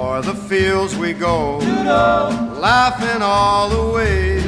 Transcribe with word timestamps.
O'er 0.00 0.22
the 0.22 0.34
fields 0.34 0.96
we 0.96 1.12
go, 1.12 1.58
laughing 2.58 3.20
all 3.20 3.68
the 3.68 3.92
way. 3.92 4.40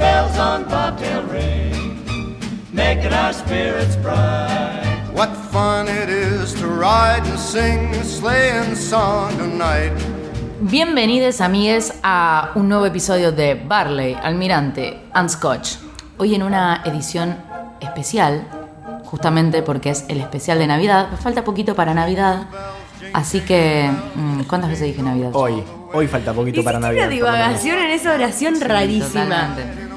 bells 0.00 0.36
on 0.36 0.64
bobtail 0.64 1.22
ring, 1.30 2.34
making 2.72 3.12
our 3.12 3.32
spirits 3.32 3.94
bright. 4.02 4.82
What 5.14 5.30
fun 5.52 5.86
it 5.86 6.08
is 6.08 6.54
to 6.54 6.66
ride 6.66 7.24
and 7.24 7.38
sing 7.38 7.94
a 7.94 8.02
sleighing 8.02 8.74
song 8.74 9.30
tonight. 9.38 9.92
Bienvenidos 10.60 11.40
amigues 11.40 11.94
a 12.02 12.50
un 12.56 12.68
nuevo 12.68 12.86
episodio 12.86 13.30
de 13.30 13.54
Barley, 13.54 14.14
Almirante 14.20 14.98
and 15.12 15.28
Scotch. 15.28 15.76
Hoy 16.16 16.34
en 16.34 16.42
una 16.42 16.82
edición 16.84 17.36
especial, 17.80 18.44
justamente 19.04 19.62
porque 19.62 19.90
es 19.90 20.04
el 20.08 20.18
especial 20.18 20.58
de 20.58 20.66
Navidad. 20.66 21.10
Falta 21.22 21.44
poquito 21.44 21.76
para 21.76 21.94
Navidad, 21.94 22.48
así 23.12 23.40
que... 23.40 23.90
mm, 24.14 24.42
¿Cuántas 24.42 24.70
veces 24.70 24.86
dije 24.86 25.02
Navidad? 25.02 25.30
Hoy, 25.34 25.62
hoy 25.92 26.06
falta 26.08 26.32
poquito 26.32 26.62
para 26.64 26.78
Navidad. 26.78 27.04
una 27.06 27.14
divagación 27.14 27.78
en 27.78 27.90
esa 27.90 28.14
oración 28.14 28.56
Sí, 28.56 28.64
rarísima. 28.64 29.24
totalmente. 29.24 29.88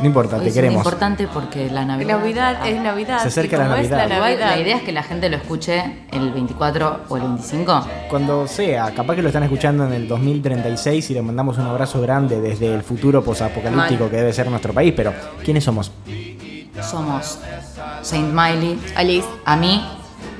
No 0.00 0.06
importa, 0.06 0.36
Hoy 0.36 0.42
te 0.42 0.48
es 0.48 0.54
queremos. 0.54 0.78
importante 0.78 1.28
porque 1.28 1.70
la 1.70 1.84
Navidad... 1.84 2.18
Navidad 2.18 2.66
es 2.66 2.80
Navidad. 2.82 3.22
Se 3.22 3.28
acerca 3.28 3.56
la 3.58 3.64
es 3.64 3.70
Navidad. 3.70 4.04
Igual, 4.06 4.20
Navidad. 4.20 4.50
la 4.56 4.58
idea 4.60 4.76
es 4.78 4.82
que 4.82 4.90
la 4.92 5.04
gente 5.04 5.28
lo 5.30 5.36
escuche 5.36 6.04
el 6.10 6.32
24 6.32 7.00
o 7.08 7.16
el 7.16 7.22
25. 7.22 7.86
Cuando 8.10 8.46
sea, 8.48 8.92
capaz 8.92 9.14
que 9.14 9.22
lo 9.22 9.28
están 9.28 9.44
escuchando 9.44 9.86
en 9.86 9.92
el 9.92 10.08
2036 10.08 11.10
y 11.10 11.14
le 11.14 11.22
mandamos 11.22 11.58
un 11.58 11.66
abrazo 11.66 12.00
grande 12.00 12.40
desde 12.40 12.74
el 12.74 12.82
futuro 12.82 13.22
posapocalíptico 13.22 14.10
que 14.10 14.16
debe 14.16 14.32
ser 14.32 14.48
nuestro 14.50 14.72
país, 14.74 14.92
pero 14.96 15.12
¿quiénes 15.44 15.62
somos? 15.62 15.92
Somos 16.82 17.38
Saint 18.02 18.32
Miley, 18.32 18.78
Alice. 18.96 19.28
a 19.44 19.56
mí, 19.56 19.80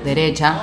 derecha. 0.03 0.53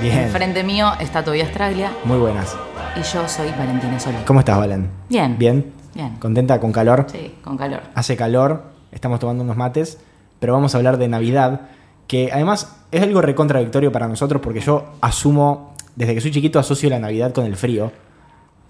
Bien, 0.00 0.18
Enfrente 0.20 0.62
mío 0.62 0.92
está 0.98 1.22
Tobias 1.22 1.52
Traglia 1.52 1.92
muy 2.04 2.18
buenas. 2.18 2.56
y 2.96 3.02
yo 3.02 3.28
soy 3.28 3.50
Valentina 3.50 3.98
Solé. 4.00 4.18
¿Cómo 4.26 4.40
estás, 4.40 4.56
Valen? 4.58 4.88
Bien. 5.08 5.36
¿Bien? 5.38 5.72
Bien. 5.94 6.16
¿Contenta 6.18 6.58
con 6.58 6.72
calor? 6.72 7.06
Sí, 7.10 7.34
con 7.42 7.56
calor. 7.58 7.80
Hace 7.94 8.16
calor, 8.16 8.64
estamos 8.92 9.20
tomando 9.20 9.44
unos 9.44 9.56
mates, 9.56 9.98
pero 10.38 10.52
vamos 10.54 10.74
a 10.74 10.78
hablar 10.78 10.96
de 10.96 11.08
Navidad, 11.08 11.62
que 12.06 12.30
además 12.32 12.76
es 12.90 13.02
algo 13.02 13.20
recontradictorio 13.20 13.92
para 13.92 14.08
nosotros 14.08 14.40
porque 14.42 14.60
yo 14.60 14.86
asumo, 15.00 15.74
desde 15.96 16.14
que 16.14 16.20
soy 16.20 16.30
chiquito 16.30 16.58
asocio 16.58 16.88
la 16.88 16.98
Navidad 16.98 17.32
con 17.32 17.44
el 17.44 17.56
frío. 17.56 17.92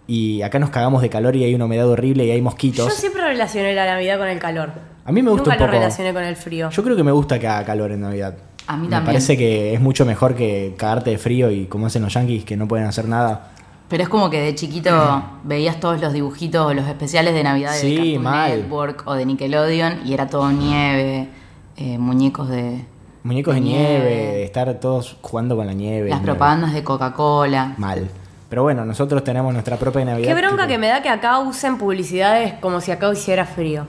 Y 0.07 0.43
acá 0.43 0.59
nos 0.59 0.71
cagamos 0.71 1.03
de 1.03 1.09
calor 1.09 1.37
y 1.37 1.45
hay 1.45 1.55
una 1.55 1.67
humedad 1.67 1.89
horrible 1.89 2.25
y 2.25 2.33
hay 2.33 2.43
mosquitos. 2.43 2.89
Yo 2.89 2.91
siempre 2.93 3.23
relacioné 3.23 3.75
la 3.75 3.87
Navidad 3.87 4.19
con 4.19 4.27
el 4.27 4.41
calor. 4.41 4.73
A 5.05 5.13
mí 5.13 5.23
me 5.23 5.31
gusta 5.31 5.51
Nunca 5.51 5.53
un 5.53 5.59
poco. 5.61 5.73
lo 5.73 5.79
relacioné 5.79 6.13
con 6.13 6.25
el 6.25 6.35
frío. 6.35 6.71
Yo 6.71 6.83
creo 6.83 6.97
que 6.97 7.05
me 7.05 7.13
gusta 7.13 7.39
que 7.39 7.47
haga 7.47 7.65
calor 7.65 7.93
en 7.93 8.01
Navidad. 8.01 8.35
A 8.73 8.77
mí 8.77 8.85
me 8.85 8.91
también. 8.91 9.07
parece 9.07 9.37
que 9.37 9.75
es 9.75 9.81
mucho 9.81 10.05
mejor 10.07 10.35
que 10.35 10.75
cagarte 10.77 11.11
de 11.11 11.19
frío 11.19 11.51
y 11.51 11.67
como 11.67 11.87
hacen 11.87 12.03
los 12.03 12.15
yankees 12.15 12.45
que 12.45 12.57
no 12.57 12.69
pueden 12.69 12.87
hacer 12.87 13.07
nada. 13.09 13.49
Pero 13.89 14.05
es 14.05 14.09
como 14.09 14.31
que 14.31 14.41
de 14.41 14.55
chiquito 14.55 15.25
veías 15.45 15.81
todos 15.81 16.01
los 16.01 16.13
dibujitos 16.13 16.65
o 16.65 16.73
los 16.73 16.87
especiales 16.87 17.35
de 17.35 17.43
Navidad 17.43 17.73
de 17.73 17.79
Sí. 17.81 18.19
Network 18.19 19.03
o 19.07 19.15
de 19.15 19.27
Nickelodeon 19.27 20.01
y 20.07 20.15
era 20.15 20.29
todo 20.29 20.51
nieve, 20.53 21.29
eh, 21.77 21.99
muñecos 21.99 22.49
de... 22.49 22.85
Muñecos 23.25 23.55
de 23.55 23.61
De 23.61 23.67
nieve, 23.67 23.89
nieve. 23.99 24.15
de 24.35 24.45
estar 24.45 24.73
todos 24.75 25.17
jugando 25.21 25.57
con 25.57 25.67
la 25.67 25.73
nieve. 25.75 26.09
las 26.09 26.21
nieve. 26.21 26.33
propagandas 26.33 26.73
de 26.73 26.85
Coca-Cola. 26.85 27.75
Mal. 27.77 28.09
Pero 28.49 28.63
bueno, 28.63 28.85
nosotros 28.85 29.23
tenemos 29.25 29.53
nuestra 29.53 29.77
propia 29.77 30.05
Navidad. 30.05 30.29
Qué 30.29 30.35
bronca 30.41 30.57
tipo- 30.63 30.69
que 30.69 30.79
me 30.79 30.87
da 30.87 31.03
que 31.03 31.09
acá 31.09 31.39
usen 31.41 31.77
publicidades 31.77 32.55
como 32.61 32.81
si 32.81 32.93
acá 32.93 33.13
hiciera 33.13 33.45
frío. 33.45 33.87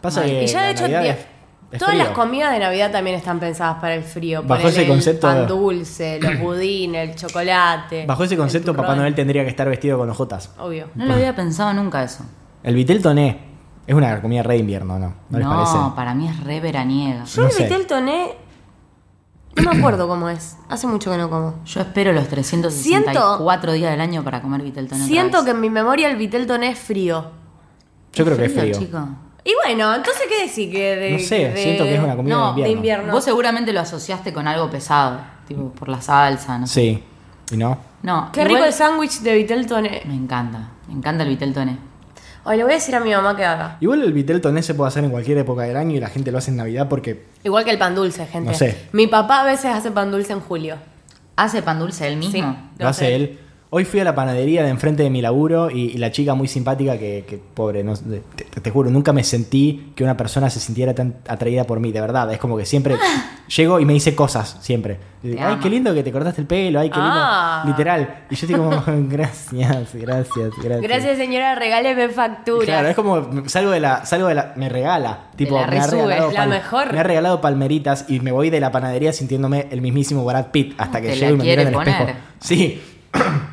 Pasa 0.00 0.20
Mal. 0.20 0.30
que 0.30 0.44
y 0.44 0.46
ya 0.46 0.60
la 0.60 0.66
de 0.66 0.72
hecho, 0.72 0.82
Navidad 0.88 1.06
es- 1.06 1.26
es 1.70 1.78
todas 1.78 1.94
frío. 1.94 2.04
las 2.04 2.12
comidas 2.14 2.52
de 2.52 2.58
Navidad 2.60 2.90
también 2.90 3.16
están 3.16 3.38
pensadas 3.40 3.76
para 3.80 3.94
el 3.94 4.02
frío. 4.02 4.42
Bajo 4.42 4.62
Ponele 4.62 4.68
ese 4.70 4.82
el 4.82 4.88
concepto- 4.88 5.26
pan 5.26 5.46
dulce, 5.46 6.18
los 6.20 6.38
budines, 6.40 7.10
el 7.10 7.14
chocolate. 7.16 8.06
Bajo 8.06 8.24
ese 8.24 8.34
el 8.34 8.40
concepto, 8.40 8.74
Papá. 8.74 8.94
Noel 8.96 9.14
tendría 9.14 9.42
que 9.44 9.50
estar 9.50 9.68
vestido 9.68 9.98
con 9.98 10.08
ojotas. 10.10 10.52
Obvio. 10.58 10.88
No 10.94 11.04
lo 11.06 11.14
había 11.14 11.34
pensado 11.36 11.72
nunca 11.74 12.02
eso. 12.02 12.24
El 12.62 12.74
vitel 12.74 13.02
toné 13.02 13.38
es 13.86 13.94
una 13.94 14.20
comida 14.20 14.42
re 14.42 14.54
de 14.54 14.60
invierno, 14.60 14.98
¿no? 14.98 15.14
¿No, 15.30 15.38
les 15.38 15.46
parece? 15.46 15.76
para 15.94 16.14
mí 16.14 16.28
es 16.28 16.42
re 16.44 16.60
veraniega. 16.60 17.24
Yo 17.24 17.42
No 17.42 17.48
el 17.48 17.54
sé. 17.54 17.62
vitel 17.64 17.86
toné. 17.86 18.32
No 19.56 19.72
me 19.72 19.78
acuerdo 19.78 20.06
cómo 20.06 20.28
es. 20.28 20.56
Hace 20.68 20.86
mucho 20.86 21.10
que 21.10 21.16
no 21.18 21.28
como. 21.28 21.64
Yo 21.64 21.80
espero 21.80 22.12
los 22.12 22.28
364 22.28 23.72
días 23.72 23.90
del 23.90 24.00
año 24.00 24.22
para 24.22 24.40
comer 24.40 24.62
Viteltoné. 24.62 25.02
otra 25.02 25.08
Siento 25.08 25.38
vez. 25.38 25.44
que 25.46 25.50
en 25.50 25.60
mi 25.60 25.68
memoria 25.70 26.08
el 26.08 26.16
vitel 26.16 26.46
toné 26.46 26.70
es 26.70 26.78
frío. 26.78 27.30
Yo 28.12 28.24
creo 28.24 28.36
que 28.36 28.44
es 28.46 28.52
frío. 28.52 28.78
chico. 28.78 29.08
Y 29.48 29.54
bueno, 29.64 29.94
entonces, 29.94 30.24
¿qué 30.28 30.42
decir? 30.42 30.70
Que 30.70 30.96
de, 30.96 31.10
No 31.12 31.18
sé, 31.20 31.48
de- 31.48 31.56
siento 31.56 31.84
que 31.84 31.94
es 31.94 32.00
una 32.02 32.14
comida 32.16 32.34
No, 32.34 32.42
de 32.44 32.48
invierno. 32.50 32.64
de 32.66 32.72
invierno. 32.76 33.12
Vos 33.14 33.24
seguramente 33.24 33.72
lo 33.72 33.80
asociaste 33.80 34.30
con 34.34 34.46
algo 34.46 34.68
pesado, 34.68 35.20
tipo 35.46 35.70
por 35.72 35.88
la 35.88 36.02
salsa, 36.02 36.58
no. 36.58 36.66
Sí. 36.66 37.02
¿Y 37.50 37.56
no? 37.56 37.78
No, 38.02 38.28
Qué 38.30 38.40
igual- 38.42 38.56
rico 38.56 38.66
el 38.66 38.72
sándwich 38.74 39.20
de 39.20 39.34
vitel 39.36 39.66
toné. 39.66 40.02
Me 40.04 40.14
encanta, 40.14 40.72
me 40.86 40.92
encanta 40.94 41.22
el 41.22 41.30
Viteltoné. 41.30 41.78
Hoy 42.44 42.58
le 42.58 42.62
voy 42.64 42.72
a 42.72 42.74
decir 42.76 42.94
a 42.94 43.00
mi 43.00 43.10
mamá 43.10 43.34
que 43.36 43.44
haga. 43.46 43.78
Igual 43.80 44.02
el 44.02 44.12
vitel 44.12 44.40
toné 44.42 44.62
se 44.62 44.74
puede 44.74 44.88
hacer 44.88 45.02
en 45.04 45.10
cualquier 45.10 45.38
época 45.38 45.62
del 45.62 45.76
año 45.78 45.96
y 45.96 46.00
la 46.00 46.08
gente 46.08 46.30
lo 46.30 46.36
hace 46.38 46.50
en 46.50 46.58
Navidad 46.58 46.86
porque 46.88 47.24
Igual 47.42 47.64
que 47.64 47.70
el 47.70 47.78
pan 47.78 47.94
dulce, 47.94 48.26
gente. 48.26 48.50
No 48.52 48.56
sé. 48.56 48.88
Mi 48.92 49.06
papá 49.06 49.40
a 49.40 49.44
veces 49.44 49.66
hace 49.74 49.90
pan 49.90 50.10
dulce 50.10 50.32
en 50.34 50.40
julio. 50.40 50.76
¿Hace 51.36 51.62
pan 51.62 51.78
dulce 51.78 52.06
él 52.06 52.16
mismo? 52.18 52.32
Sí. 52.32 52.40
lo 52.42 52.84
Lo 52.84 52.88
hace 52.88 53.14
él. 53.14 53.38
Hoy 53.70 53.84
fui 53.84 54.00
a 54.00 54.04
la 54.04 54.14
panadería 54.14 54.62
de 54.62 54.70
enfrente 54.70 55.02
de 55.02 55.10
mi 55.10 55.20
laburo 55.20 55.70
y, 55.70 55.90
y 55.90 55.98
la 55.98 56.10
chica 56.10 56.34
muy 56.34 56.48
simpática 56.48 56.96
que, 56.98 57.26
que, 57.28 57.36
pobre, 57.36 57.84
no, 57.84 57.92
te, 57.96 58.70
juro, 58.70 58.88
nunca 58.88 59.12
me 59.12 59.22
sentí 59.22 59.92
que 59.94 60.02
una 60.04 60.16
persona 60.16 60.48
se 60.48 60.58
sintiera 60.58 60.94
tan 60.94 61.16
atraída 61.28 61.64
por 61.64 61.78
mí, 61.78 61.92
de 61.92 62.00
verdad. 62.00 62.32
Es 62.32 62.38
como 62.38 62.56
que 62.56 62.64
siempre 62.64 62.96
llego 63.54 63.78
y 63.78 63.84
me 63.84 63.92
dice 63.92 64.14
cosas, 64.14 64.56
siempre. 64.62 64.98
Te 65.20 65.38
ay, 65.38 65.56
qué 65.60 65.68
lindo 65.68 65.92
que 65.92 66.02
te 66.02 66.10
cortaste 66.10 66.40
el 66.40 66.46
pelo, 66.46 66.80
ay, 66.80 66.88
qué 66.88 66.96
lindo. 66.96 67.12
Ah. 67.14 67.62
Literal. 67.66 68.24
Y 68.30 68.36
yo 68.36 68.46
estoy 68.46 68.58
como, 68.58 68.82
gracias, 69.10 69.92
gracias, 69.92 70.50
gracias. 70.62 70.80
Gracias, 70.80 71.18
señora, 71.18 71.54
regáleme 71.54 72.08
factura. 72.08 72.64
Claro, 72.64 72.88
es 72.88 72.96
como 72.96 73.46
salgo 73.48 73.70
de 73.70 73.80
la, 73.80 74.06
salgo 74.06 74.28
de 74.28 74.34
la, 74.34 74.54
me 74.56 74.70
regala, 74.70 75.26
tipo, 75.36 75.60
la 75.60 75.66
me 75.66 75.78
ha 75.78 75.86
regalado 75.86 76.32
la 76.32 76.46
mejor. 76.46 76.90
me 76.90 77.00
ha 77.00 77.02
regalado 77.02 77.42
palmeritas 77.42 78.06
y 78.08 78.20
me 78.20 78.32
voy 78.32 78.48
de 78.48 78.60
la 78.60 78.72
panadería 78.72 79.12
sintiéndome 79.12 79.66
el 79.70 79.82
mismísimo 79.82 80.24
Brad 80.24 80.46
Pitt 80.52 80.74
hasta 80.78 81.02
que 81.02 81.08
Te 81.08 81.16
llego 81.16 81.34
y 81.34 81.36
me 81.36 81.44
miro 81.44 81.60
en 81.60 81.68
el 81.68 81.74
espejo. 81.74 82.06
Sí, 82.40 82.80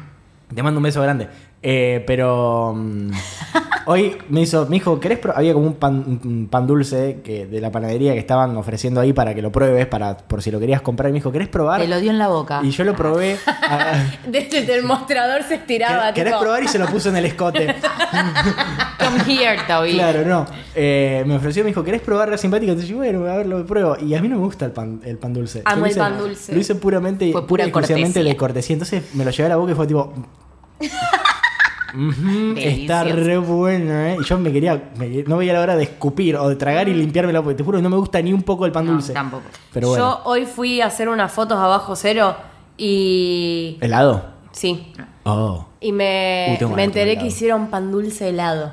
te 0.55 0.63
mando 0.63 0.79
un 0.79 0.83
beso 0.83 1.01
grande. 1.01 1.27
Eh, 1.67 2.03
pero 2.05 2.73
mm, 2.75 3.09
hoy 3.88 4.16
me 4.29 4.41
hizo, 4.41 4.66
me 4.66 4.75
dijo, 4.75 4.99
¿querés 4.99 5.17
pro-?" 5.17 5.33
Había 5.35 5.53
como 5.53 5.66
un 5.66 5.73
pan, 5.75 6.19
un 6.23 6.47
pan 6.47 6.67
dulce 6.67 7.21
que, 7.23 7.47
de 7.47 7.59
la 7.59 7.71
panadería 7.71 8.13
que 8.13 8.19
estaban 8.19 8.55
ofreciendo 8.55 9.01
ahí 9.01 9.13
para 9.13 9.33
que 9.33 9.41
lo 9.41 9.51
pruebes, 9.51 9.88
para, 9.88 10.16
por 10.16 10.43
si 10.43 10.51
lo 10.51 10.59
querías 10.59 10.81
comprar. 10.81 11.09
Y 11.09 11.13
me 11.13 11.17
dijo, 11.19 11.31
¿querés 11.31 11.47
probar? 11.47 11.81
Te 11.81 11.88
lo 11.88 11.99
dio 11.99 12.11
en 12.11 12.19
la 12.19 12.27
boca. 12.27 12.61
Y 12.63 12.69
yo 12.69 12.83
lo 12.83 12.95
probé. 12.95 13.38
ah, 13.47 14.03
Desde 14.27 14.75
el 14.75 14.83
mostrador 14.83 15.41
se 15.43 15.55
estiraba. 15.55 16.13
¿Querés 16.13 16.33
tipo, 16.33 16.43
probar? 16.43 16.63
Y 16.63 16.67
se 16.67 16.77
lo 16.77 16.85
puso 16.85 17.09
en 17.09 17.17
el 17.17 17.25
escote. 17.25 17.75
Come 18.99 19.23
here, 19.27 19.57
Toby. 19.67 19.93
Claro, 19.93 20.23
no. 20.25 20.45
Eh, 20.75 21.23
me 21.25 21.35
ofreció, 21.37 21.63
me 21.63 21.69
dijo, 21.69 21.83
¿querés 21.83 22.01
probar 22.01 22.29
la 22.29 22.37
simpática? 22.37 22.72
Entonces 22.72 22.89
yo, 22.89 22.97
bueno, 22.97 23.25
a 23.25 23.37
ver, 23.37 23.45
lo 23.47 23.66
pruebo. 23.66 23.97
Y 23.99 24.13
a 24.13 24.22
mí 24.22 24.27
no 24.27 24.37
me 24.37 24.43
gusta 24.43 24.66
el 24.66 24.72
pan, 24.72 25.01
el 25.03 25.17
pan 25.17 25.33
dulce. 25.33 25.61
Amo 25.66 25.79
Yo 25.81 25.85
el 25.85 25.91
hice- 25.91 25.99
pan 25.99 26.17
dulce. 26.17 26.53
Lo 26.53 26.59
hice 26.59 26.75
puramente, 26.75 27.31
Fue 27.31 27.47
pura 27.47 27.63
y 27.63 27.67
exclusivamente 27.69 28.13
cortesía. 28.19 28.31
de 28.31 28.37
cortesía. 28.37 28.73
Entonces 28.73 29.16
me 29.16 29.25
lo 29.25 29.31
llevé 29.31 29.46
a 29.47 29.49
la 29.49 29.55
boca 29.57 29.72
y 29.72 29.75
fue 29.75 29.87
tipo... 29.87 30.13
"Ujú, 31.93 32.55
está 32.57 33.03
re 33.05 33.37
bueno, 33.37 33.93
¿eh? 33.93 34.17
Y 34.19 34.23
yo 34.25 34.37
me 34.37 34.51
quería, 34.51 34.91
me- 34.97 35.23
no 35.23 35.37
veía 35.37 35.53
la 35.53 35.61
hora 35.61 35.75
de 35.77 35.83
escupir 35.83 36.35
o 36.35 36.49
de 36.49 36.55
tragar 36.57 36.89
y 36.89 36.93
limpiármela 36.93 37.41
porque 37.41 37.55
te 37.55 37.63
juro 37.63 37.77
que 37.77 37.81
no 37.81 37.89
me 37.89 37.95
gusta 37.95 38.22
ni 38.22 38.33
un 38.33 38.43
poco 38.43 38.66
el 38.66 38.72
pan 38.73 38.85
No, 38.85 38.93
dulce. 38.93 39.13
tampoco. 39.13 39.43
Pero 39.72 39.89
bueno. 39.89 40.03
Yo 40.03 40.22
hoy 40.25 40.45
fui 40.45 40.81
a 40.81 40.87
hacer 40.87 41.07
unas 41.07 41.31
fotos 41.31 41.57
abajo 41.57 41.95
cero 41.95 42.35
y. 42.77 43.77
¿Helado? 43.79 44.25
Sí. 44.51 44.91
Oh. 45.23 45.66
Y 45.79 45.91
me, 45.93 46.57
Uy, 46.61 46.67
me 46.75 46.83
enteré 46.83 47.17
que 47.17 47.28
hicieron 47.28 47.67
pan 47.67 47.91
dulce 47.91 48.28
helado. 48.29 48.71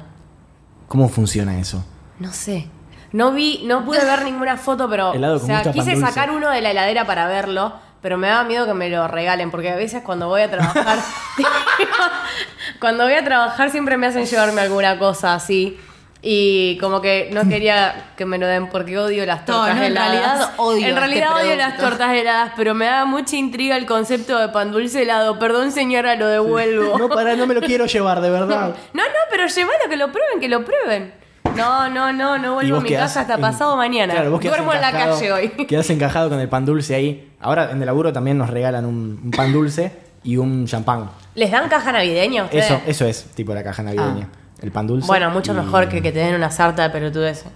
¿Cómo 0.89 1.09
funciona 1.09 1.59
eso? 1.61 1.85
No 2.19 2.33
sé. 2.33 2.67
No 3.13 3.31
vi, 3.33 3.63
no 3.67 3.85
pude 3.85 3.99
ver 4.05 4.25
ninguna 4.25 4.57
foto, 4.57 4.89
pero. 4.91 5.13
Helado 5.15 5.37
o 5.37 5.39
con 5.39 5.47
sea, 5.47 5.57
gusto 5.59 5.71
a 5.71 5.73
pan 5.73 5.81
quise 5.85 5.95
dulce. 5.97 6.09
sacar 6.13 6.31
uno 6.33 6.51
de 6.51 6.61
la 6.61 6.73
heladera 6.73 7.07
para 7.07 7.29
verlo, 7.29 7.73
pero 8.03 8.19
me 8.19 8.27
daba 8.27 8.45
miedo 8.45 8.67
que 8.67 8.75
me 8.75 8.91
lo 8.91 9.07
regalen, 9.09 9.51
porque 9.51 9.71
a 9.71 9.77
veces 9.77 10.03
cuando 10.03 10.29
voy 10.29 10.43
a 10.43 10.51
trabajar. 10.51 10.99
cuando 12.81 13.05
voy 13.05 13.15
a 13.15 13.25
trabajar 13.25 13.71
siempre 13.71 13.97
me 13.97 14.09
hacen 14.09 14.27
llevarme 14.27 14.61
alguna 14.61 14.99
cosa 14.99 15.35
así. 15.35 15.79
Y 16.25 16.79
como 16.79 17.01
que 17.01 17.31
no 17.33 17.49
quería 17.49 18.13
que 18.17 18.25
me 18.25 18.39
lo 18.39 18.47
den 18.47 18.69
porque 18.69 18.97
odio 18.97 19.27
las 19.27 19.45
tortas 19.45 19.75
no, 19.75 19.83
en 19.83 19.91
heladas. 19.91 20.13
realidad 20.13 20.51
odio 20.57 20.79
En 20.79 20.89
este 20.91 21.01
realidad 21.01 21.37
odio 21.37 21.57
las 21.57 21.77
tortas 21.77 22.15
heladas, 22.15 22.53
pero 22.57 22.75
me 22.75 22.87
da 22.87 23.05
mucha 23.05 23.35
intriga 23.35 23.77
el 23.77 23.87
concepto 23.87 24.39
de 24.39 24.49
pan 24.49 24.71
dulce 24.71 25.03
helado. 25.03 25.41
Perdón, 25.41 25.73
señora, 25.73 26.15
lo 26.15 26.29
devuelvo. 26.29 26.97
No, 26.97 27.09
para, 27.09 27.35
no 27.35 27.49
me 27.49 27.55
lo 27.55 27.61
quiero 27.61 27.87
llevar, 27.87 28.21
de 28.21 28.31
verdad. 28.31 28.77
No, 28.93 29.03
no, 29.03 29.19
pero 29.31 29.49
llévalo, 29.49 29.79
que 29.91 29.97
lo 29.97 30.13
prueben, 30.13 30.41
que 30.41 30.49
lo 30.49 30.65
prueben. 30.65 31.22
No, 31.57 31.89
no, 31.91 32.13
no, 32.13 32.39
no 32.39 32.55
vuelvo 32.55 32.77
a 32.79 32.81
mi 32.81 32.91
casa 32.91 33.21
hasta 33.23 33.35
en- 33.35 33.41
pasado 33.41 33.77
mañana. 33.77 34.15
Claro, 34.15 34.31
vos 34.31 34.43
Duermo 34.43 34.73
en 34.73 34.81
la 34.81 34.93
calle 34.93 35.33
hoy. 35.33 35.49
Quedás 35.69 35.89
encajado 35.91 36.29
con 36.31 36.41
el 36.41 36.49
pan 36.49 36.65
dulce 36.65 36.95
ahí. 36.95 37.33
Ahora 37.41 37.71
en 37.71 37.81
el 37.81 37.87
laburo 37.87 38.13
también 38.13 38.39
nos 38.39 38.51
regalan 38.51 38.85
un, 38.87 39.21
un 39.25 39.31
pan 39.31 39.53
dulce 39.53 39.93
y 40.25 40.37
un 40.37 40.67
champán. 40.67 41.11
¿Les 41.35 41.51
dan 41.51 41.69
caja 41.69 41.93
navideña 41.93 42.43
a 42.43 42.45
ustedes? 42.47 42.65
Eso, 42.67 42.81
eso 42.87 43.07
es 43.07 43.25
tipo 43.35 43.55
la 43.55 43.63
caja 43.63 43.83
navideña. 43.83 44.29
El 44.61 44.71
pan 44.71 44.87
dulce. 44.87 45.07
Bueno, 45.07 45.31
mucho 45.31 45.53
y- 45.53 45.57
mejor 45.57 45.89
que 45.89 46.01
que 46.03 46.13
te 46.13 46.21
den 46.21 46.35
una 46.35 46.51
sarta 46.51 46.83
de 46.85 46.91
pelotudeces. 46.91 47.47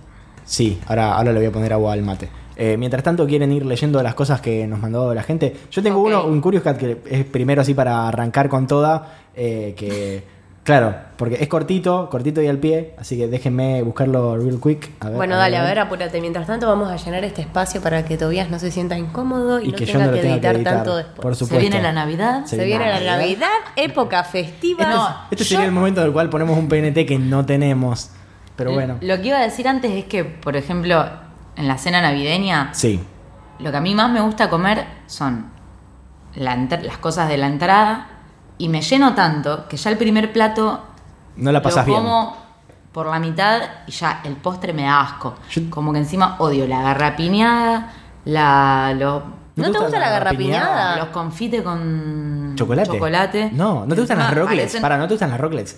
Sí, 0.44 0.81
ahora, 0.87 1.14
ahora 1.16 1.32
le 1.32 1.38
voy 1.40 1.46
a 1.49 1.52
poner 1.52 1.72
agua 1.72 1.92
al 1.92 2.02
mate. 2.02 2.28
Eh, 2.58 2.76
mientras 2.78 3.02
tanto, 3.02 3.26
quieren 3.26 3.52
ir 3.52 3.66
leyendo 3.66 4.02
las 4.02 4.14
cosas 4.14 4.40
que 4.40 4.66
nos 4.66 4.78
mandó 4.81 5.12
la 5.12 5.22
gente. 5.22 5.54
Yo 5.70 5.82
tengo 5.82 6.00
uno, 6.00 6.25
un 6.25 6.40
Curious 6.40 6.64
Cat, 6.64 6.78
que 6.78 7.02
es 7.10 7.25
primero 7.26 7.60
así 7.62 7.75
para 7.75 8.08
arrancar 8.08 8.49
con 8.49 8.66
toda. 8.66 9.19
eh, 9.34 9.75
que, 9.76 10.25
claro, 10.66 10.94
porque 11.16 11.36
es 11.40 11.48
cortito, 11.48 12.10
cortito 12.10 12.42
y 12.42 12.48
al 12.48 12.58
pie. 12.58 12.94
Así 12.98 13.16
que 13.16 13.28
déjenme 13.28 13.80
buscarlo 13.82 14.36
real 14.36 14.60
quick. 14.62 14.90
A 15.00 15.06
ver, 15.08 15.16
Bueno, 15.16 15.36
dale, 15.36 15.56
a 15.56 15.62
ver, 15.62 15.78
apúrate. 15.78 16.20
Mientras 16.20 16.46
tanto, 16.46 16.66
vamos 16.66 16.90
a 16.90 16.96
llenar 16.96 17.24
este 17.24 17.40
espacio 17.40 17.80
para 17.80 18.04
que 18.04 18.18
Tobias 18.18 18.50
no 18.50 18.58
se 18.58 18.70
sienta 18.70 18.98
incómodo 18.98 19.60
y, 19.60 19.68
Y 19.68 19.70
no 19.72 19.76
que 19.78 19.86
yo 19.86 19.92
tenga 19.92 20.06
no 20.06 20.12
lo 20.12 20.20
que 20.20 20.28
editar, 20.32 20.50
que 20.52 20.56
editar. 20.58 20.74
tanto 20.74 20.96
después. 20.96 21.20
Por 21.22 21.34
Se 21.36 21.58
viene 21.58 21.80
la 21.80 21.92
Navidad. 21.92 22.44
Se 22.44 22.56
Se 22.56 22.64
viene 22.64 22.84
la 22.86 22.94
Navidad. 22.96 23.16
Navidad, 23.18 23.48
época 23.76 24.24
festiva. 24.24 24.82
Este, 24.82 24.94
No, 24.94 25.08
es- 25.08 25.14
este 25.30 25.44
sería 25.44 25.60
yo- 25.60 25.68
el 25.68 25.72
momento 25.72 26.00
en 26.02 26.08
el 26.08 26.12
cual 26.12 26.28
ponemos 26.28 26.58
un 26.58 26.68
PNT 26.68 27.06
que 27.06 27.18
no 27.18 27.46
tenemos. 27.46 28.10
Pero 28.56 28.72
bueno. 28.72 28.98
Lo 29.00 29.16
que 29.22 29.28
iba 29.28 29.38
a 29.38 29.42
decir 29.42 29.68
antes 29.68 29.92
es 29.92 30.04
que, 30.06 30.24
por 30.24 30.56
ejemplo, 30.56 31.06
en 31.56 31.68
la 31.68 31.78
cena 31.78 32.02
navideña, 32.02 32.70
Sí. 32.74 33.00
lo 33.58 33.70
que 33.70 33.76
a 33.76 33.80
mí 33.80 33.94
más 33.94 34.10
me 34.10 34.20
gusta 34.20 34.50
comer 34.50 34.84
son 35.06 35.46
la 36.34 36.54
las 36.82 36.98
cosas 36.98 37.28
de 37.28 37.38
la 37.38 37.46
entrada 37.46 38.08
y 38.58 38.69
me 38.69 38.81
lleno 38.82 39.14
tanto 39.14 39.67
que 39.69 39.76
ya 39.76 39.91
el 39.91 39.99
primer 39.99 40.32
plato 40.32 40.81
No 41.37 41.53
la 41.53 41.62
pasás 41.62 41.87
lo 41.87 41.93
bien. 41.94 42.03
como 42.05 42.37
por 42.93 43.06
la 43.08 43.19
mitad 43.19 43.61
y 43.87 43.91
ya 43.93 44.20
el 44.25 44.37
postre 44.37 44.73
me 44.73 44.85
da 44.85 45.00
asco. 45.00 45.35
Yo- 45.50 45.69
Como 45.70 45.93
que 45.93 45.99
encima 45.99 46.37
odio 46.38 46.67
la 46.67 46.81
garrapiñada, 46.82 47.93
la, 48.25 48.94
lo- 48.97 49.23
¿No 49.56 49.70
te 49.70 49.79
gusta 49.79 49.99
la 49.99 50.11
garrapiñada? 50.11 50.97
los 50.99 51.08
confites 51.08 51.62
con 51.62 52.53
¿Chocolate? 52.56 52.91
chocolate. 52.91 53.50
No, 53.53 53.85
¿no 53.87 53.94
te 53.94 54.00
gustan 54.00 54.19
las 54.19 54.29
Encima 54.29 54.43
rocklets? 54.47 54.73
parecen- 54.75 54.81
Para, 54.82 54.99
¿no 54.99 55.06
te 55.09 55.14
gustan 55.14 55.31
las 55.31 55.41
rocklets? 55.41 55.76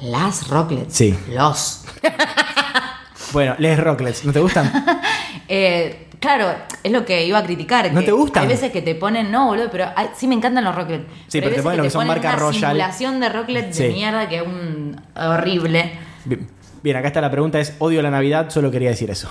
Las 0.00 0.48
rocklets. 0.48 0.94
Sí. 0.94 1.18
Los. 1.30 1.84
Bueno, 3.32 3.54
les 3.58 3.78
rocklets, 3.80 4.24
¿no 4.26 4.32
te 4.32 4.40
gustan? 4.40 4.70
Eh, 5.48 6.08
claro, 6.22 6.54
es 6.82 6.90
lo 6.90 7.04
que 7.04 7.26
iba 7.26 7.36
a 7.38 7.42
criticar. 7.44 7.92
¿No 7.92 8.00
que 8.00 8.06
te 8.06 8.12
gustan? 8.12 8.44
Hay 8.44 8.48
veces 8.48 8.72
que 8.72 8.80
te 8.80 8.94
ponen, 8.94 9.30
no, 9.30 9.48
boludo, 9.48 9.68
pero 9.70 9.90
hay- 9.94 10.08
sí 10.16 10.26
me 10.26 10.34
encantan 10.34 10.64
los 10.64 10.74
rocklets. 10.74 11.04
Sí, 11.28 11.40
pero 11.42 11.54
te 11.54 11.62
ponen 11.62 11.76
lo 11.78 11.82
que 11.84 11.90
son 11.90 12.06
marca 12.06 12.28
una 12.30 12.36
Royal. 12.38 12.54
simulación 12.70 13.20
de 13.20 13.28
rocklets 13.28 13.76
Sí. 13.76 13.82
de 13.82 13.88
mierda 13.90 14.28
que 14.30 14.36
es 14.36 14.42
un 14.42 14.98
horrible. 15.14 15.92
Bien, 16.24 16.48
bien, 16.82 16.96
acá 16.96 17.08
está 17.08 17.20
la 17.20 17.30
pregunta, 17.30 17.60
es 17.60 17.74
odio 17.80 18.00
la 18.00 18.10
Navidad, 18.10 18.48
solo 18.48 18.70
quería 18.70 18.88
decir 18.88 19.10
eso. 19.10 19.28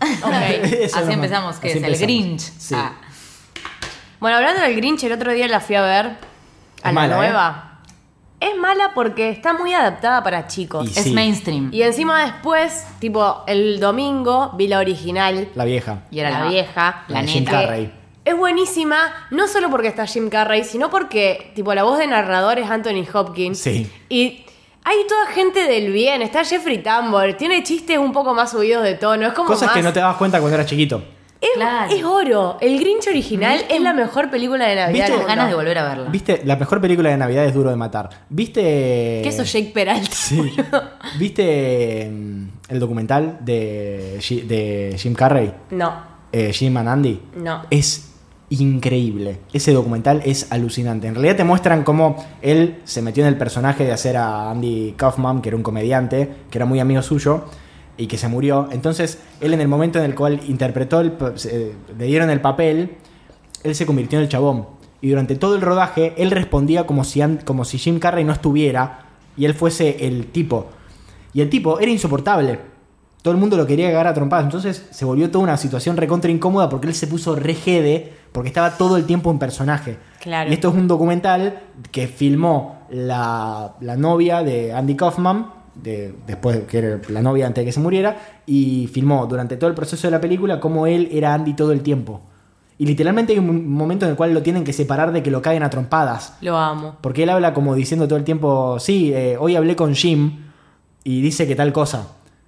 Ok, 0.22 0.32
Eso 0.62 1.00
así 1.00 1.12
empezamos, 1.12 1.56
que 1.56 1.72
es 1.72 1.82
el. 1.82 1.96
Grinch. 1.98 2.40
Sí. 2.40 2.74
Ah, 2.74 2.92
Bueno, 4.20 4.36
hablando 4.38 4.62
del 4.62 4.74
Grinch, 4.76 5.02
el 5.04 5.12
otro 5.12 5.32
día 5.32 5.46
la 5.48 5.60
fui 5.60 5.76
a 5.76 5.82
ver 5.82 6.06
a 6.06 6.10
Es 6.10 6.84
la 6.84 6.92
mala, 6.92 7.14
¿eh? 7.26 7.28
Es 8.40 8.56
mala 8.56 8.92
porque 8.94 9.30
está 9.30 9.52
muy 9.52 9.72
adaptada 9.74 10.22
para 10.22 10.46
chicos. 10.46 10.86
Y 10.86 10.98
es 10.98 11.04
sí. 11.04 11.10
mainstream. 11.12 11.70
Y 11.72 11.82
encima 11.82 12.24
después, 12.24 12.86
tipo, 13.00 13.42
el 13.48 13.80
domingo 13.80 14.52
vi 14.56 14.68
la 14.68 14.78
original, 14.78 15.48
La 15.54 15.64
vieja. 15.64 16.02
Y 16.10 16.20
era 16.20 16.30
la, 16.30 16.44
la- 16.44 16.50
vieja, 16.50 17.04
la 17.08 17.22
de 17.22 17.26
Jim 17.26 17.44
neta. 17.44 17.62
Carrey. 17.62 17.92
Es 18.24 18.36
buenísima, 18.36 19.26
no 19.30 19.48
solo 19.48 19.70
porque 19.70 19.88
está 19.88 20.06
Jim 20.06 20.28
Carrey, 20.28 20.62
sino 20.62 20.90
porque, 20.90 21.50
tipo, 21.54 21.74
la 21.74 21.82
voz 21.82 21.98
de 21.98 22.06
narrador 22.06 22.58
es 22.58 22.70
Anthony 22.70 23.04
Hopkins. 23.12 23.58
Sí. 23.58 23.90
Y 24.10 24.44
hay 24.84 24.96
toda 25.08 25.26
gente 25.28 25.64
del 25.66 25.90
bien, 25.92 26.22
está 26.22 26.44
Jeffrey 26.44 26.78
Tambor, 26.82 27.34
tiene 27.34 27.62
chistes 27.62 27.98
un 27.98 28.12
poco 28.12 28.34
más 28.34 28.50
subidos 28.50 28.84
de 28.84 28.94
tono, 28.94 29.26
es 29.26 29.32
como 29.32 29.48
Cosas 29.48 29.68
más... 29.68 29.76
que 29.76 29.82
no 29.82 29.92
te 29.92 30.00
dabas 30.00 30.16
cuenta 30.16 30.38
cuando 30.40 30.54
eras 30.56 30.66
chiquito. 30.66 31.02
Es, 31.40 31.48
Claro. 31.54 31.92
es 31.94 32.04
oro, 32.04 32.56
el 32.60 32.78
Grinch 32.80 33.06
original 33.08 33.60
es 33.70 33.80
la 33.80 33.92
mejor 33.92 34.30
película 34.30 34.66
de 34.66 34.74
Navidad. 34.76 35.06
¿Viste? 35.08 35.24
ganas 35.26 35.48
de 35.48 35.54
volver 35.54 35.78
a 35.78 35.84
verla. 35.88 36.10
¿Viste? 36.10 36.42
La 36.44 36.56
mejor 36.56 36.80
película 36.80 37.10
de 37.10 37.16
Navidad 37.16 37.44
es 37.44 37.54
Duro 37.54 37.70
de 37.70 37.76
Matar. 37.76 38.08
¿Viste? 38.28 38.60
¿Qué 39.22 39.28
eso, 39.28 39.44
Jake 39.44 39.70
Peralta? 39.72 40.10
Sí. 40.12 40.40
¿Viste 41.18 42.10
mm, 42.10 42.48
el 42.68 42.80
documental 42.80 43.38
de, 43.40 44.18
de 44.46 44.94
Jim 44.98 45.14
Carrey? 45.14 45.52
No, 45.70 45.92
Eh, 46.32 46.52
Jim 46.52 46.76
and 46.76 46.88
Andy. 46.88 47.20
no. 47.36 47.62
Es 47.70 48.04
increíble. 48.50 49.40
Ese 49.52 49.72
documental 49.72 50.22
es 50.24 50.50
alucinante. 50.50 51.06
En 51.06 51.14
realidad 51.14 51.36
te 51.36 51.44
muestran 51.44 51.84
cómo 51.84 52.16
él 52.42 52.80
se 52.84 53.02
metió 53.02 53.22
en 53.22 53.28
el 53.28 53.36
personaje 53.36 53.84
de 53.84 53.92
hacer 53.92 54.16
a 54.16 54.50
Andy 54.50 54.94
Kaufman, 54.96 55.42
que 55.42 55.50
era 55.50 55.56
un 55.56 55.62
comediante, 55.62 56.28
que 56.50 56.58
era 56.58 56.64
muy 56.64 56.80
amigo 56.80 57.02
suyo 57.02 57.44
y 57.98 58.06
que 58.06 58.16
se 58.16 58.28
murió. 58.28 58.68
Entonces, 58.70 59.18
él 59.40 59.52
en 59.52 59.60
el 59.60 59.68
momento 59.68 59.98
en 59.98 60.06
el 60.06 60.14
cual 60.14 60.40
interpretó, 60.48 61.00
el, 61.00 61.12
le 61.98 62.06
dieron 62.06 62.30
el 62.30 62.40
papel, 62.40 62.96
él 63.64 63.74
se 63.74 63.84
convirtió 63.84 64.18
en 64.18 64.22
el 64.22 64.30
chabón. 64.30 64.66
Y 65.00 65.10
durante 65.10 65.36
todo 65.36 65.56
el 65.56 65.60
rodaje, 65.60 66.14
él 66.16 66.30
respondía 66.30 66.86
como 66.86 67.04
si, 67.04 67.20
como 67.44 67.64
si 67.64 67.78
Jim 67.78 67.98
Carrey 67.98 68.24
no 68.24 68.32
estuviera 68.32 69.06
y 69.36 69.44
él 69.44 69.54
fuese 69.54 70.06
el 70.06 70.26
tipo. 70.26 70.68
Y 71.32 71.40
el 71.40 71.50
tipo 71.50 71.78
era 71.78 71.90
insoportable. 71.90 72.58
Todo 73.22 73.34
el 73.34 73.40
mundo 73.40 73.56
lo 73.56 73.66
quería 73.66 73.88
cagar 73.88 74.06
a 74.06 74.14
trompadas. 74.14 74.44
Entonces 74.44 74.86
se 74.90 75.04
volvió 75.04 75.30
toda 75.30 75.44
una 75.44 75.56
situación 75.56 75.96
recontra 75.96 76.30
incómoda 76.30 76.68
porque 76.68 76.86
él 76.86 76.94
se 76.94 77.06
puso 77.06 77.36
re 77.36 77.54
jede 77.54 78.12
porque 78.32 78.48
estaba 78.48 78.76
todo 78.76 78.96
el 78.96 79.04
tiempo 79.04 79.30
en 79.30 79.38
personaje. 79.38 79.98
Claro. 80.20 80.50
Y 80.50 80.54
esto 80.54 80.68
es 80.68 80.74
un 80.74 80.88
documental 80.88 81.60
que 81.90 82.06
filmó 82.08 82.80
la, 82.90 83.74
la 83.80 83.96
novia 83.96 84.42
de 84.42 84.72
Andy 84.72 84.96
Kaufman, 84.96 85.57
de, 85.82 86.14
después 86.26 86.60
que 86.68 86.78
era 86.78 87.00
la 87.08 87.22
novia 87.22 87.46
antes 87.46 87.62
de 87.62 87.66
que 87.66 87.72
se 87.72 87.80
muriera, 87.80 88.16
y 88.46 88.88
filmó 88.92 89.26
durante 89.26 89.56
todo 89.56 89.68
el 89.70 89.74
proceso 89.76 90.06
de 90.06 90.10
la 90.12 90.20
película 90.20 90.60
cómo 90.60 90.86
él 90.86 91.08
era 91.12 91.34
Andy 91.34 91.54
todo 91.54 91.72
el 91.72 91.82
tiempo. 91.82 92.20
Y 92.80 92.86
literalmente 92.86 93.32
hay 93.32 93.40
un 93.40 93.68
momento 93.70 94.04
en 94.04 94.12
el 94.12 94.16
cual 94.16 94.32
lo 94.32 94.42
tienen 94.42 94.62
que 94.62 94.72
separar 94.72 95.10
de 95.12 95.22
que 95.22 95.30
lo 95.32 95.42
caguen 95.42 95.64
a 95.64 95.70
trompadas. 95.70 96.34
Lo 96.40 96.56
amo. 96.56 96.96
Porque 97.00 97.24
él 97.24 97.30
habla 97.30 97.52
como 97.52 97.74
diciendo 97.74 98.06
todo 98.06 98.18
el 98.18 98.24
tiempo, 98.24 98.78
sí, 98.78 99.12
eh, 99.12 99.36
hoy 99.38 99.56
hablé 99.56 99.74
con 99.74 99.94
Jim 99.96 100.44
y 101.02 101.20
dice 101.20 101.46
que 101.48 101.56
tal 101.56 101.72
cosa. 101.72 102.06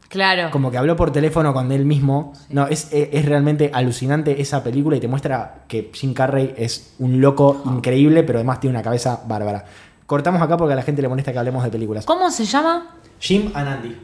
Claro. 0.09 0.51
Como 0.51 0.71
que 0.73 0.79
habló 0.79 0.97
por 0.97 1.13
teléfono 1.13 1.53
con 1.53 1.71
él 1.73 1.85
mismo. 1.85 2.33
No, 2.49 2.67
es, 2.67 2.93
es- 2.93 3.09
es 3.13 3.25
realmente 3.27 3.71
alucinante 3.73 4.41
esa 4.41 4.63
película 4.63 4.97
y 4.97 5.01
te 5.01 5.07
muestra 5.09 5.65
que 5.69 5.91
Jim 5.95 6.15
Carrey 6.15 6.53
es 6.57 6.95
un 6.99 7.21
loco 7.21 7.63
increíble, 7.67 8.23
pero 8.25 8.39
además 8.39 8.59
tiene 8.61 8.75
una 8.77 8.83
cabeza 8.85 9.23
bárbara. 9.27 9.65
Cortamos 10.11 10.43
acá 10.43 10.57
porque 10.57 10.73
a 10.73 10.77
la 10.77 10.83
gente 10.83 11.01
le 11.03 11.07
molesta 11.09 11.31
que 11.33 11.39
hablemos 11.39 11.63
de 11.63 11.71
películas. 11.71 12.05
¿Cómo 12.05 12.29
se 12.33 12.45
llama? 12.45 12.97
Jim 13.21 13.53
and 13.55 13.69
Andy. 13.69 13.97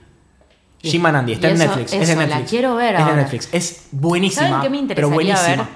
Jim 0.80 1.04
and 1.04 1.16
Andy, 1.16 1.32
está 1.32 1.48
Y 1.48 1.50
en 1.50 1.56
eso- 1.56 1.64
Netflix. 1.66 1.92
es 1.92 2.00
eso, 2.02 2.10
de 2.12 2.16
la 2.16 2.26
Netflix. 2.26 2.50
quiero 2.50 2.74
ver 2.76 2.94
Es 2.94 3.00
ahora. 3.00 3.16
Netflix. 3.16 3.48
Es 3.52 3.88
buenísima. 3.90 4.46
¿Saben 4.46 4.62
qué 4.62 4.70
me 4.70 4.76
pero 4.94 5.08
interesaría 5.08 5.14
buenísima. 5.34 5.62
ver? 5.64 5.66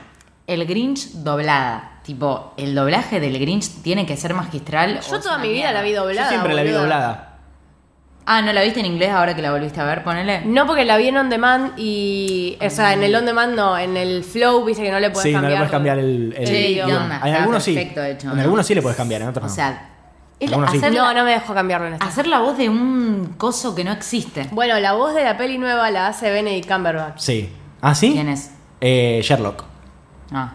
El 0.46 0.66
Grinch 0.66 1.10
doblada. 1.14 2.00
Tipo, 2.04 2.54
el 2.56 2.76
doblaje 2.76 3.18
del 3.18 3.40
Grinch 3.40 3.82
tiene 3.82 4.06
que 4.06 4.16
ser 4.16 4.32
magistral. 4.34 5.00
o 5.04 5.10
Yo 5.10 5.16
es 5.16 5.22
toda 5.24 5.38
mi 5.38 5.48
vida 5.48 5.54
mierda. 5.64 5.72
la 5.72 5.82
vi 5.82 5.92
doblada. 5.94 6.22
Yo 6.22 6.28
siempre 6.28 6.54
la 6.54 6.62
vi 6.62 6.70
doblada. 6.70 7.38
Ah, 8.26 8.40
¿no 8.42 8.52
la 8.52 8.62
viste 8.62 8.78
en 8.78 8.86
inglés 8.86 9.10
ahora 9.10 9.34
que 9.34 9.42
la 9.42 9.50
volviste 9.50 9.80
a 9.80 9.84
ver? 9.84 10.04
Ponele. 10.04 10.42
No, 10.44 10.64
porque 10.64 10.84
la 10.84 10.96
vi 10.96 11.08
en 11.08 11.16
on 11.16 11.28
demand 11.28 11.72
y. 11.76 12.56
O 12.64 12.70
sea, 12.70 12.92
en 12.92 13.02
el 13.02 13.12
on 13.16 13.26
demand 13.26 13.56
no, 13.56 13.76
en 13.76 13.96
el 13.96 14.22
flow, 14.22 14.64
viste 14.64 14.84
que 14.84 14.92
no 14.92 15.00
le 15.00 15.10
puedes 15.10 15.24
Sí, 15.24 15.32
no 15.32 15.40
cambiar. 15.40 15.50
le 15.50 15.56
puedes 15.58 15.70
cambiar 15.72 15.98
el, 15.98 16.34
el. 16.38 16.78
En 16.78 17.34
algunos 17.34 17.64
sí. 17.64 17.76
hecho, 17.76 18.00
en 18.00 18.36
¿no? 18.36 18.40
algunos 18.42 18.64
sí 18.64 18.76
le 18.76 18.82
puedes 18.82 18.96
cambiar, 18.96 19.22
en 19.22 19.28
otros 19.28 19.44
O 19.44 19.48
no. 19.48 19.52
sea, 19.54 19.89
hacer, 20.46 20.92
No, 20.92 21.04
la, 21.04 21.14
no 21.14 21.24
me 21.24 21.32
dejó 21.32 21.54
cambiarlo 21.54 21.86
en 21.88 21.92
esta. 21.94 22.06
hacer 22.06 22.26
la 22.26 22.38
voz 22.40 22.56
de 22.56 22.68
un 22.68 23.34
coso 23.36 23.74
que 23.74 23.84
no 23.84 23.92
existe. 23.92 24.48
Bueno, 24.52 24.78
la 24.80 24.92
voz 24.94 25.14
de 25.14 25.24
la 25.24 25.36
peli 25.36 25.58
nueva 25.58 25.90
la 25.90 26.06
hace 26.08 26.30
Benedict 26.30 26.68
Cumberbatch. 26.70 27.18
Sí. 27.18 27.50
¿Ah, 27.82 27.94
sí? 27.94 28.12
¿Quién 28.12 28.28
es? 28.28 28.50
Eh, 28.80 29.20
Sherlock. 29.22 29.64
Ah. 30.32 30.54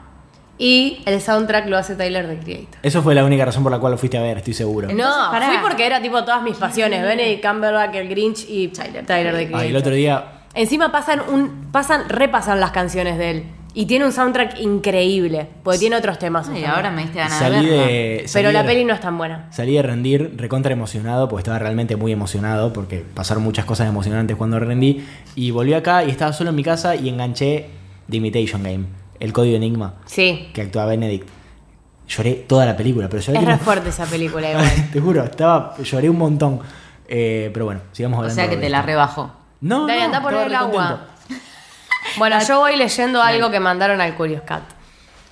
Y 0.58 1.04
el 1.06 1.22
soundtrack 1.22 1.68
lo 1.68 1.78
hace 1.78 1.96
Tyler 1.96 2.28
the 2.28 2.40
Creator. 2.40 2.80
Eso 2.82 3.02
fue 3.04 3.14
la 3.14 3.26
única 3.26 3.44
razón 3.44 3.62
por 3.64 3.72
la 3.72 3.80
cual 3.80 3.92
lo 3.92 3.98
fuiste 3.98 4.18
a 4.18 4.22
ver, 4.22 4.38
estoy 4.38 4.54
seguro. 4.54 4.88
No, 4.94 5.30
pará. 5.30 5.48
fui 5.48 5.58
porque 5.62 5.86
era 5.86 6.02
tipo 6.02 6.24
todas 6.24 6.42
mis 6.42 6.56
pasiones. 6.56 7.04
Benedict 7.04 7.46
Cumberbatch, 7.46 7.96
el 7.96 8.08
Grinch 8.08 8.46
y 8.48 8.70
Tyler, 8.70 9.06
the 9.06 9.48
Creator. 9.48 9.60
Ah, 9.60 9.66
y 9.66 9.70
el 9.70 9.76
otro 9.76 9.94
día. 9.94 10.26
Encima 10.54 10.92
pasan 10.92 11.22
un. 11.28 11.68
pasan, 11.74 12.08
repasan 12.08 12.62
las 12.62 12.72
canciones 12.72 13.18
de 13.18 13.32
él. 13.32 13.46
Y 13.78 13.86
tiene 13.88 14.06
un 14.06 14.12
soundtrack 14.14 14.60
increíble. 14.62 15.48
Porque 15.64 15.78
tiene 15.80 15.98
otros 15.98 16.18
temas. 16.18 16.46
Y 16.48 16.52
también. 16.52 16.70
ahora 16.72 16.92
me 16.92 17.02
diste 17.04 17.20
ganas 17.20 17.40
de 17.40 17.46
Salí 17.46 17.66
verla. 17.68 17.86
de. 17.86 18.24
salí 18.26 18.44
Pero 18.44 18.52
la 18.54 18.64
de- 18.64 18.70
peli 18.70 18.86
no 18.86 18.94
es 18.94 19.00
tan 19.02 19.18
buena. 19.18 19.48
Salí 19.52 19.74
de 19.76 19.82
rendir 19.82 20.34
recontra 20.38 20.72
emocionado, 20.74 21.28
porque 21.28 21.42
estaba 21.42 21.60
realmente 21.60 21.96
muy 21.98 22.12
emocionado, 22.14 22.72
porque 22.74 23.04
pasaron 23.14 23.44
muchas 23.44 23.66
cosas 23.66 23.88
emocionantes 23.90 24.38
cuando 24.38 24.60
rendí. 24.60 25.06
Y 25.36 25.52
volví 25.52 25.74
acá 25.74 26.04
y 26.06 26.10
estaba 26.10 26.32
solo 26.34 26.52
en 26.52 26.56
mi 26.56 26.64
casa 26.64 26.96
y 26.96 27.10
enganché 27.10 27.68
The 28.10 28.18
Imitation 28.18 28.64
Game, 28.64 28.86
el 29.20 29.34
código 29.34 29.58
Enigma, 29.58 29.96
Sí. 30.06 30.50
que 30.54 30.62
actúa 30.62 30.86
Benedict. 30.86 31.28
Lloré 32.08 32.34
toda 32.48 32.66
la 32.66 32.78
película, 32.78 33.10
pero 33.10 33.22
lloré 33.22 33.40
Es 33.40 33.46
re 33.46 33.58
fuerte 33.58 33.90
esa 33.90 34.06
película 34.06 34.50
igual. 34.52 34.66
Te 34.94 35.02
juro, 35.02 35.24
estaba, 35.24 35.76
lloré 35.84 36.10
un 36.10 36.18
montón. 36.20 36.60
Eh, 37.08 37.50
pero 37.54 37.66
bueno, 37.66 37.82
sigamos 37.92 38.18
O 38.18 38.22
hablando. 38.22 38.36
sea 38.42 38.50
que 38.50 38.58
te 38.58 38.70
la 38.70 38.82
rebajó. 38.84 39.32
No, 39.62 39.88
Dale, 39.88 40.00
no, 40.00 40.06
anda 40.06 40.18
a 40.20 40.22
poner 40.24 40.42
estaba 40.48 40.66
el 40.66 40.70
agua. 40.72 40.88
contento. 40.90 41.15
Bueno, 42.18 42.40
yo 42.48 42.60
voy 42.60 42.78
leyendo 42.78 43.22
algo 43.22 43.52
que 43.52 43.60
mandaron 43.60 44.00
al 44.00 44.16
Curious 44.16 44.44
Cat. 44.44 44.64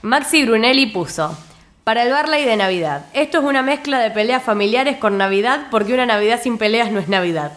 Maxi 0.02 0.46
Brunelli 0.46 0.88
puso. 0.88 1.36
Para 1.84 2.04
el 2.04 2.12
Barley 2.12 2.46
de 2.46 2.56
Navidad. 2.56 3.06
Esto 3.14 3.40
es 3.40 3.44
una 3.44 3.62
mezcla 3.62 4.00
de 4.00 4.12
peleas 4.12 4.44
familiares 4.44 4.98
con 4.98 5.18
Navidad 5.18 5.68
porque 5.70 5.94
una 5.94 6.06
Navidad 6.06 6.42
sin 6.42 6.58
peleas 6.58 6.92
no 6.92 7.00
es 7.00 7.10
Navidad. 7.10 7.52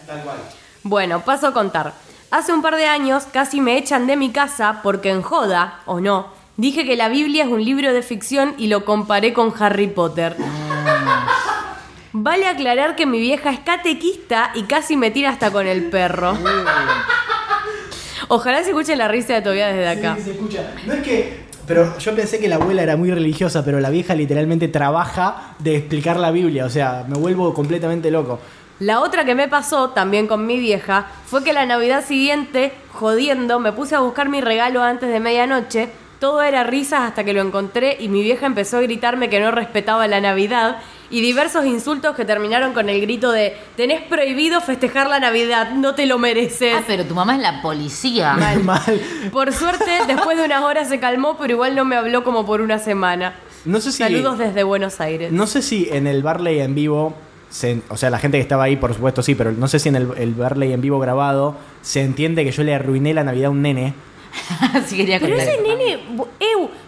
Bueno, 0.83 1.21
paso 1.21 1.47
a 1.47 1.53
contar. 1.53 1.93
Hace 2.31 2.53
un 2.53 2.61
par 2.61 2.75
de 2.75 2.85
años 2.85 3.25
casi 3.31 3.61
me 3.61 3.77
echan 3.77 4.07
de 4.07 4.17
mi 4.17 4.31
casa 4.31 4.81
porque 4.83 5.09
en 5.11 5.21
joda, 5.21 5.79
o 5.85 6.01
no, 6.01 6.27
dije 6.57 6.85
que 6.85 6.97
la 6.97 7.07
Biblia 7.07 7.43
es 7.45 7.49
un 7.49 7.63
libro 7.63 7.93
de 7.93 8.01
ficción 8.01 8.53
y 8.57 8.67
lo 8.67 8.83
comparé 8.83 9.33
con 9.33 9.53
Harry 9.59 9.87
Potter. 9.87 10.35
Vale 12.13 12.47
aclarar 12.47 12.95
que 12.95 13.05
mi 13.05 13.19
vieja 13.19 13.51
es 13.51 13.59
catequista 13.59 14.51
y 14.55 14.63
casi 14.63 14.97
me 14.97 15.11
tira 15.11 15.29
hasta 15.29 15.51
con 15.51 15.67
el 15.67 15.89
perro. 15.89 16.37
Ojalá 18.29 18.63
se 18.63 18.69
escuche 18.69 18.95
la 18.95 19.07
risa 19.07 19.33
de 19.33 19.41
todavía 19.41 19.67
desde 19.67 19.87
acá. 19.87 20.15
Sí, 20.17 20.23
se 20.23 20.31
escucha. 20.31 20.73
No 20.85 20.93
es 20.93 21.01
que. 21.01 21.47
Pero 21.65 21.97
yo 21.97 22.15
pensé 22.15 22.39
que 22.39 22.47
la 22.47 22.55
abuela 22.55 22.81
era 22.81 22.95
muy 22.95 23.11
religiosa, 23.11 23.63
pero 23.63 23.79
la 23.81 23.89
vieja 23.89 24.15
literalmente 24.15 24.69
trabaja 24.69 25.55
de 25.59 25.75
explicar 25.75 26.17
la 26.17 26.31
Biblia. 26.31 26.65
O 26.65 26.69
sea, 26.69 27.05
me 27.07 27.17
vuelvo 27.17 27.53
completamente 27.53 28.09
loco. 28.09 28.39
La 28.79 29.01
otra 29.01 29.25
que 29.25 29.35
me 29.35 29.47
pasó, 29.47 29.89
también 29.89 30.27
con 30.27 30.45
mi 30.45 30.59
vieja, 30.59 31.07
fue 31.25 31.43
que 31.43 31.51
la 31.51 31.65
Navidad 31.65 32.05
siguiente, 32.05 32.71
jodiendo, 32.93 33.59
me 33.59 33.73
puse 33.73 33.95
a 33.95 33.99
buscar 33.99 34.29
mi 34.29 34.39
regalo 34.39 34.83
antes 34.83 35.09
de 35.09 35.19
medianoche. 35.19 35.89
Todo 36.19 36.41
era 36.41 36.63
risas 36.63 37.01
hasta 37.01 37.23
que 37.23 37.33
lo 37.33 37.41
encontré 37.41 37.97
y 37.99 38.07
mi 38.07 38.21
vieja 38.21 38.45
empezó 38.45 38.77
a 38.77 38.81
gritarme 38.81 39.29
que 39.29 39.39
no 39.39 39.51
respetaba 39.51 40.07
la 40.07 40.21
Navidad 40.21 40.77
y 41.09 41.21
diversos 41.21 41.65
insultos 41.65 42.15
que 42.15 42.25
terminaron 42.25 42.73
con 42.73 42.89
el 42.89 42.99
grito 43.01 43.31
de 43.31 43.55
tenés 43.75 44.01
prohibido 44.01 44.59
festejar 44.61 45.07
la 45.07 45.19
Navidad, 45.19 45.71
no 45.71 45.95
te 45.95 46.05
lo 46.05 46.17
mereces. 46.19 46.73
Ah, 46.77 46.83
pero 46.85 47.05
tu 47.05 47.15
mamá 47.15 47.35
es 47.35 47.41
la 47.41 47.61
policía. 47.61 48.33
Mal. 48.63 48.83
Por 49.31 49.53
suerte, 49.53 49.91
después 50.07 50.37
de 50.37 50.45
unas 50.45 50.63
horas 50.63 50.89
se 50.89 50.99
calmó, 50.99 51.37
pero 51.37 51.53
igual 51.53 51.75
no 51.75 51.85
me 51.85 51.95
habló 51.95 52.23
como 52.23 52.45
por 52.45 52.61
una 52.61 52.79
semana. 52.79 53.35
No 53.65 53.79
sé 53.81 53.91
si. 53.91 53.99
Saludos 53.99 54.37
desde 54.37 54.63
Buenos 54.63 54.99
Aires. 55.01 55.31
No 55.31 55.47
sé 55.47 55.61
si 55.61 55.87
en 55.91 56.07
el 56.07 56.23
Barley 56.23 56.59
en 56.59 56.75
vivo. 56.75 57.13
se- 57.49 57.81
o 57.89 57.95
sea, 57.97 58.09
la 58.09 58.19
gente 58.19 58.37
que 58.37 58.41
estaba 58.41 58.63
ahí, 58.65 58.75
por 58.75 58.93
supuesto, 58.93 59.23
sí, 59.23 59.33
pero 59.35 59.51
no 59.53 59.67
sé 59.69 59.79
si 59.79 59.87
en 59.89 59.95
el, 59.95 60.09
el 60.17 60.33
Barley 60.33 60.73
en 60.73 60.81
vivo 60.81 60.99
grabado 60.99 61.55
se 61.81 62.01
entiende 62.01 62.43
que 62.43 62.51
yo 62.51 62.63
le 62.63 62.75
arruiné 62.75 63.13
la 63.13 63.23
Navidad 63.23 63.47
a 63.47 63.49
un 63.51 63.61
nene. 63.61 63.93
Así 64.73 64.97
quería 64.97 65.19
Pero 65.19 65.35
ese 65.37 65.61
nene, 65.61 65.99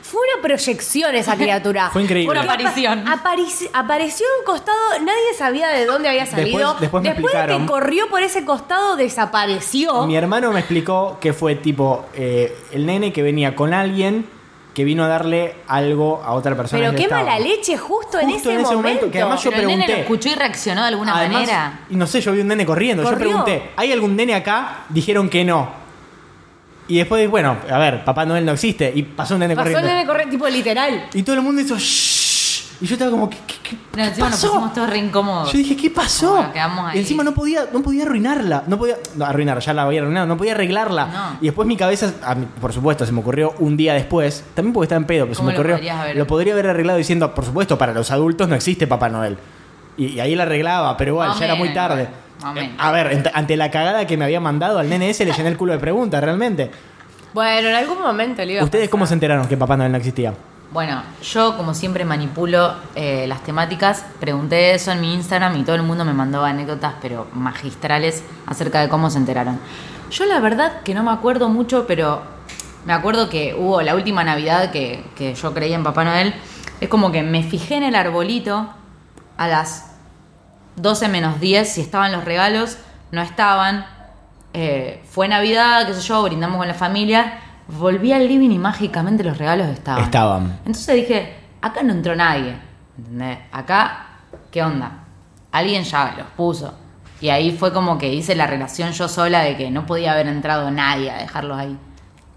fue 0.09 0.21
una 0.33 0.41
proyección 0.41 1.15
esa 1.15 1.35
criatura. 1.35 1.89
Fue 1.93 2.03
increíble. 2.03 2.31
Una 2.31 2.41
aparición. 2.41 3.07
apa- 3.07 3.33
aparici- 3.35 3.69
apareció 3.73 4.25
en 4.25 4.39
un 4.39 4.45
costado, 4.45 4.77
nadie 5.01 5.33
sabía 5.37 5.67
de 5.69 5.85
dónde 5.85 6.09
había 6.09 6.25
salido. 6.25 6.75
Después- 6.79 7.03
después 7.03 7.03
me 7.03 7.09
de 7.41 7.57
que 7.59 7.65
corrió 7.65 8.09
por 8.09 8.21
ese 8.23 8.43
costado, 8.45 8.95
desapareció. 8.95 10.05
Mi 10.07 10.15
hermano 10.15 10.51
me 10.51 10.59
explicó 10.59 11.17
que 11.21 11.33
fue 11.33 11.55
tipo 11.55 12.05
eh, 12.13 12.55
el 12.71 12.85
nene 12.85 13.13
que 13.13 13.21
venía 13.21 13.55
con 13.55 13.73
alguien 13.73 14.25
que 14.73 14.83
vino 14.83 15.03
a 15.03 15.07
darle 15.07 15.55
algo 15.67 16.21
a 16.23 16.33
otra 16.33 16.55
persona. 16.55 16.81
Pero 16.81 16.95
qué 16.95 17.03
estaba. 17.03 17.21
mala 17.23 17.39
leche 17.39 17.75
justo, 17.77 18.19
en 18.19 18.29
Justo 18.29 18.49
ese, 18.49 18.59
en 18.59 18.65
ese 18.65 18.75
momento. 18.75 18.77
momento, 19.05 19.11
que 19.11 19.19
además 19.21 19.43
yo 19.43 19.49
Pero 19.49 19.61
el 19.63 19.67
nene 19.67 19.79
lo 19.81 19.85
pregunté. 19.87 20.01
escuchó 20.01 20.29
y 20.29 20.35
reaccionó 20.35 20.81
de 20.81 20.87
alguna 20.87 21.15
Además, 21.17 21.41
manera. 21.41 21.79
Y 21.89 21.95
no 21.95 22.07
sé, 22.07 22.21
yo 22.21 22.31
vi 22.31 22.41
un 22.41 22.47
nene 22.47 22.65
corriendo. 22.65 23.03
Yo 23.03 23.15
pregunté, 23.17 23.71
¿hay 23.75 23.91
algún 23.91 24.15
nene 24.15 24.35
acá? 24.35 24.85
Dijeron 24.89 25.29
que 25.29 25.43
no. 25.43 25.78
Y 26.89 26.97
después, 26.97 27.29
bueno, 27.29 27.55
a 27.71 27.77
ver, 27.77 28.03
Papá 28.03 28.25
Noel 28.25 28.43
no 28.43 28.51
existe. 28.51 28.91
Y 28.93 29.03
pasó 29.03 29.35
un 29.35 29.41
nene 29.41 29.55
Pasó 29.55 29.67
el 29.69 29.75
corriendo. 29.75 29.93
nene 29.95 30.07
corriendo, 30.07 30.31
tipo 30.31 30.47
literal. 30.49 31.07
Y 31.13 31.23
todo 31.23 31.35
el 31.35 31.41
mundo 31.41 31.61
hizo 31.61 31.77
shh. 31.77 32.19
Y 32.81 32.85
yo 32.85 32.95
estaba 32.95 33.11
como, 33.11 33.29
¿qué, 33.29 33.37
qué, 33.61 33.77
nos 33.95 34.17
pasó? 34.17 34.47
pusimos 34.47 34.73
todos 34.73 34.89
re 34.89 34.97
incómodos. 34.97 35.51
Yo 35.51 35.57
dije, 35.59 35.75
¿qué 35.75 35.89
pasó? 35.89 36.31
Bueno, 36.31 36.53
quedamos 36.53 36.85
ahí. 36.89 36.97
Y 36.97 37.01
encima 37.01 37.23
no 37.23 37.33
podía, 37.33 37.65
no 37.71 37.81
podía 37.81 38.03
arruinarla. 38.05 38.63
No 38.67 38.77
podía. 38.77 38.95
No, 39.15 39.25
arruinarla, 39.25 39.61
ya 39.61 39.73
la 39.73 39.83
había 39.83 40.01
arruinado. 40.01 40.25
No 40.27 40.37
podía 40.37 40.53
arreglarla. 40.53 41.05
No. 41.07 41.37
Y 41.41 41.45
después 41.45 41.67
mi 41.67 41.77
cabeza, 41.77 42.13
a 42.23 42.35
mí, 42.35 42.47
por 42.59 42.73
supuesto, 42.73 43.05
se 43.05 43.11
me 43.11 43.19
ocurrió 43.19 43.53
un 43.59 43.77
día 43.77 43.93
después. 43.93 44.43
También 44.55 44.73
porque 44.73 44.85
estaba 44.85 44.99
en 44.99 45.05
pedo, 45.05 45.25
pero 45.25 45.35
se 45.35 45.39
¿Cómo 45.39 45.51
me 45.51 45.57
lo 45.57 45.75
ocurrió. 45.75 45.93
Lo 46.15 46.25
podría 46.25 46.53
haber 46.53 46.67
arreglado 46.67 46.97
diciendo, 46.97 47.35
por 47.35 47.45
supuesto, 47.45 47.77
para 47.77 47.93
los 47.93 48.09
adultos 48.11 48.47
no 48.47 48.55
existe 48.55 48.87
Papá 48.87 49.09
Noel. 49.09 49.37
Y, 49.97 50.07
y 50.07 50.19
ahí 50.21 50.33
la 50.35 50.43
arreglaba, 50.43 50.95
pero 50.95 51.11
igual, 51.11 51.33
ya 51.37 51.45
era 51.45 51.55
muy 51.55 51.73
tarde. 51.73 52.07
Eh. 52.55 52.71
A 52.77 52.91
ver, 52.91 53.31
ante 53.33 53.57
la 53.57 53.69
cagada 53.69 54.07
que 54.07 54.17
me 54.17 54.25
había 54.25 54.39
mandado 54.39 54.79
al 54.79 54.89
nene 54.89 55.09
ese, 55.09 55.25
le 55.25 55.33
llené 55.33 55.49
el 55.49 55.57
culo 55.57 55.73
de 55.73 55.79
preguntas, 55.79 56.23
realmente. 56.23 56.71
Bueno, 57.33 57.69
en 57.69 57.75
algún 57.75 58.01
momento 58.01 58.43
le 58.43 58.53
iba 58.53 58.61
a 58.61 58.63
¿Ustedes 58.63 58.85
pasar. 58.85 58.91
cómo 58.91 59.05
se 59.05 59.13
enteraron 59.13 59.47
que 59.47 59.57
Papá 59.57 59.77
Noel 59.77 59.91
no 59.91 59.97
existía? 59.97 60.33
Bueno, 60.71 61.01
yo 61.23 61.57
como 61.57 61.73
siempre 61.73 62.05
manipulo 62.05 62.75
eh, 62.95 63.25
las 63.27 63.43
temáticas, 63.43 64.05
pregunté 64.19 64.73
eso 64.75 64.91
en 64.91 65.01
mi 65.01 65.15
Instagram 65.15 65.57
y 65.57 65.63
todo 65.63 65.75
el 65.75 65.81
mundo 65.83 66.05
me 66.05 66.13
mandó 66.13 66.45
anécdotas, 66.45 66.93
pero 67.01 67.27
magistrales, 67.33 68.23
acerca 68.45 68.79
de 68.81 68.87
cómo 68.87 69.09
se 69.09 69.17
enteraron. 69.17 69.59
Yo 70.11 70.25
la 70.25 70.39
verdad 70.39 70.81
que 70.83 70.93
no 70.93 71.03
me 71.03 71.11
acuerdo 71.11 71.49
mucho, 71.49 71.85
pero 71.87 72.21
me 72.85 72.93
acuerdo 72.93 73.29
que 73.29 73.55
hubo 73.55 73.81
la 73.81 73.95
última 73.95 74.23
Navidad 74.23 74.71
que, 74.71 75.03
que 75.15 75.33
yo 75.33 75.53
creía 75.53 75.75
en 75.75 75.83
Papá 75.83 76.03
Noel, 76.03 76.35
es 76.79 76.87
como 76.87 77.11
que 77.11 77.23
me 77.23 77.43
fijé 77.43 77.75
en 77.75 77.83
el 77.83 77.95
arbolito 77.95 78.69
a 79.37 79.47
las 79.47 79.88
12 80.75 81.07
menos 81.07 81.39
10 81.39 81.71
si 81.71 81.81
estaban 81.81 82.11
los 82.11 82.25
regalos, 82.25 82.77
no 83.11 83.21
estaban. 83.21 83.85
Eh, 84.53 85.03
fue 85.09 85.27
Navidad, 85.27 85.87
qué 85.87 85.93
sé 85.93 86.01
yo, 86.01 86.23
brindamos 86.23 86.57
con 86.57 86.67
la 86.67 86.73
familia. 86.73 87.39
Volví 87.67 88.11
al 88.11 88.27
living 88.27 88.49
y 88.49 88.57
mágicamente 88.57 89.23
los 89.23 89.37
regalos 89.37 89.67
estaban. 89.67 90.03
Estaban. 90.03 90.59
Entonces 90.65 90.95
dije, 90.95 91.35
acá 91.61 91.83
no 91.83 91.93
entró 91.93 92.15
nadie. 92.15 92.55
¿entendés? 92.97 93.39
Acá, 93.51 94.07
¿qué 94.51 94.63
onda? 94.63 94.91
Alguien 95.51 95.83
ya 95.83 96.15
los 96.17 96.27
puso. 96.27 96.73
Y 97.21 97.29
ahí 97.29 97.51
fue 97.51 97.73
como 97.73 97.97
que 97.97 98.13
hice 98.13 98.35
la 98.35 98.47
relación 98.47 98.91
yo 98.91 99.07
sola 99.07 99.41
de 99.41 99.57
que 99.57 99.71
no 99.71 99.85
podía 99.85 100.13
haber 100.13 100.27
entrado 100.27 100.71
nadie 100.71 101.11
a 101.11 101.17
dejarlos 101.17 101.57
ahí. 101.57 101.77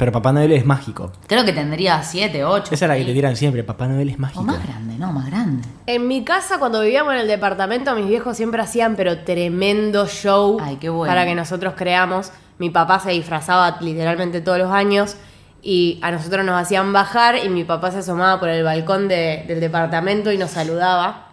Pero 0.03 0.11
Papá 0.11 0.33
Noel 0.33 0.51
es 0.51 0.67
mágico. 0.67 1.13
Creo 1.29 1.45
que 1.45 1.53
tendría 1.53 2.03
7, 2.03 2.45
8. 2.45 2.75
Esa 2.75 2.87
es 2.87 2.89
la 2.89 2.97
que 2.97 3.05
te 3.05 3.13
tiran 3.13 3.37
siempre. 3.37 3.63
Papá 3.63 3.87
Noel 3.87 4.09
es 4.09 4.19
mágico. 4.19 4.41
O 4.41 4.43
más 4.43 4.61
grande, 4.61 4.97
no, 4.99 5.13
más 5.13 5.27
grande. 5.27 5.63
En 5.87 6.09
mi 6.09 6.25
casa, 6.25 6.59
cuando 6.59 6.81
vivíamos 6.81 7.15
en 7.15 7.21
el 7.21 7.29
departamento, 7.29 7.95
mis 7.95 8.09
viejos 8.09 8.37
siempre 8.37 8.61
hacían, 8.61 8.97
pero 8.97 9.21
tremendo 9.21 10.09
show 10.09 10.59
Ay, 10.61 10.79
qué 10.81 10.89
bueno. 10.89 11.09
para 11.09 11.25
que 11.25 11.37
nosotros 11.37 11.75
creamos. 11.77 12.33
Mi 12.59 12.71
papá 12.71 12.99
se 12.99 13.11
disfrazaba 13.13 13.77
literalmente 13.81 14.41
todos 14.41 14.59
los 14.59 14.73
años 14.73 15.15
y 15.63 16.01
a 16.03 16.11
nosotros 16.11 16.45
nos 16.45 16.61
hacían 16.61 16.93
bajar 16.93 17.37
y 17.37 17.49
mi 17.49 17.63
papá 17.63 17.93
se 17.93 17.99
asomaba 17.99 18.41
por 18.41 18.49
el 18.49 18.65
balcón 18.65 19.07
de- 19.07 19.45
del 19.47 19.61
departamento 19.61 20.33
y 20.33 20.37
nos 20.37 20.51
saludaba. 20.51 21.29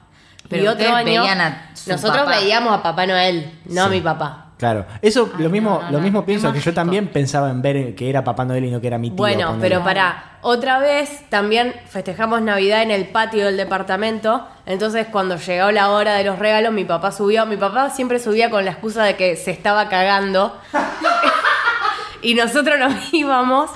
Pero 0.47 0.63
y 0.65 0.67
otro 0.67 0.83
ustedes 0.85 0.93
año, 0.93 1.21
veían 1.23 1.41
a 1.41 1.71
su 1.73 1.89
nosotros 1.89 2.19
papá. 2.25 2.37
veíamos 2.39 2.71
a 2.77 2.83
Papá 2.83 3.07
Noel, 3.07 3.51
no 3.65 3.85
a 3.85 3.89
mi 3.89 3.99
papá. 4.01 4.48
Claro. 4.59 4.85
Eso, 5.01 5.31
Ay, 5.37 5.43
lo 5.43 5.49
mismo, 5.49 5.79
no, 5.79 5.85
no, 5.85 5.91
lo 5.91 5.99
mismo 5.99 6.25
pienso, 6.25 6.51
que 6.51 6.59
yo 6.59 6.73
también 6.73 7.07
pensaba 7.07 7.49
en 7.49 7.61
ver 7.61 7.95
que 7.95 8.09
era 8.09 8.25
Papá 8.25 8.43
Noel 8.43 8.65
y 8.65 8.69
no 8.71 8.81
que 8.81 8.87
era 8.87 8.97
mi 8.97 9.09
tío. 9.09 9.15
Bueno, 9.15 9.57
pero 9.61 9.81
para 9.85 10.37
otra 10.41 10.79
vez 10.79 11.23
también 11.29 11.73
festejamos 11.87 12.41
Navidad 12.41 12.81
en 12.83 12.91
el 12.91 13.07
patio 13.07 13.45
del 13.45 13.55
departamento. 13.55 14.45
Entonces, 14.65 15.07
cuando 15.07 15.37
llegó 15.37 15.71
la 15.71 15.91
hora 15.91 16.15
de 16.15 16.25
los 16.25 16.39
regalos, 16.39 16.73
mi 16.73 16.83
papá 16.83 17.13
subió. 17.13 17.45
Mi 17.45 17.55
papá 17.55 17.89
siempre 17.89 18.19
subía 18.19 18.49
con 18.49 18.65
la 18.65 18.71
excusa 18.71 19.05
de 19.05 19.15
que 19.15 19.37
se 19.37 19.51
estaba 19.51 19.87
cagando. 19.87 20.59
y 22.21 22.33
nosotros 22.33 22.77
nos 22.77 23.13
íbamos. 23.13 23.69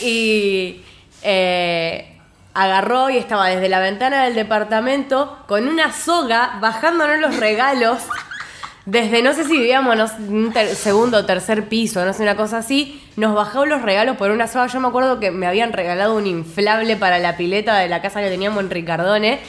Y 0.00 0.82
eh, 1.22 2.18
agarró 2.54 3.10
y 3.10 3.18
estaba 3.18 3.48
desde 3.48 3.68
la 3.68 3.80
ventana 3.80 4.24
del 4.24 4.34
departamento 4.34 5.40
con 5.46 5.68
una 5.68 5.92
soga 5.92 6.56
bajándonos 6.62 7.20
los 7.20 7.36
regalos. 7.36 7.98
Desde 8.86 9.22
no 9.22 9.32
sé 9.32 9.44
si 9.44 9.52
vivíamos 9.52 9.96
no 9.96 10.06
sé, 10.06 10.14
un 10.28 10.52
ter- 10.52 10.74
segundo 10.74 11.18
o 11.18 11.24
tercer 11.24 11.68
piso, 11.68 12.04
no 12.04 12.12
sé, 12.12 12.22
una 12.22 12.36
cosa 12.36 12.58
así, 12.58 13.02
nos 13.16 13.34
bajó 13.34 13.64
los 13.64 13.80
regalos 13.80 14.16
por 14.18 14.30
una 14.30 14.46
soga. 14.46 14.66
Yo 14.66 14.78
me 14.80 14.88
acuerdo 14.88 15.18
que 15.20 15.30
me 15.30 15.46
habían 15.46 15.72
regalado 15.72 16.14
un 16.16 16.26
inflable 16.26 16.96
para 16.96 17.18
la 17.18 17.36
pileta 17.38 17.76
de 17.78 17.88
la 17.88 18.02
casa 18.02 18.20
que 18.20 18.28
teníamos 18.28 18.60
en 18.62 18.68
Ricardone 18.70 19.40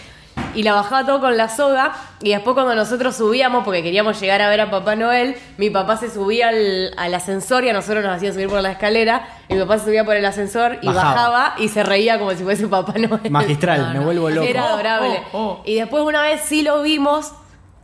y 0.53 0.63
la 0.63 0.73
bajaba 0.73 1.05
todo 1.05 1.19
con 1.19 1.35
la 1.35 1.49
soga. 1.49 1.93
Y 2.21 2.29
después, 2.29 2.53
cuando 2.53 2.75
nosotros 2.75 3.13
subíamos, 3.17 3.65
porque 3.65 3.83
queríamos 3.83 4.17
llegar 4.21 4.41
a 4.41 4.47
ver 4.49 4.61
a 4.61 4.71
Papá 4.71 4.95
Noel, 4.95 5.35
mi 5.57 5.69
papá 5.69 5.97
se 5.97 6.09
subía 6.09 6.47
al, 6.47 6.93
al 6.95 7.13
ascensor 7.13 7.65
y 7.65 7.69
a 7.69 7.73
nosotros 7.73 8.03
nos 8.05 8.15
hacía 8.15 8.31
subir 8.31 8.47
por 8.47 8.61
la 8.61 8.71
escalera. 8.71 9.27
Y 9.49 9.55
mi 9.55 9.59
papá 9.61 9.79
se 9.79 9.85
subía 9.85 10.05
por 10.05 10.15
el 10.15 10.23
ascensor 10.25 10.77
y 10.81 10.87
Bajaba. 10.87 11.09
bajaba, 11.13 11.55
y 11.57 11.67
se 11.67 11.83
reía 11.83 12.17
como 12.19 12.31
si 12.31 12.43
fuese 12.43 12.67
Papá 12.67 12.93
Noel. 12.97 13.29
Magistral, 13.29 13.81
No, 13.81 13.87
me 13.89 13.93
no. 13.95 14.01
vuelvo 14.03 14.29
loco. 14.29 14.47
Era 14.47 14.63
adorable. 14.69 15.23
Oh, 15.33 15.39
oh. 15.39 15.61
Y 15.65 15.75
después 15.75 16.03
una 16.03 16.21
vez 16.21 16.41
sí 16.45 16.61
lo 16.61 16.81
vimos, 16.81 17.33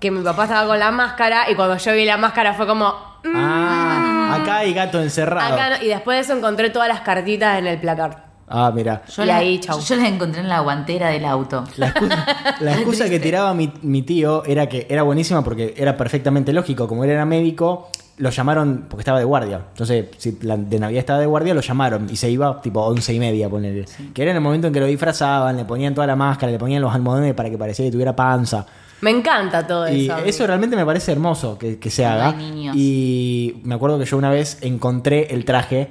que 0.01 0.11
mi 0.11 0.21
papá 0.21 0.43
estaba 0.43 0.67
con 0.67 0.77
la 0.79 0.91
máscara, 0.91 1.49
y 1.49 1.55
cuando 1.55 1.77
yo 1.77 1.93
vi 1.93 2.03
la 2.03 2.17
máscara 2.17 2.53
fue 2.53 2.67
como... 2.67 2.93
mm, 3.23 3.33
Ah, 3.35 4.37
acá 4.41 4.57
hay 4.57 4.73
gato 4.73 5.01
encerrado. 5.01 5.53
acá 5.53 5.77
no. 5.77 5.83
Y 5.85 5.87
después 5.87 6.17
de 6.17 6.21
eso 6.23 6.33
encontré 6.37 6.69
todas 6.71 6.89
las 6.89 7.01
cartitas 7.01 7.57
en 7.59 7.67
el 7.67 7.79
placar. 7.79 8.25
Ah, 8.53 8.69
mira. 8.75 9.03
Yo 9.07 9.23
Y 9.23 9.27
las- 9.27 9.37
ahí, 9.39 9.59
chau. 9.59 9.79
Yo 9.79 9.95
las 9.95 10.07
encontré 10.09 10.41
en 10.41 10.49
la 10.49 10.59
guantera 10.59 11.07
del 11.09 11.23
auto. 11.23 11.63
La 11.77 11.87
excusa, 11.87 12.25
la 12.59 12.73
excusa 12.73 13.09
que 13.09 13.19
tiraba 13.19 13.53
mi, 13.53 13.71
mi 13.83 14.01
tío 14.01 14.43
era 14.45 14.67
que 14.67 14.87
era 14.89 15.03
buenísima 15.03 15.41
porque 15.43 15.73
era 15.77 15.95
perfectamente 15.95 16.51
lógico. 16.51 16.85
Como 16.87 17.05
él 17.05 17.11
era 17.11 17.23
médico, 17.25 17.89
lo 18.17 18.29
llamaron 18.29 18.87
porque 18.89 19.01
estaba 19.01 19.19
de 19.19 19.23
guardia. 19.25 19.61
Entonces, 19.71 20.07
si 20.17 20.37
la 20.41 20.57
de 20.57 20.79
Navidad 20.79 20.99
estaba 20.99 21.19
de 21.19 21.27
guardia, 21.27 21.53
lo 21.53 21.61
llamaron 21.61 22.07
y 22.09 22.17
se 22.17 22.29
iba 22.29 22.59
tipo 22.61 22.81
once 22.81 23.13
y 23.13 23.19
media, 23.19 23.47
ponerle. 23.47 23.85
Que 24.13 24.21
era 24.23 24.31
en 24.31 24.37
el 24.37 24.43
momento 24.43 24.67
en 24.67 24.73
que 24.73 24.79
lo 24.81 24.85
disfrazaban, 24.87 25.55
le 25.55 25.63
ponían 25.63 25.93
toda 25.93 26.07
la 26.07 26.17
máscara, 26.17 26.51
le 26.51 26.57
ponían 26.59 26.81
los 26.81 26.93
almohadones 26.93 27.33
para 27.35 27.49
que 27.49 27.57
parecía 27.57 27.85
que 27.85 27.91
tuviera 27.91 28.13
panza. 28.15 28.65
Me 29.01 29.09
encanta 29.11 29.65
todo 29.65 29.89
Y 29.91 30.05
eso. 30.05 30.17
eso 30.19 30.47
realmente 30.47 30.75
me 30.75 30.85
parece 30.85 31.11
hermoso 31.11 31.57
que, 31.57 31.79
que 31.79 31.89
se 31.89 32.05
haga. 32.05 32.31
niños. 32.33 32.75
Y 32.77 33.59
me 33.63 33.75
acuerdo 33.75 33.97
que 33.99 34.05
yo 34.05 34.17
una 34.17 34.29
vez 34.29 34.59
encontré 34.61 35.33
el 35.33 35.43
traje 35.45 35.89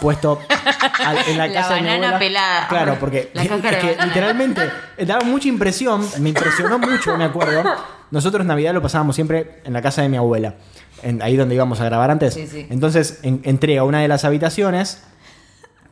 puesto 0.00 0.38
al- 1.06 1.16
en 1.28 1.38
la 1.38 1.46
La 1.46 1.52
casa 1.54 1.74
de 1.74 1.80
mi 1.80 1.86
banana 1.88 2.06
abuela. 2.08 2.18
pelada. 2.18 2.68
Claro, 2.68 2.96
porque 3.00 3.30
La 3.34 3.42
es 3.42 3.48
cáscara 3.48 3.76
de 3.76 3.80
que 3.82 3.86
banana. 3.92 4.06
literalmente 4.06 4.62
daba 5.06 5.24
mucha 5.24 5.48
impresión, 5.48 6.06
me 6.18 6.28
impresionó 6.28 6.78
mucho, 6.78 7.16
me 7.16 7.24
acuerdo. 7.24 7.62
Nosotros 8.10 8.44
Navidad 8.44 8.74
lo 8.74 8.82
pasábamos 8.82 9.14
siempre 9.14 9.60
en 9.64 9.72
la 9.72 9.80
casa 9.80 10.02
de 10.02 10.08
mi 10.10 10.16
abuela, 10.18 10.56
en- 11.02 11.22
ahí 11.22 11.36
donde 11.36 11.54
íbamos 11.54 11.80
a 11.80 11.84
grabar 11.86 12.10
antes. 12.10 12.34
Sí, 12.34 12.46
sí. 12.46 12.66
Entonces 12.68 13.20
en- 13.22 13.40
entré 13.44 13.78
a 13.78 13.84
una 13.84 14.00
de 14.00 14.08
las 14.08 14.24
habitaciones 14.26 15.02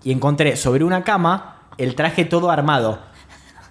y 0.04 0.12
encontré 0.12 0.56
sobre 0.56 0.84
una 0.84 1.02
cama 1.02 1.62
el 1.78 1.94
traje 1.94 2.24
todo 2.26 2.50
armado. 2.50 3.00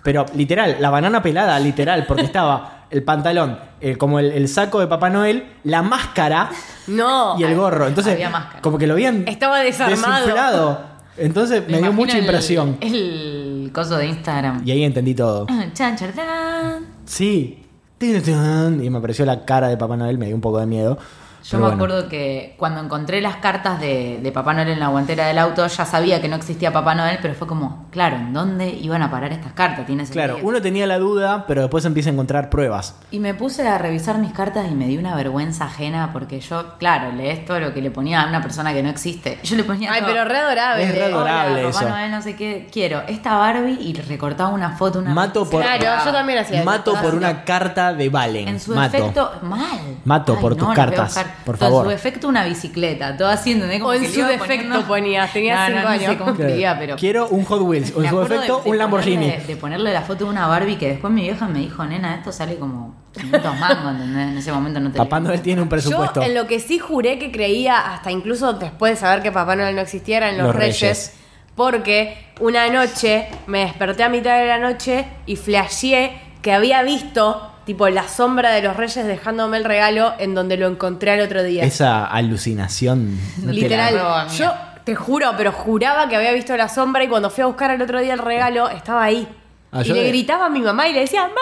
Pero 0.04 0.26
literal, 0.34 0.78
la 0.80 0.90
banana 0.90 1.22
pelada, 1.22 1.60
literal, 1.60 2.06
porque 2.08 2.24
estaba 2.24 2.77
el 2.90 3.04
pantalón, 3.04 3.60
el- 3.82 3.98
como 3.98 4.20
el, 4.20 4.32
el 4.32 4.48
saco 4.48 4.80
de 4.80 4.88
Papá 4.88 5.10
Noel, 5.10 5.46
la 5.64 5.82
máscara 5.82 6.50
No. 6.88 7.40
y 7.40 7.44
el 7.44 7.56
gorro. 7.56 7.88
Entonces, 7.88 8.14
había 8.14 8.50
como 8.62 8.78
que 8.78 8.88
lo 8.88 8.94
habían 8.94 9.28
Estaba 9.28 9.60
desarmado. 9.60 10.14
desinflado. 10.26 10.98
Entonces 11.18 11.64
me, 11.68 11.80
dio 11.80 11.92
mucha 11.94 12.18
el- 12.18 12.24
impresión. 12.26 12.78
El, 12.80 13.72
coso 13.74 13.98
de 13.98 14.06
Instagram. 14.08 14.62
Y 14.66 14.72
ahí 14.72 14.84
entendí 14.84 15.14
todo. 15.16 15.48
Chan, 15.74 15.96
charán. 15.98 16.86
Sí. 17.06 17.64
Y 18.00 18.90
me 18.90 18.98
apareció 19.00 19.26
la 19.26 19.44
cara 19.44 19.70
de 19.70 19.78
Papá 19.78 19.98
Noel, 19.98 20.18
me 20.20 20.28
dio 20.28 20.36
un 20.36 20.42
poco 20.42 20.60
de 20.60 20.68
miedo. 20.68 20.98
Yo 21.44 21.52
Pero 21.52 21.60
me 21.64 21.68
bueno. 21.76 21.76
acuerdo 21.96 22.10
que 22.10 22.56
cuando 22.58 22.82
encontré 22.82 23.22
las 23.22 23.38
cartas 23.38 23.80
de, 23.80 24.20
de 24.22 24.32
Papá 24.32 24.54
Noel 24.54 24.70
en 24.70 24.80
la 24.80 24.88
guantera 24.88 25.28
del 25.28 25.38
auto, 25.38 25.66
ya 25.68 25.86
sabía 25.86 26.20
que 26.22 26.28
no 26.28 26.36
existía 26.36 26.74
Papá 26.74 26.94
Noel, 26.96 27.20
pero 27.22 27.34
fue 27.36 27.48
como, 27.48 27.86
claro, 27.92 28.18
¿en 28.18 28.34
dónde 28.34 28.70
iban 28.70 29.02
a 29.02 29.10
parar 29.12 29.32
estas 29.32 29.54
cartas? 29.54 29.86
Tiene 29.86 30.06
Claro, 30.06 30.34
sentido. 30.34 30.50
uno 30.50 30.62
tenía 30.62 30.86
la 30.88 31.00
duda, 31.00 31.46
pero 31.48 31.62
después 31.62 31.86
empieza 31.86 32.10
a 32.10 32.14
encontrar 32.14 32.50
pruebas. 32.50 32.96
Y 33.12 33.20
me 33.20 33.34
puse 33.34 33.68
a 33.68 33.78
revisar 33.78 34.18
mis 34.18 34.34
cartas 34.34 34.68
y 34.70 34.76
me 34.76 34.88
dio 34.88 35.00
una 35.00 35.16
vergüenza 35.16 35.66
ajena 35.66 36.10
porque 36.12 36.40
yo, 36.42 36.78
claro, 36.80 37.12
lees 37.14 37.46
todo 37.46 37.60
lo 37.60 37.74
que 37.74 37.82
le 37.82 37.92
ponía 37.92 38.22
a 38.24 38.28
una 38.28 38.42
persona 38.42 38.74
que 38.74 38.84
no 38.84 38.90
existe. 38.90 39.40
Yo 39.44 39.56
le 39.56 39.64
ponía 39.64 39.92
Ay, 39.94 40.02
todo, 40.02 40.12
pero 40.12 40.26
re 40.26 40.38
adorable. 40.40 40.84
Es 40.84 40.96
re 40.96 41.04
adorable. 41.06 41.66
Hola, 41.66 41.72
Papá. 41.74 41.90
Noel, 41.90 42.12
no 42.12 42.22
sé 42.22 42.36
qué, 42.36 42.68
quiero 42.72 43.02
esta 43.08 43.38
Barbie 43.38 43.78
y 43.80 43.94
recortaba 43.94 44.50
una 44.50 44.72
foto, 44.72 45.00
una 45.00 45.14
Mato 45.14 45.50
por- 45.50 45.62
Claro, 45.62 46.04
yo 46.06 46.12
también 46.12 46.40
hacía 46.40 46.58
eso. 46.58 46.66
Mato 46.66 46.94
por 47.02 47.16
una 47.16 47.44
carta 47.46 47.94
de 47.94 48.10
Valen. 48.10 48.48
En 48.48 48.60
su 48.60 48.74
Mato. 48.76 48.98
efecto, 48.98 49.32
mal. 49.44 49.80
Mato 50.04 50.36
por 50.40 50.56
tus 50.56 50.68
no, 50.68 50.74
cartas, 50.74 51.14
por 51.46 51.58
favor. 51.58 51.86
En 51.86 51.92
su 51.92 51.96
efecto, 51.96 52.28
una 52.28 52.44
bicicleta, 52.46 53.16
todo 53.18 53.28
así, 53.30 53.52
¿entendés? 53.54 53.80
Como 53.80 53.92
O 53.92 53.94
en 53.94 54.06
su 54.06 54.22
defecto 54.22 54.46
poniendo- 54.46 54.88
ponías, 54.88 55.30
No, 55.36 55.42
no, 55.42 55.48
cinco 55.68 55.82
no 55.82 55.82
sé 55.98 56.06
años. 56.06 56.16
cómo 56.18 56.32
Claro. 56.34 56.44
escribía, 56.50 56.80
pero. 56.80 56.96
Quiero 56.96 57.28
un 57.30 57.44
Hot 57.46 57.62
Wheels. 57.62 57.94
O 57.96 58.02
en 58.02 58.10
su 58.10 58.16
acuerdo 58.16 58.30
de- 58.30 58.36
efecto, 58.36 58.62
de 58.64 58.70
un 58.70 58.78
Lamborghini. 58.78 59.26
ponerle- 59.28 59.46
de 59.48 59.56
ponerle 59.58 59.94
la 59.94 60.02
foto 60.02 60.26
de 60.26 60.30
una 60.32 60.48
Barbie 60.48 60.78
que 60.78 60.88
después 60.90 61.12
mi 61.14 61.22
vieja 61.22 61.48
me 61.48 61.60
dijo, 61.60 61.84
nena, 61.86 62.16
esto 62.16 62.32
sale 62.32 62.58
como 62.58 62.96
500 63.14 63.58
mangos, 63.60 63.92
¿entendés? 63.94 64.28
En 64.32 64.38
ese 64.38 64.52
momento 64.52 64.80
no 64.80 64.92
te 64.92 64.98
Papá 64.98 65.20
Noel 65.20 65.42
tiene 65.42 65.62
un 65.62 65.70
presupuesto. 65.70 66.22
Yo 66.22 66.28
en 66.28 66.34
lo 66.36 66.48
que 66.48 66.60
sí 66.60 66.80
juré 66.80 67.18
que 67.20 67.32
creía, 67.32 67.94
hasta 67.94 68.12
incluso 68.12 68.54
después 68.54 68.94
de 68.94 69.00
saber 69.00 69.24
que 69.24 69.32
Papá 69.32 69.56
Noel 69.56 69.76
no 69.76 69.82
existiera, 69.82 70.30
en 70.30 70.38
los, 70.38 70.48
Los 70.48 70.56
reyes, 70.56 70.82
Reyes. 70.82 71.14
Porque 71.56 72.16
una 72.40 72.70
noche 72.70 73.28
me 73.48 73.60
desperté 73.62 74.04
a 74.04 74.10
mitad 74.10 74.38
de 74.38 74.46
la 74.46 74.60
noche 74.60 75.06
y 75.26 75.36
flasheé 75.38 76.22
que 76.44 76.52
había 76.54 76.84
visto, 76.84 77.52
tipo, 77.68 77.88
la 77.90 78.08
sombra 78.08 78.50
de 78.52 78.64
los 78.64 78.76
reyes 78.76 79.06
dejándome 79.06 79.58
el 79.58 79.64
regalo 79.66 80.14
en 80.18 80.34
donde 80.34 80.58
lo 80.58 80.68
encontré 80.68 81.12
al 81.12 81.20
otro 81.22 81.44
día. 81.44 81.64
Esa 81.64 82.06
alucinación. 82.06 83.20
no 83.44 83.52
Literal, 83.52 84.28
yo 84.36 84.52
te 84.84 84.96
juro, 84.96 85.34
pero 85.38 85.52
juraba 85.52 86.08
que 86.10 86.16
había 86.16 86.32
visto 86.32 86.56
la 86.58 86.70
sombra 86.70 87.04
y 87.04 87.08
cuando 87.10 87.30
fui 87.30 87.44
a 87.44 87.48
buscar 87.48 87.70
el 87.72 87.82
otro 87.82 88.00
día 88.02 88.14
el 88.14 88.20
regalo, 88.20 88.70
estaba 88.70 89.04
ahí. 89.04 89.28
Ah, 89.72 89.82
y 89.82 89.84
yo 89.84 89.94
le 89.94 90.04
de- 90.04 90.08
gritaba 90.08 90.46
a 90.46 90.50
mi 90.50 90.62
mamá 90.62 90.88
y 90.88 90.94
le 90.94 91.02
decía, 91.02 91.24
¡Mamá! 91.24 91.36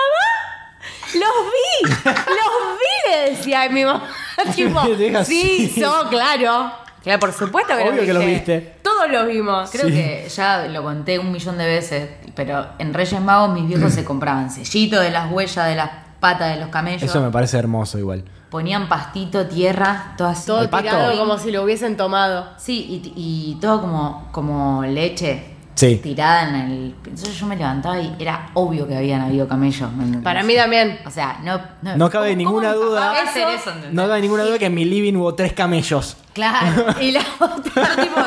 ¡Los 1.13 1.21
vi! 1.21 1.93
¡Los 2.05 2.79
vi! 2.79 3.11
Le 3.11 3.29
decía 3.31 3.65
y 3.67 3.69
mi 3.69 3.85
mamá. 3.85 4.03
tipo, 4.55 4.81
sí, 5.23 5.73
so, 5.79 6.09
claro. 6.09 6.71
Claro, 7.03 7.19
por 7.19 7.33
supuesto 7.33 7.77
que, 7.77 7.83
Obvio 7.83 7.97
los 7.97 8.05
que 8.05 8.13
los 8.13 8.25
viste. 8.25 8.77
Todos 8.81 9.07
los 9.11 9.27
vimos. 9.27 9.69
Creo 9.69 9.85
Sí. 9.85 9.93
que 9.93 10.27
ya 10.27 10.65
lo 10.67 10.81
conté 10.81 11.19
un 11.19 11.31
millón 11.31 11.55
de 11.59 11.67
veces, 11.67 12.09
pero 12.33 12.65
en 12.79 12.95
Reyes 12.95 13.21
Magos 13.21 13.51
mis 13.53 13.67
viejos 13.67 13.93
se 13.93 14.03
compraban 14.03 14.49
sellito 14.49 14.99
de 14.99 15.11
las 15.11 15.31
huellas 15.31 15.67
de 15.67 15.75
las 15.75 15.91
patas 16.25 16.55
de 16.55 16.59
los 16.59 16.69
camellos. 16.69 17.03
Eso 17.03 17.21
me 17.21 17.29
parece 17.29 17.57
hermoso 17.59 17.99
igual. 17.99 18.23
Ponían 18.49 18.87
pastito, 18.89 19.45
tierra, 19.47 20.13
todo 20.17 20.29
así. 20.29 20.47
Todo 20.47 20.67
tirado 20.69 21.17
como 21.19 21.37
si 21.37 21.51
lo 21.51 21.61
hubiesen 21.63 21.97
tomado. 21.97 22.47
Sí, 22.57 23.01
y, 23.15 23.53
y 23.53 23.55
todo 23.61 23.81
como, 23.81 24.27
como 24.31 24.83
leche 24.83 25.51
Sí. 25.75 25.97
tirada 26.01 26.47
en 26.49 26.55
el. 26.55 26.95
Entonces 27.05 27.37
yo 27.37 27.45
me 27.47 27.55
levantaba 27.57 27.99
y 27.99 28.15
era 28.17 28.49
obvio 28.53 28.87
que 28.87 28.95
habían 28.95 29.21
habido 29.21 29.45
camellos. 29.47 29.89
Para 30.23 30.41
mí 30.41 30.55
también. 30.55 30.97
O 31.05 31.11
sea, 31.11 31.39
no. 31.43 31.59
No 31.97 32.09
cabe 32.09 32.29
¿cómo- 32.29 32.37
ninguna 32.37 32.73
duda. 32.73 33.13
No 33.91 34.07
cabe 34.07 34.21
ninguna 34.21 34.43
duda 34.45 34.57
que 34.57 34.65
en 34.67 34.73
mi 34.73 34.85
living 34.85 35.15
hubo 35.15 35.35
tres 35.35 35.51
camellos. 35.53 36.17
Claro. 36.35 36.85
Y 37.01 37.11
la 37.11 37.21
otra. 37.39 37.95
Tipo. 37.95 38.19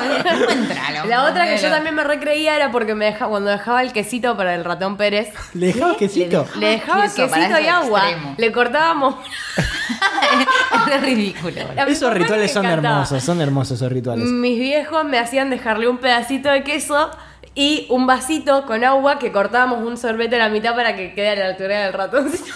La 1.06 1.24
otra 1.24 1.46
que 1.46 1.58
yo 1.58 1.70
también 1.70 1.94
me 1.94 2.02
recreía 2.02 2.56
era 2.56 2.72
porque 2.72 2.94
me 2.94 3.04
dejaba, 3.04 3.30
cuando 3.30 3.50
dejaba 3.50 3.82
el 3.82 3.92
quesito 3.92 4.36
para 4.36 4.54
el 4.54 4.64
ratón 4.64 4.96
Pérez, 4.96 5.28
¿Le 5.54 5.68
dejabas 5.68 5.96
quesito? 5.98 6.46
Le 6.54 6.60
le 6.60 6.66
dejaba 6.70 7.02
para 7.02 7.10
quesito 7.12 7.60
y 7.60 7.66
eso 7.66 7.76
agua. 7.76 8.00
extremo. 8.10 8.34
Le 8.38 8.52
cortábamos. 8.52 9.14
es 10.92 11.00
ridículo. 11.02 11.60
Esos 11.86 12.12
rituales 12.14 12.52
son 12.52 12.64
encantaba. 12.64 12.94
hermosos, 12.96 13.22
son 13.22 13.40
hermosos 13.40 13.78
esos 13.78 13.92
rituales. 13.92 14.24
Mis 14.24 14.58
viejos 14.58 15.04
me 15.04 15.18
hacían 15.18 15.50
dejarle 15.50 15.86
un 15.88 15.98
pedacito 15.98 16.48
de 16.48 16.64
queso 16.64 17.10
y 17.54 17.86
un 17.90 18.06
vasito 18.06 18.64
con 18.66 18.84
agua 18.84 19.18
que 19.18 19.32
cortábamos 19.32 19.84
un 19.86 19.96
sorbete 19.98 20.36
a 20.36 20.38
la 20.38 20.48
mitad 20.48 20.74
para 20.74 20.96
que 20.96 21.12
quede 21.12 21.30
a 21.30 21.34
la 21.36 21.46
altura 21.46 21.80
del 21.84 21.92
ratoncito. 21.92 22.52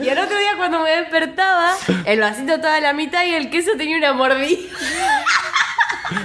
Y 0.00 0.08
al 0.08 0.18
otro 0.18 0.38
día 0.38 0.52
cuando 0.56 0.80
me 0.80 0.90
despertaba, 0.90 1.74
el 2.04 2.20
vasito 2.20 2.54
estaba 2.54 2.76
a 2.76 2.80
la 2.80 2.92
mitad 2.92 3.24
y 3.24 3.34
el 3.34 3.50
queso 3.50 3.72
tenía 3.76 3.96
una 3.98 4.12
mordida. 4.12 4.58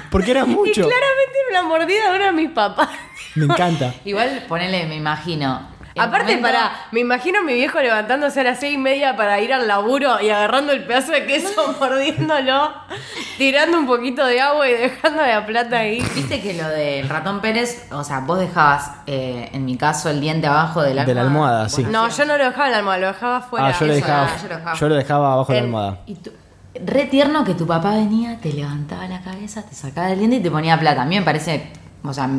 Porque 0.09 0.31
era 0.31 0.41
Y 0.47 0.49
mucho. 0.49 0.73
claramente 0.87 1.39
la 1.51 1.63
mordida 1.63 2.15
era 2.15 2.31
mis 2.31 2.49
papás. 2.49 2.89
Me 3.35 3.45
encanta. 3.45 3.93
Igual, 4.05 4.45
ponele, 4.47 4.85
me 4.85 4.95
imagino. 4.95 5.72
Aparte, 5.95 6.35
momento- 6.37 6.47
para, 6.47 6.71
me 6.91 6.99
imagino 7.01 7.39
a 7.39 7.41
mi 7.43 7.53
viejo 7.53 7.79
levantándose 7.79 8.41
a 8.41 8.43
las 8.43 8.59
seis 8.59 8.73
y 8.73 8.77
media 8.77 9.15
para 9.15 9.39
ir 9.41 9.53
al 9.53 9.67
laburo 9.67 10.19
y 10.21 10.29
agarrando 10.29 10.71
el 10.73 10.83
pedazo 10.85 11.11
de 11.11 11.25
queso, 11.25 11.75
mordiéndolo, 11.79 12.73
tirando 13.37 13.77
un 13.77 13.85
poquito 13.85 14.25
de 14.25 14.41
agua 14.41 14.67
y 14.69 14.73
dejando 14.73 15.21
la 15.21 15.45
plata 15.45 15.77
ahí. 15.79 16.03
Viste 16.15 16.41
que 16.41 16.53
lo 16.55 16.67
del 16.67 17.07
ratón 17.09 17.41
Pérez, 17.41 17.87
o 17.91 18.03
sea, 18.03 18.19
vos 18.21 18.39
dejabas, 18.39 18.91
eh, 19.05 19.49
en 19.53 19.65
mi 19.65 19.77
caso, 19.77 20.09
el 20.09 20.19
diente 20.21 20.47
abajo 20.47 20.81
de 20.81 20.93
la 20.93 21.05
De 21.05 21.13
la 21.13 21.21
almohada, 21.21 21.69
sí. 21.69 21.83
No, 21.83 22.09
yo 22.09 22.25
no 22.25 22.37
lo 22.37 22.43
dejaba 22.45 22.65
en 22.67 22.71
la 22.71 22.77
almohada, 22.79 22.99
lo 22.99 23.07
dejaba 23.07 23.37
afuera. 23.37 23.67
Ah, 23.67 23.75
yo 23.79 23.85
lo 23.85 23.93
dejaba. 23.93 24.23
ah, 24.25 24.37
yo 24.41 24.47
lo 24.49 24.55
dejaba. 24.55 24.75
Yo 24.75 24.89
lo 24.89 24.95
dejaba 24.95 25.33
abajo 25.33 25.51
de 25.53 25.59
la 25.59 25.65
almohada. 25.65 25.97
Y 26.07 26.15
tú- 26.15 26.31
re 26.85 27.05
tierno 27.05 27.43
que 27.43 27.53
tu 27.53 27.67
papá 27.67 27.91
venía, 27.91 28.39
te 28.41 28.51
levantaba 28.51 29.07
la 29.07 29.21
cabeza, 29.21 29.61
te 29.61 29.75
sacaba 29.75 30.11
el 30.11 30.17
diente 30.17 30.37
y 30.37 30.39
te 30.41 30.49
ponía 30.49 30.79
plata. 30.79 31.03
A 31.03 31.05
mí 31.05 31.15
me 31.19 31.21
parece, 31.23 31.71
o 32.05 32.13
sea, 32.13 32.29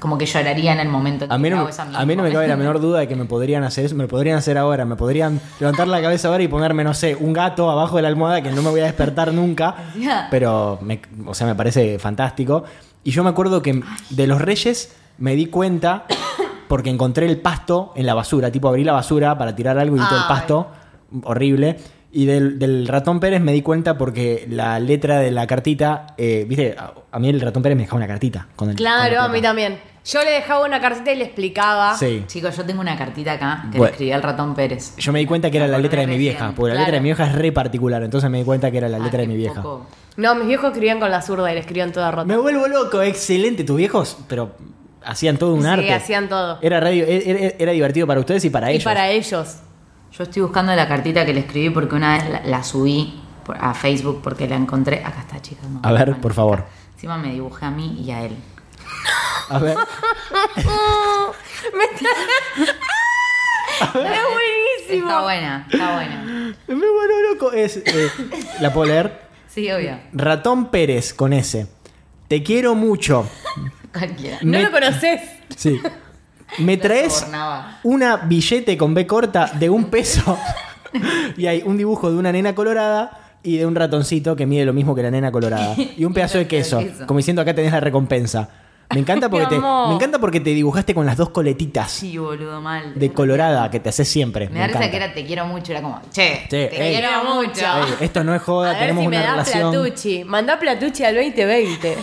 como 0.00 0.18
que 0.18 0.26
lloraría 0.26 0.72
en 0.72 0.80
el 0.80 0.88
momento. 0.88 1.26
A 1.28 1.38
mí, 1.38 1.48
no, 1.48 1.68
esa 1.68 1.82
a 1.82 2.04
mí 2.04 2.16
no 2.16 2.24
me 2.24 2.32
cabe 2.32 2.48
la 2.48 2.56
menor 2.56 2.80
duda 2.80 2.98
de 2.98 3.08
que 3.08 3.14
me 3.14 3.26
podrían 3.26 3.62
hacer 3.62 3.84
eso. 3.84 3.94
Me 3.94 4.04
lo 4.04 4.08
podrían 4.08 4.36
hacer 4.36 4.58
ahora. 4.58 4.84
Me 4.84 4.96
podrían 4.96 5.40
levantar 5.60 5.86
la 5.86 6.02
cabeza 6.02 6.28
ahora 6.28 6.42
y 6.42 6.48
ponerme, 6.48 6.82
no 6.82 6.94
sé, 6.94 7.14
un 7.14 7.32
gato 7.32 7.70
abajo 7.70 7.96
de 7.96 8.02
la 8.02 8.08
almohada 8.08 8.42
que 8.42 8.50
no 8.50 8.62
me 8.62 8.70
voy 8.70 8.80
a 8.80 8.84
despertar 8.84 9.32
nunca. 9.32 9.76
Pero, 10.30 10.78
me, 10.82 11.00
o 11.26 11.34
sea, 11.34 11.46
me 11.46 11.54
parece 11.54 11.98
fantástico. 12.00 12.64
Y 13.04 13.12
yo 13.12 13.22
me 13.22 13.30
acuerdo 13.30 13.62
que 13.62 13.82
de 14.10 14.26
los 14.26 14.40
reyes 14.40 14.96
me 15.18 15.36
di 15.36 15.46
cuenta 15.46 16.06
porque 16.68 16.90
encontré 16.90 17.26
el 17.26 17.40
pasto 17.40 17.92
en 17.94 18.06
la 18.06 18.14
basura. 18.14 18.50
Tipo, 18.50 18.68
abrí 18.68 18.82
la 18.82 18.94
basura 18.94 19.38
para 19.38 19.54
tirar 19.54 19.78
algo 19.78 19.96
y 19.96 20.00
todo 20.00 20.18
el 20.18 20.26
pasto. 20.26 20.68
Horrible. 21.22 21.78
Y 22.16 22.26
del, 22.26 22.58
del 22.60 22.86
ratón 22.86 23.18
Pérez 23.18 23.40
me 23.40 23.52
di 23.52 23.60
cuenta 23.60 23.98
porque 23.98 24.46
la 24.48 24.78
letra 24.78 25.18
de 25.18 25.30
la 25.32 25.46
cartita, 25.48 26.14
eh, 26.16 26.44
viste, 26.48 26.76
a, 26.78 26.92
a 27.10 27.18
mí 27.18 27.28
el 27.28 27.40
ratón 27.40 27.62
Pérez 27.62 27.76
me 27.76 27.82
dejaba 27.82 27.96
una 27.98 28.06
cartita. 28.06 28.46
Con 28.54 28.70
el, 28.70 28.76
con 28.76 28.78
Claro, 28.84 29.20
a 29.20 29.28
mí 29.28 29.42
también. 29.42 29.78
Yo 30.06 30.22
le 30.22 30.30
dejaba 30.32 30.64
una 30.66 30.80
cartita 30.80 31.12
y 31.12 31.16
le 31.16 31.24
explicaba. 31.24 31.96
Sí. 31.96 32.24
Chicos, 32.26 32.56
yo 32.56 32.64
tengo 32.64 32.80
una 32.82 32.96
cartita 32.96 33.32
acá 33.32 33.62
que 33.72 33.78
Bueno. 33.78 33.84
le 33.84 33.90
escribí 33.92 34.12
al 34.12 34.22
ratón 34.22 34.54
Pérez. 34.54 34.94
Yo 34.98 35.12
me 35.12 35.18
di 35.18 35.26
cuenta 35.26 35.50
que 35.50 35.56
era 35.56 35.66
la 35.66 35.78
letra 35.78 36.02
de 36.02 36.06
mi 36.06 36.12
Recién, 36.16 36.32
vieja, 36.34 36.52
porque 36.54 36.74
la 36.74 36.80
letra 36.80 36.94
de 36.94 37.00
mi 37.00 37.08
vieja 37.08 37.24
es 37.26 37.34
re 37.34 37.50
particular, 37.52 38.02
entonces 38.02 38.30
me 38.30 38.38
di 38.38 38.44
cuenta 38.44 38.70
que 38.70 38.76
era 38.78 38.88
la 38.88 38.98
Ah, 38.98 39.00
letra 39.00 39.20
de 39.22 39.26
mi 39.26 39.36
vieja. 39.36 39.62
poco. 39.62 39.86
No, 40.16 40.34
mis 40.36 40.46
viejos 40.46 40.66
escribían 40.70 41.00
con 41.00 41.10
la 41.10 41.20
zurda 41.22 41.50
y 41.50 41.54
le 41.54 41.60
escribían 41.60 41.90
toda 41.90 42.10
rota. 42.12 42.26
Me 42.26 42.36
vuelvo 42.36 42.68
loco, 42.68 43.02
excelente. 43.02 43.64
Tus 43.64 43.76
viejos, 43.78 44.18
pero 44.28 44.52
hacían 45.04 45.36
todo 45.38 45.54
un 45.54 45.62
Sí, 45.62 45.68
arte. 45.68 45.92
hacían 45.92 46.28
todo. 46.28 46.58
Era, 46.62 46.78
radio, 46.80 47.04
era, 47.08 47.54
era 47.58 47.72
divertido 47.72 48.06
para 48.06 48.20
ustedes 48.20 48.44
y 48.44 48.50
para 48.50 48.70
y 48.70 48.74
ellos. 48.76 48.84
para 48.84 49.08
ellos. 49.10 49.56
Yo 50.16 50.22
estoy 50.24 50.42
buscando 50.42 50.74
la 50.74 50.86
cartita 50.86 51.26
que 51.26 51.34
le 51.34 51.40
escribí 51.40 51.70
porque 51.70 51.94
una 51.96 52.16
vez 52.16 52.28
la, 52.30 52.42
la 52.44 52.62
subí 52.64 53.20
a 53.58 53.74
Facebook 53.74 54.20
porque 54.22 54.46
la 54.48 54.56
encontré. 54.56 55.04
Acá 55.04 55.20
está, 55.20 55.42
chicos. 55.42 55.68
no, 55.68 55.80
A 55.82 55.92
ver, 55.92 56.16
por 56.20 56.32
favor. 56.34 56.64
Encima 56.94 57.18
me 57.18 57.32
dibujé 57.32 57.66
a 57.66 57.70
mí 57.70 58.00
y 58.04 58.10
a 58.12 58.22
él. 58.24 58.36
A 59.50 59.58
ver. 59.58 59.76
Es 63.84 63.92
buenísimo. 63.92 65.08
Está 65.08 65.22
buena, 65.22 65.66
está 65.70 65.94
buena. 65.94 66.24
me 66.68 66.74
vuelvo 66.74 67.32
loco. 67.32 67.52
Es, 67.52 67.76
eh, 67.78 68.10
la 68.60 68.72
puedo 68.72 68.86
leer. 68.86 69.20
Sí, 69.48 69.70
obvio. 69.70 69.98
Ratón 70.12 70.70
Pérez 70.70 71.12
con 71.12 71.32
S. 71.32 71.66
Te 72.28 72.42
quiero 72.42 72.74
mucho. 72.74 73.28
Cualquiera. 73.92 74.38
No 74.42 74.50
Me- 74.58 74.62
lo 74.62 74.70
conoces. 74.70 75.20
Sí. 75.56 75.80
Me 76.58 76.76
traes 76.76 77.26
una 77.82 78.16
billete 78.18 78.76
con 78.76 78.94
B 78.94 79.06
corta 79.06 79.50
de 79.58 79.68
un 79.70 79.86
peso 79.86 80.38
y 81.36 81.46
hay 81.46 81.62
un 81.64 81.76
dibujo 81.76 82.10
de 82.10 82.16
una 82.16 82.30
nena 82.32 82.54
colorada 82.54 83.20
y 83.42 83.58
de 83.58 83.66
un 83.66 83.74
ratoncito 83.74 84.36
que 84.36 84.46
mide 84.46 84.64
lo 84.64 84.72
mismo 84.72 84.94
que 84.94 85.02
la 85.02 85.10
nena 85.10 85.30
colorada 85.32 85.74
y 85.96 86.04
un 86.04 86.14
pedazo 86.14 86.38
de 86.38 86.46
queso, 86.46 86.82
como 87.06 87.18
diciendo 87.18 87.42
acá 87.42 87.54
tenés 87.54 87.72
la 87.72 87.80
recompensa. 87.80 88.48
Me 88.90 89.00
encanta 89.00 89.28
porque 89.30 89.46
te, 89.46 89.58
me 89.58 89.94
encanta 89.94 90.18
porque 90.18 90.40
te 90.40 90.50
dibujaste 90.50 90.94
con 90.94 91.06
las 91.06 91.16
dos 91.16 91.30
coletitas 91.30 91.90
Sí, 91.90 92.16
boludo, 92.18 92.60
mal. 92.60 92.92
de 92.94 93.12
colorada 93.12 93.70
que 93.70 93.80
te 93.80 93.88
haces 93.88 94.06
siempre. 94.06 94.48
Me 94.50 94.60
da 94.60 94.66
risa 94.66 94.78
encanta. 94.78 94.90
que 94.98 95.04
era 95.04 95.14
te 95.14 95.24
quiero 95.24 95.46
mucho, 95.46 95.72
era 95.72 95.80
como, 95.82 96.00
che, 96.12 96.42
Che, 96.42 96.68
te 96.70 96.82
ey. 96.88 96.96
quiero 97.00 97.24
mucho. 97.34 97.60
Ey, 97.64 97.94
esto 98.04 98.22
no 98.22 98.34
es 98.34 98.42
A 98.42 98.44
joda, 98.44 98.68
ver 98.70 98.78
tenemos 98.80 99.02
si 99.04 99.08
me 99.08 99.16
una 99.16 99.26
das 99.36 99.48
relación. 99.48 99.72
Platucci. 99.72 100.24
Mandá 100.24 100.58
Platucci 100.58 101.02
al 101.04 101.14
2020. 101.16 101.96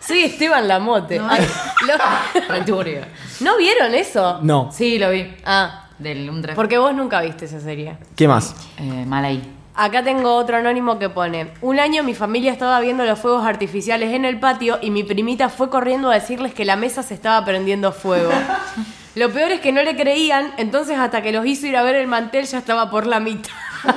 Soy 0.00 0.22
Esteban 0.22 0.68
Lamote. 0.68 1.18
No. 1.18 1.28
Ay, 1.28 1.46
lo-. 1.86 2.64
¿No 3.40 3.56
vieron 3.56 3.94
eso? 3.94 4.38
No. 4.42 4.70
Sí, 4.72 4.98
lo 4.98 5.10
vi. 5.10 5.34
Ah, 5.44 5.88
Del 5.98 6.30
un 6.30 6.42
porque 6.54 6.78
vos 6.78 6.94
nunca 6.94 7.20
viste 7.20 7.46
esa 7.46 7.60
serie. 7.60 7.96
¿Qué 8.14 8.28
más? 8.28 8.54
Eh, 8.78 9.04
mal 9.06 9.24
ahí. 9.24 9.52
Acá 9.78 10.02
tengo 10.02 10.34
otro 10.34 10.56
anónimo 10.56 10.98
que 10.98 11.10
pone, 11.10 11.52
un 11.60 11.78
año 11.78 12.02
mi 12.02 12.14
familia 12.14 12.50
estaba 12.50 12.80
viendo 12.80 13.04
los 13.04 13.18
fuegos 13.18 13.44
artificiales 13.44 14.14
en 14.14 14.24
el 14.24 14.40
patio 14.40 14.78
y 14.80 14.90
mi 14.90 15.04
primita 15.04 15.50
fue 15.50 15.68
corriendo 15.68 16.10
a 16.10 16.14
decirles 16.14 16.54
que 16.54 16.64
la 16.64 16.76
mesa 16.76 17.02
se 17.02 17.12
estaba 17.12 17.44
prendiendo 17.44 17.92
fuego. 17.92 18.30
Lo 19.16 19.30
peor 19.30 19.52
es 19.52 19.60
que 19.60 19.72
no 19.72 19.82
le 19.82 19.94
creían, 19.94 20.54
entonces 20.56 20.98
hasta 20.98 21.20
que 21.22 21.30
los 21.30 21.44
hizo 21.44 21.66
ir 21.66 21.76
a 21.76 21.82
ver 21.82 21.94
el 21.96 22.06
mantel 22.06 22.46
ya 22.46 22.56
estaba 22.58 22.90
por 22.90 23.06
la 23.06 23.20
mitad. 23.20 23.50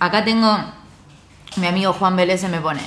Acá 0.00 0.24
tengo 0.24 0.58
mi 1.56 1.66
amigo 1.68 1.92
Juan 1.92 2.16
Vélez 2.16 2.42
me 2.48 2.60
pone. 2.60 2.80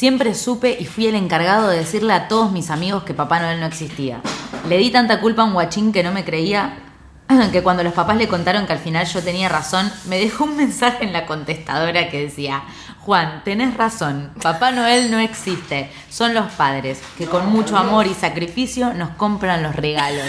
Siempre 0.00 0.34
supe 0.34 0.78
y 0.80 0.86
fui 0.86 1.08
el 1.08 1.14
encargado 1.14 1.68
de 1.68 1.76
decirle 1.76 2.14
a 2.14 2.26
todos 2.26 2.50
mis 2.52 2.70
amigos 2.70 3.02
que 3.02 3.12
Papá 3.12 3.38
Noel 3.38 3.60
no 3.60 3.66
existía. 3.66 4.22
Le 4.66 4.78
di 4.78 4.88
tanta 4.88 5.20
culpa 5.20 5.42
a 5.42 5.44
un 5.44 5.52
guachín 5.52 5.92
que 5.92 6.02
no 6.02 6.10
me 6.10 6.24
creía 6.24 6.78
que 7.52 7.62
cuando 7.62 7.84
los 7.84 7.92
papás 7.92 8.16
le 8.16 8.26
contaron 8.26 8.66
que 8.66 8.72
al 8.72 8.78
final 8.78 9.04
yo 9.04 9.22
tenía 9.22 9.50
razón, 9.50 9.92
me 10.06 10.18
dejó 10.18 10.44
un 10.44 10.56
mensaje 10.56 11.04
en 11.04 11.12
la 11.12 11.26
contestadora 11.26 12.08
que 12.08 12.22
decía, 12.22 12.62
Juan, 13.00 13.42
tenés 13.44 13.76
razón, 13.78 14.30
Papá 14.42 14.72
Noel 14.72 15.10
no 15.10 15.18
existe, 15.18 15.90
son 16.10 16.34
los 16.34 16.52
padres 16.52 17.00
que 17.16 17.26
con 17.26 17.50
mucho 17.50 17.78
amor 17.78 18.06
y 18.06 18.12
sacrificio 18.12 18.92
nos 18.92 19.10
compran 19.10 19.62
los 19.62 19.74
regalos. 19.74 20.26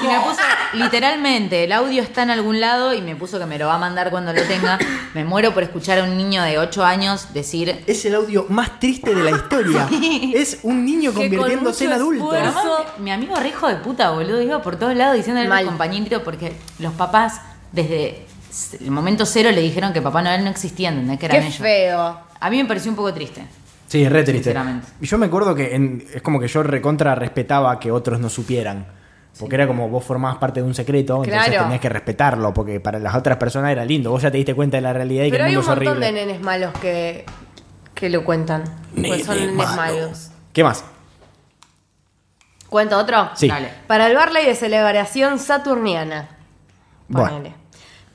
Y 0.00 0.06
me 0.06 0.20
puso, 0.20 0.40
literalmente, 0.74 1.64
el 1.64 1.72
audio 1.72 2.00
está 2.02 2.22
en 2.22 2.30
algún 2.30 2.60
lado 2.60 2.94
y 2.94 3.02
me 3.02 3.16
puso 3.16 3.40
que 3.40 3.46
me 3.46 3.58
lo 3.58 3.66
va 3.66 3.74
a 3.74 3.78
mandar 3.78 4.10
cuando 4.10 4.32
lo 4.32 4.40
tenga. 4.42 4.78
Me 5.14 5.24
muero 5.24 5.52
por 5.52 5.64
escuchar 5.64 5.98
a 5.98 6.04
un 6.04 6.16
niño 6.16 6.42
de 6.44 6.58
8 6.58 6.84
años 6.84 7.34
decir... 7.34 7.82
Es 7.88 8.04
el 8.04 8.14
audio 8.14 8.46
más 8.48 8.78
triste 8.78 9.12
de 9.12 9.24
la 9.24 9.30
historia. 9.32 9.88
Es 10.34 10.60
un 10.62 10.84
niño 10.84 11.12
con 11.12 11.22
convirtiéndose 11.22 11.86
en 11.86 11.92
adulto. 11.92 12.30
Además, 12.30 12.64
mi 12.98 13.10
amigo 13.10 13.34
re 13.34 13.48
hijo 13.48 13.66
de 13.66 13.76
puta, 13.76 14.10
boludo, 14.10 14.40
iba 14.40 14.62
por 14.62 14.76
todos 14.76 14.94
lados 14.94 15.16
diciéndole 15.16 15.48
Mal. 15.48 15.58
al 15.58 15.66
compañero 15.66 16.22
porque 16.22 16.54
los 16.78 16.92
papás 16.92 17.40
desde 17.72 18.26
el 18.80 18.90
momento 18.90 19.24
cero 19.26 19.50
le 19.52 19.60
dijeron 19.60 19.92
que 19.92 20.02
Papá 20.02 20.22
Noel 20.22 20.44
no 20.44 20.50
existía, 20.50 20.88
¿entendés? 20.90 21.18
Que 21.18 21.26
eran 21.26 21.40
Qué 21.40 21.46
ellos. 21.46 21.58
feo. 21.58 22.20
A 22.40 22.50
mí 22.50 22.56
me 22.62 22.64
pareció 22.68 22.90
un 22.90 22.96
poco 22.96 23.12
triste. 23.14 23.42
Sí, 23.86 24.02
es 24.04 24.12
re 24.12 24.22
triste. 24.22 24.44
Sinceramente. 24.50 24.86
Y 25.00 25.06
yo 25.06 25.16
me 25.18 25.26
acuerdo 25.26 25.54
que 25.54 25.74
en- 25.74 26.06
es 26.12 26.20
como 26.22 26.38
que 26.38 26.48
yo 26.48 26.62
recontra 26.62 27.14
respetaba 27.14 27.78
que 27.80 27.90
otros 27.90 28.20
no 28.20 28.28
supieran. 28.28 28.86
Porque 29.38 29.54
era 29.54 29.66
como 29.68 29.88
vos 29.88 30.04
formabas 30.04 30.38
parte 30.38 30.60
de 30.60 30.66
un 30.66 30.74
secreto, 30.74 31.22
entonces 31.22 31.48
Claro. 31.50 31.64
tenías 31.64 31.80
que 31.80 31.88
respetarlo, 31.88 32.52
porque 32.52 32.80
para 32.80 32.98
las 32.98 33.14
otras 33.14 33.36
personas 33.38 33.70
era 33.70 33.84
lindo. 33.84 34.10
Vos 34.10 34.20
ya 34.22 34.30
te 34.32 34.36
diste 34.36 34.52
cuenta 34.54 34.76
de 34.78 34.80
la 34.80 34.92
realidad 34.92 35.24
y 35.24 35.30
Pero 35.30 35.44
que 35.44 35.46
hay 35.46 35.52
el 35.52 35.58
un 35.58 35.64
mundo 35.64 35.72
es 35.80 35.86
montón 35.88 36.02
horrible. 36.02 36.20
de 36.20 36.26
nenes 36.26 36.42
malos 36.44 36.72
que, 36.80 37.24
que 37.94 38.10
lo 38.10 38.24
cuentan. 38.24 38.64
Pues 38.94 39.24
son 39.24 39.36
Nene 39.36 39.52
nenes 39.52 39.66
malo. 39.66 39.76
malos. 39.76 40.30
¿Qué 40.52 40.64
más? 40.64 40.84
¿Cuento 42.68 42.98
otro? 42.98 43.30
Sí. 43.34 43.48
Dale. 43.48 43.68
Para 43.86 44.08
el 44.08 44.16
Barley 44.16 44.44
de 44.44 44.54
celebración 44.54 45.38
saturniana. 45.38 46.28
Bueno. 47.08 47.28
Ponele. 47.30 47.54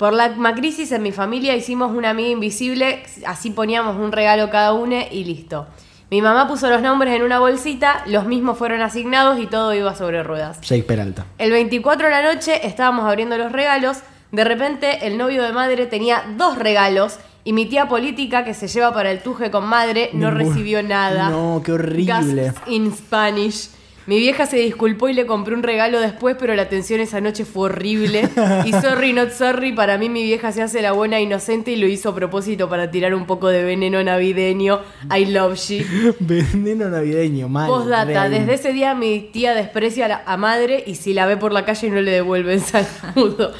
Por 0.03 0.11
la 0.11 0.53
crisis 0.53 0.91
en 0.91 1.01
mi 1.01 1.13
familia 1.13 1.55
hicimos 1.55 1.95
una 1.95 2.09
amiga 2.09 2.27
invisible, 2.27 3.03
así 3.25 3.51
poníamos 3.51 3.95
un 3.95 4.11
regalo 4.11 4.49
cada 4.49 4.73
uno 4.73 4.97
y 5.09 5.23
listo. 5.23 5.65
Mi 6.11 6.21
mamá 6.21 6.45
puso 6.45 6.69
los 6.69 6.81
nombres 6.81 7.15
en 7.15 7.23
una 7.23 7.39
bolsita, 7.39 8.03
los 8.07 8.25
mismos 8.25 8.57
fueron 8.57 8.81
asignados 8.81 9.39
y 9.39 9.47
todo 9.47 9.73
iba 9.73 9.95
sobre 9.95 10.21
ruedas. 10.21 10.59
Jake 10.59 10.83
Peralta. 10.83 11.25
El 11.37 11.51
24 11.51 12.07
de 12.07 12.11
la 12.11 12.33
noche 12.33 12.67
estábamos 12.67 13.05
abriendo 13.05 13.37
los 13.37 13.53
regalos, 13.53 13.99
de 14.33 14.43
repente 14.43 15.07
el 15.07 15.17
novio 15.17 15.41
de 15.41 15.53
madre 15.53 15.85
tenía 15.85 16.25
dos 16.35 16.59
regalos 16.59 17.17
y 17.45 17.53
mi 17.53 17.65
tía 17.67 17.87
política 17.87 18.43
que 18.43 18.53
se 18.53 18.67
lleva 18.67 18.93
para 18.93 19.09
el 19.09 19.21
tuje 19.23 19.51
con 19.51 19.65
madre 19.65 20.09
no 20.11 20.31
Ningún- 20.31 20.37
recibió 20.49 20.83
nada. 20.83 21.29
No, 21.29 21.61
qué 21.63 21.71
horrible. 21.71 22.03
Gasps 22.07 22.61
in 22.67 22.93
Spanish. 22.93 23.69
Mi 24.05 24.17
vieja 24.17 24.45
se 24.45 24.57
disculpó 24.57 25.07
y 25.07 25.13
le 25.13 25.25
compré 25.25 25.55
un 25.55 25.63
regalo 25.63 26.01
después, 26.01 26.35
pero 26.37 26.53
la 26.55 26.63
atención 26.63 26.99
esa 26.99 27.21
noche 27.21 27.45
fue 27.45 27.65
horrible. 27.69 28.29
Y 28.65 28.71
sorry, 28.81 29.13
not 29.13 29.29
sorry, 29.31 29.71
para 29.71 29.97
mí 29.97 30.09
mi 30.09 30.23
vieja 30.23 30.51
se 30.51 30.61
hace 30.61 30.81
la 30.81 30.91
buena 30.91 31.21
inocente 31.21 31.71
y 31.71 31.77
lo 31.77 31.87
hizo 31.87 32.09
a 32.09 32.15
propósito 32.15 32.67
para 32.67 32.91
tirar 32.91 33.15
un 33.15 33.25
poco 33.25 33.47
de 33.47 33.63
veneno 33.63 34.03
navideño. 34.03 34.81
I 35.15 35.25
love 35.27 35.55
you. 35.69 35.85
Veneno 36.19 36.89
navideño, 36.89 37.47
mal. 37.47 37.69
Postdata, 37.69 38.03
real. 38.05 38.31
desde 38.31 38.53
ese 38.55 38.73
día 38.73 38.93
mi 38.93 39.29
tía 39.31 39.53
desprecia 39.53 40.05
a, 40.05 40.09
la- 40.09 40.23
a 40.25 40.35
madre 40.35 40.83
y 40.85 40.95
si 40.95 41.13
la 41.13 41.25
ve 41.25 41.37
por 41.37 41.53
la 41.53 41.63
calle 41.63 41.89
no 41.89 42.01
le 42.01 42.11
devuelve 42.11 42.53
el 42.55 42.61
saludo. 42.61 43.53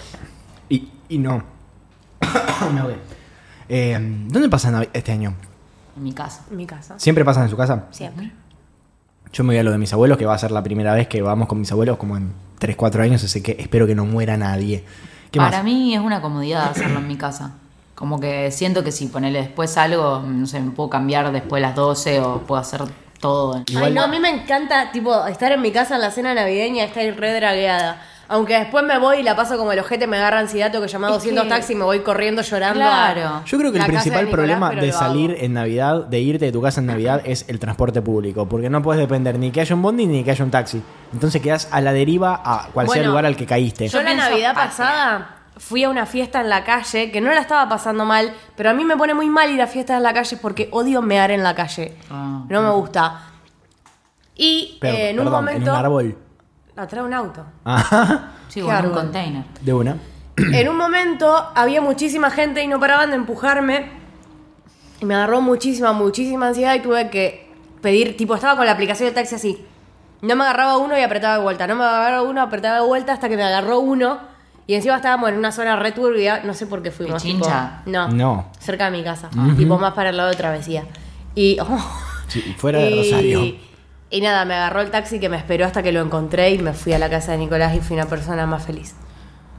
Y, 0.67 0.89
y 1.08 1.19
no. 1.19 1.41
Me 2.73 2.79
ahogué. 2.82 2.95
Eh, 3.69 3.97
¿Dónde 4.27 4.49
pasan 4.49 4.73
Navi- 4.75 4.89
este 4.91 5.12
año? 5.13 5.36
En 5.95 6.03
mi 6.03 6.12
casa. 6.12 6.43
En 6.51 6.58
mi 6.58 6.65
casa. 6.65 6.95
¿Siempre 6.99 7.23
pasan 7.23 7.43
en 7.43 7.49
su 7.49 7.56
casa? 7.56 7.88
Siempre. 7.91 8.32
Yo 9.33 9.43
me 9.43 9.49
voy 9.53 9.57
a 9.57 9.63
lo 9.63 9.71
de 9.71 9.77
mis 9.79 9.91
abuelos, 9.91 10.17
que 10.17 10.25
va 10.25 10.35
a 10.35 10.37
ser 10.37 10.51
la 10.51 10.61
primera 10.63 10.93
vez 10.93 11.07
que 11.07 11.21
vamos 11.21 11.47
con 11.47 11.59
mis 11.59 11.71
abuelos 11.71 11.97
como 11.97 12.15
en 12.17 12.33
3, 12.59 12.75
4 12.75 13.03
años, 13.03 13.23
así 13.23 13.41
que 13.41 13.55
espero 13.59 13.87
que 13.87 13.95
no 13.95 14.05
muera 14.05 14.37
nadie. 14.37 14.83
¿Qué 15.31 15.39
Para 15.39 15.57
más? 15.57 15.63
mí 15.65 15.95
es 15.95 15.99
una 16.01 16.21
comodidad 16.21 16.69
hacerlo 16.69 16.99
en 16.99 17.07
mi 17.07 17.17
casa. 17.17 17.53
Como 17.95 18.19
que 18.19 18.51
siento 18.51 18.83
que 18.83 18.91
si 18.91 19.07
ponele 19.07 19.39
después 19.39 19.75
algo, 19.77 20.21
no 20.25 20.45
sé, 20.45 20.59
me 20.61 20.71
puedo 20.71 20.89
cambiar 20.89 21.31
después 21.31 21.61
de 21.61 21.67
las 21.67 21.75
12 21.75 22.19
o 22.21 22.39
puedo 22.41 22.61
hacer 22.61 22.81
todo. 23.19 23.63
Igual- 23.67 23.85
Ay, 23.85 23.93
no, 23.93 24.03
a 24.03 24.07
mí 24.07 24.19
me 24.19 24.29
encanta, 24.29 24.91
tipo, 24.91 25.25
estar 25.25 25.51
en 25.51 25.61
mi 25.61 25.71
casa 25.71 25.95
en 25.95 26.01
la 26.01 26.11
cena 26.11 26.33
navideña, 26.33 26.83
estar 26.83 27.03
re 27.15 27.33
dragueada. 27.33 28.01
Aunque 28.33 28.57
después 28.57 28.83
me 28.83 28.97
voy 28.97 29.17
y 29.17 29.23
la 29.23 29.35
paso 29.35 29.57
como 29.57 29.71
el 29.73 29.77
ojete, 29.79 30.07
me 30.07 30.17
agarra 30.17 30.39
ansiedad, 30.39 30.71
tengo 30.71 30.83
que 30.83 30.91
llamar 30.91 31.11
a 31.11 31.13
Es 31.13 31.19
200 31.19 31.43
que- 31.43 31.49
taxis 31.49 31.69
y 31.69 31.75
me 31.75 31.83
voy 31.83 31.99
corriendo 31.99 32.41
llorando. 32.41 32.79
Claro. 32.79 33.43
Yo 33.45 33.57
creo 33.59 33.71
que 33.71 33.77
la 33.77 33.85
el 33.85 33.91
casa 33.91 34.01
principal 34.01 34.25
de 34.25 34.25
Nicolás, 34.25 34.33
problema 34.47 34.69
pero 34.69 34.81
de 34.81 34.87
lo 34.87 34.93
salir 34.93 35.31
hago. 35.31 35.39
en 35.41 35.53
Navidad, 35.53 36.05
de 36.07 36.19
irte 36.19 36.45
de 36.45 36.51
tu 36.51 36.59
casa 36.59 36.79
en 36.81 36.87
Navidad, 36.87 37.21
es 37.25 37.45
el 37.47 37.59
transporte 37.59 38.01
público. 38.01 38.47
Porque 38.49 38.71
no 38.71 38.81
puedes 38.81 38.99
depender 38.99 39.37
ni 39.37 39.51
que 39.51 39.61
haya 39.61 39.75
un 39.75 39.83
bondi 39.83 40.07
ni 40.07 40.23
que 40.23 40.31
haya 40.31 40.43
un 40.43 40.49
taxi. 40.49 40.81
Entonces 41.13 41.43
quedas 41.43 41.67
a 41.71 41.79
la 41.79 41.93
deriva 41.93 42.41
a 42.43 42.69
cual 42.73 42.87
sea 42.87 42.95
el 42.95 43.01
Bueno, 43.01 43.11
lugar 43.11 43.25
al 43.27 43.35
que 43.35 43.45
caíste. 43.45 43.87
Yo 43.87 43.99
la 44.01 44.05
pienso, 44.05 44.29
Navidad 44.29 44.53
ah, 44.55 44.65
pasada 44.67 45.35
fui 45.57 45.83
a 45.83 45.89
una 45.91 46.07
fiesta 46.07 46.41
en 46.41 46.49
la 46.49 46.63
calle 46.63 47.11
que 47.11 47.21
no 47.21 47.31
la 47.31 47.39
estaba 47.39 47.69
pasando 47.69 48.03
mal, 48.03 48.33
pero 48.55 48.71
a 48.71 48.73
mí 48.73 48.83
me 48.83 48.97
pone 48.97 49.13
muy 49.13 49.29
mal 49.29 49.51
ir 49.51 49.61
a 49.61 49.67
fiestas 49.67 49.97
en 49.97 50.01
la 50.03 50.11
calle 50.11 50.37
porque 50.41 50.69
odio 50.71 51.03
mear 51.03 51.29
en 51.29 51.43
la 51.43 51.53
calle. 51.53 51.93
Ah. 52.09 52.41
No 52.49 52.63
me 52.63 52.71
gusta. 52.71 53.21
Y 54.35 54.79
eh, 54.81 55.09
en 55.11 55.19
un 55.19 55.25
perdón, 55.25 55.45
momento. 55.45 55.61
en 55.61 55.69
un 55.69 55.75
árbol. 55.75 56.17
La 56.75 56.88
trae 56.88 57.03
un 57.03 57.13
auto. 57.13 57.45
Ajá. 57.65 58.31
Sí, 58.47 58.62
Qué 58.62 58.65
o 58.65 58.71
en 58.71 58.86
un 58.88 58.91
container. 58.91 59.43
De 59.62 59.73
una. 59.73 59.97
en 60.38 60.67
un 60.69 60.77
momento 60.77 61.36
había 61.55 61.81
muchísima 61.81 62.29
gente 62.31 62.63
y 62.63 62.67
no 62.67 62.79
paraban 62.79 63.09
de 63.12 63.15
empujarme. 63.17 63.91
Y 65.01 65.05
me 65.05 65.15
agarró 65.15 65.41
muchísima, 65.41 65.93
muchísima 65.93 66.47
ansiedad 66.47 66.73
y 66.75 66.79
tuve 66.79 67.09
que 67.09 67.51
pedir, 67.81 68.15
tipo, 68.17 68.33
estaba 68.36 68.55
con 68.55 68.65
la 68.65 68.71
aplicación 68.71 69.07
del 69.07 69.13
taxi 69.15 69.36
así. 69.36 69.65
No 70.21 70.36
me 70.36 70.43
agarraba 70.45 70.77
uno 70.77 70.97
y 70.97 71.01
apretaba 71.01 71.36
de 71.38 71.43
vuelta. 71.43 71.67
No 71.67 71.75
me 71.75 71.83
agarraba 71.83 72.21
uno, 72.23 72.41
apretaba 72.41 72.77
de 72.79 72.86
vuelta 72.88 73.13
hasta 73.13 73.27
que 73.29 73.36
me 73.36 73.43
agarró 73.43 73.79
uno. 73.79 74.19
Y 74.65 74.75
encima 74.75 74.95
estábamos 74.95 75.29
en 75.29 75.38
una 75.38 75.51
zona 75.51 75.75
returbia. 75.75 76.41
No 76.45 76.53
sé 76.53 76.65
por 76.67 76.81
qué 76.81 76.89
fuimos. 76.91 77.21
tipo, 77.21 77.39
Pichincha. 77.39 77.81
no, 77.86 78.07
No. 78.07 78.45
Cerca 78.59 78.86
de 78.86 78.91
mi 78.91 79.03
casa. 79.03 79.29
Tipo, 79.57 79.77
más 79.77 79.93
para 79.93 80.09
el 80.12 80.17
lado 80.17 80.29
de 80.29 80.36
travesía. 80.38 80.86
Y. 81.36 81.57
oh, 81.59 81.91
Sí, 82.29 82.41
fuera 82.57 82.79
de 82.79 82.89
y- 82.91 83.12
Rosario. 83.12 83.72
Y 84.13 84.21
nada, 84.21 84.45
me 84.45 84.54
agarró 84.54 84.82
el 84.82 84.91
taxi 84.91 85.19
que 85.19 85.28
me 85.28 85.38
esperó 85.38 85.65
hasta 85.65 85.82
que 85.82 85.91
lo 85.91 85.99
encontré 85.99 86.52
y 86.52 86.60
me 86.60 86.73
fui 86.73 86.93
a 86.93 86.99
la 86.99 87.10
casa 87.10 87.32
de 87.32 87.39
Nicolás 87.39 87.73
y 87.76 87.80
fui 87.80 87.95
una 87.97 88.06
persona 88.06 88.45
más 88.45 88.63
feliz. 88.63 88.93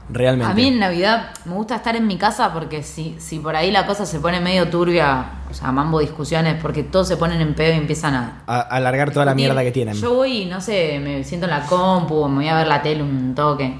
Realmente. 0.07 0.49
A 0.49 0.55
mí 0.55 0.67
en 0.67 0.79
Navidad 0.79 1.31
me 1.43 1.55
gusta 1.55 1.75
estar 1.75 1.95
en 1.97 2.07
mi 2.07 2.15
casa 2.17 2.53
porque 2.53 2.81
si, 2.83 3.17
si 3.19 3.39
por 3.39 3.55
ahí 3.55 3.69
la 3.71 3.85
cosa 3.85 4.05
se 4.05 4.19
pone 4.19 4.39
medio 4.39 4.69
turbia, 4.69 5.25
o 5.49 5.53
sea, 5.53 5.73
mambo 5.73 5.99
discusiones, 5.99 6.55
porque 6.61 6.83
todos 6.83 7.07
se 7.07 7.17
ponen 7.17 7.41
en 7.41 7.53
pedo 7.53 7.73
y 7.73 7.77
empiezan 7.77 8.13
a... 8.13 8.43
A- 8.47 8.61
alargar 8.61 9.11
toda 9.11 9.25
la 9.25 9.35
mierda 9.35 9.61
que 9.63 9.71
tienen. 9.73 9.95
Yo 9.95 10.13
voy, 10.13 10.45
no 10.45 10.61
sé, 10.61 10.99
me 11.03 11.23
siento 11.25 11.47
en 11.47 11.51
la 11.51 11.65
compu, 11.65 12.25
me 12.29 12.35
voy 12.35 12.47
a 12.47 12.55
ver 12.55 12.67
la 12.67 12.81
tele 12.81 13.03
un 13.03 13.35
toque. 13.35 13.77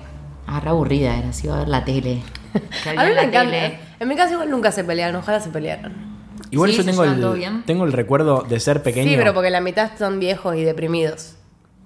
Ah, 0.48 0.60
re 0.60 0.72
aburrida 0.72 1.16
era, 1.16 1.32
si 1.32 1.48
iba 1.48 1.56
a 1.56 1.60
ver 1.60 1.68
la 1.70 1.86
tele. 1.86 2.22
A 2.86 2.90
había 2.90 3.02
mí 3.04 3.08
en 3.10 3.10
me 3.10 3.16
la 3.16 3.24
encanta. 3.24 3.52
tele. 3.52 3.80
En 4.00 4.08
mi 4.10 4.16
casa 4.18 4.34
igual 4.34 4.50
nunca 4.50 4.72
se 4.74 4.84
pelearon, 4.84 5.16
ojalá 5.18 5.40
se 5.40 5.50
pelearan. 5.52 6.15
Igual 6.56 6.72
Sí, 6.72 6.78
yo 6.78 6.86
tengo 6.86 7.04
el, 7.04 7.34
bien. 7.38 7.64
tengo 7.66 7.86
el 7.86 7.92
recuerdo 7.94 8.42
de 8.44 8.60
ser 8.60 8.82
pequeño. 8.82 9.10
Sí, 9.10 9.16
pero 9.18 9.34
porque 9.34 9.50
la 9.50 9.62
mitad 9.62 9.92
son 9.98 10.20
viejos 10.20 10.56
y 10.56 10.64
deprimidos. 10.64 11.36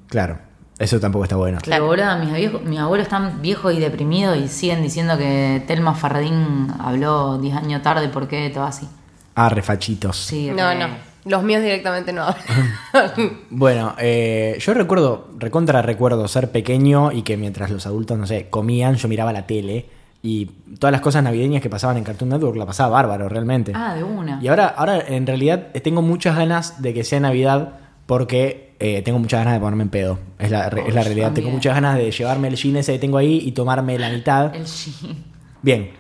Claro, 0.08 0.40
eso 0.80 1.00
tampoco 1.00 1.24
está 1.26 1.36
bueno. 1.36 1.58
Pero 1.66 1.86
boludo, 1.86 2.18
mis, 2.20 2.32
viejos- 2.34 2.62
mis 2.64 2.80
abuelos 2.80 3.06
están 3.08 3.42
viejos 3.42 3.74
y 3.74 3.80
deprimidos 3.80 4.38
y 4.38 4.48
siguen 4.48 4.82
diciendo 4.82 5.18
que 5.18 5.64
Telma 5.68 5.94
Fardín 5.96 6.68
habló 6.80 7.38
10 7.38 7.56
años 7.56 7.82
tarde 7.82 8.10
porque 8.10 8.50
todo 8.54 8.64
así. 8.64 8.88
Ah, 9.36 9.50
refachitos. 9.50 10.18
Sí, 10.18 10.50
No, 10.56 10.70
re- 10.70 10.80
no. 10.80 11.10
Los 11.26 11.44
míos 11.44 11.62
directamente 11.62 12.14
no 12.14 12.24
hablan. 12.24 12.46
Bueno, 13.50 13.94
eh, 14.00 14.58
yo 14.60 14.74
recuerdo, 14.74 15.28
recontra 15.38 15.82
recuerdo 15.82 16.28
ser 16.28 16.52
pequeño 16.52 17.12
y 17.12 17.24
que 17.24 17.38
mientras 17.38 17.70
los 17.72 17.86
adultos, 17.86 18.18
no 18.18 18.26
sé, 18.28 18.50
comían, 18.50 18.96
yo 18.96 19.08
miraba 19.08 19.34
la 19.34 19.46
tele 19.46 19.90
y 20.22 20.46
todas 20.80 20.92
las 20.92 21.02
cosas 21.02 21.24
navideñas 21.24 21.62
que 21.62 21.70
pasaban 21.70 21.98
en 21.98 22.04
Cartoon 22.04 22.30
Network 22.30 22.58
la 22.58 22.66
pasaba 22.66 22.90
bárbaro, 22.90 23.30
realmente. 23.30 23.72
Ah, 23.74 23.96
de 23.96 24.04
una. 24.04 24.40
Y 24.42 24.48
ahora, 24.48 24.68
ahora 24.68 25.00
en 25.08 25.26
realidad 25.26 25.68
tengo 25.82 26.02
muchas 26.02 26.36
ganas 26.36 26.82
de 26.82 26.94
que 26.94 27.04
sea 27.04 27.20
Navidad 27.20 27.80
porque 28.06 28.76
eh, 28.80 29.02
tengo 29.02 29.20
muchas 29.20 29.40
ganas 29.42 29.54
de 29.54 29.60
ponerme 29.60 29.84
en 29.84 29.90
pedo. 29.90 30.20
Es 30.38 30.52
la, 30.52 30.68
es 30.68 30.94
la 30.94 31.04
realidad. 31.04 31.32
Tengo 31.32 31.50
muchas 31.52 31.74
ganas 31.74 31.96
de 31.98 32.12
llevarme 32.12 32.50
el 32.50 32.56
jean 32.56 32.76
ese 32.78 32.94
que 32.94 33.00
tengo 33.00 33.18
ahí 33.18 33.42
y 33.46 33.52
tomarme 33.52 33.98
la 33.98 34.10
mitad. 34.10 34.54
El 34.56 34.66
jean. 34.66 35.26
Bien, 35.62 35.92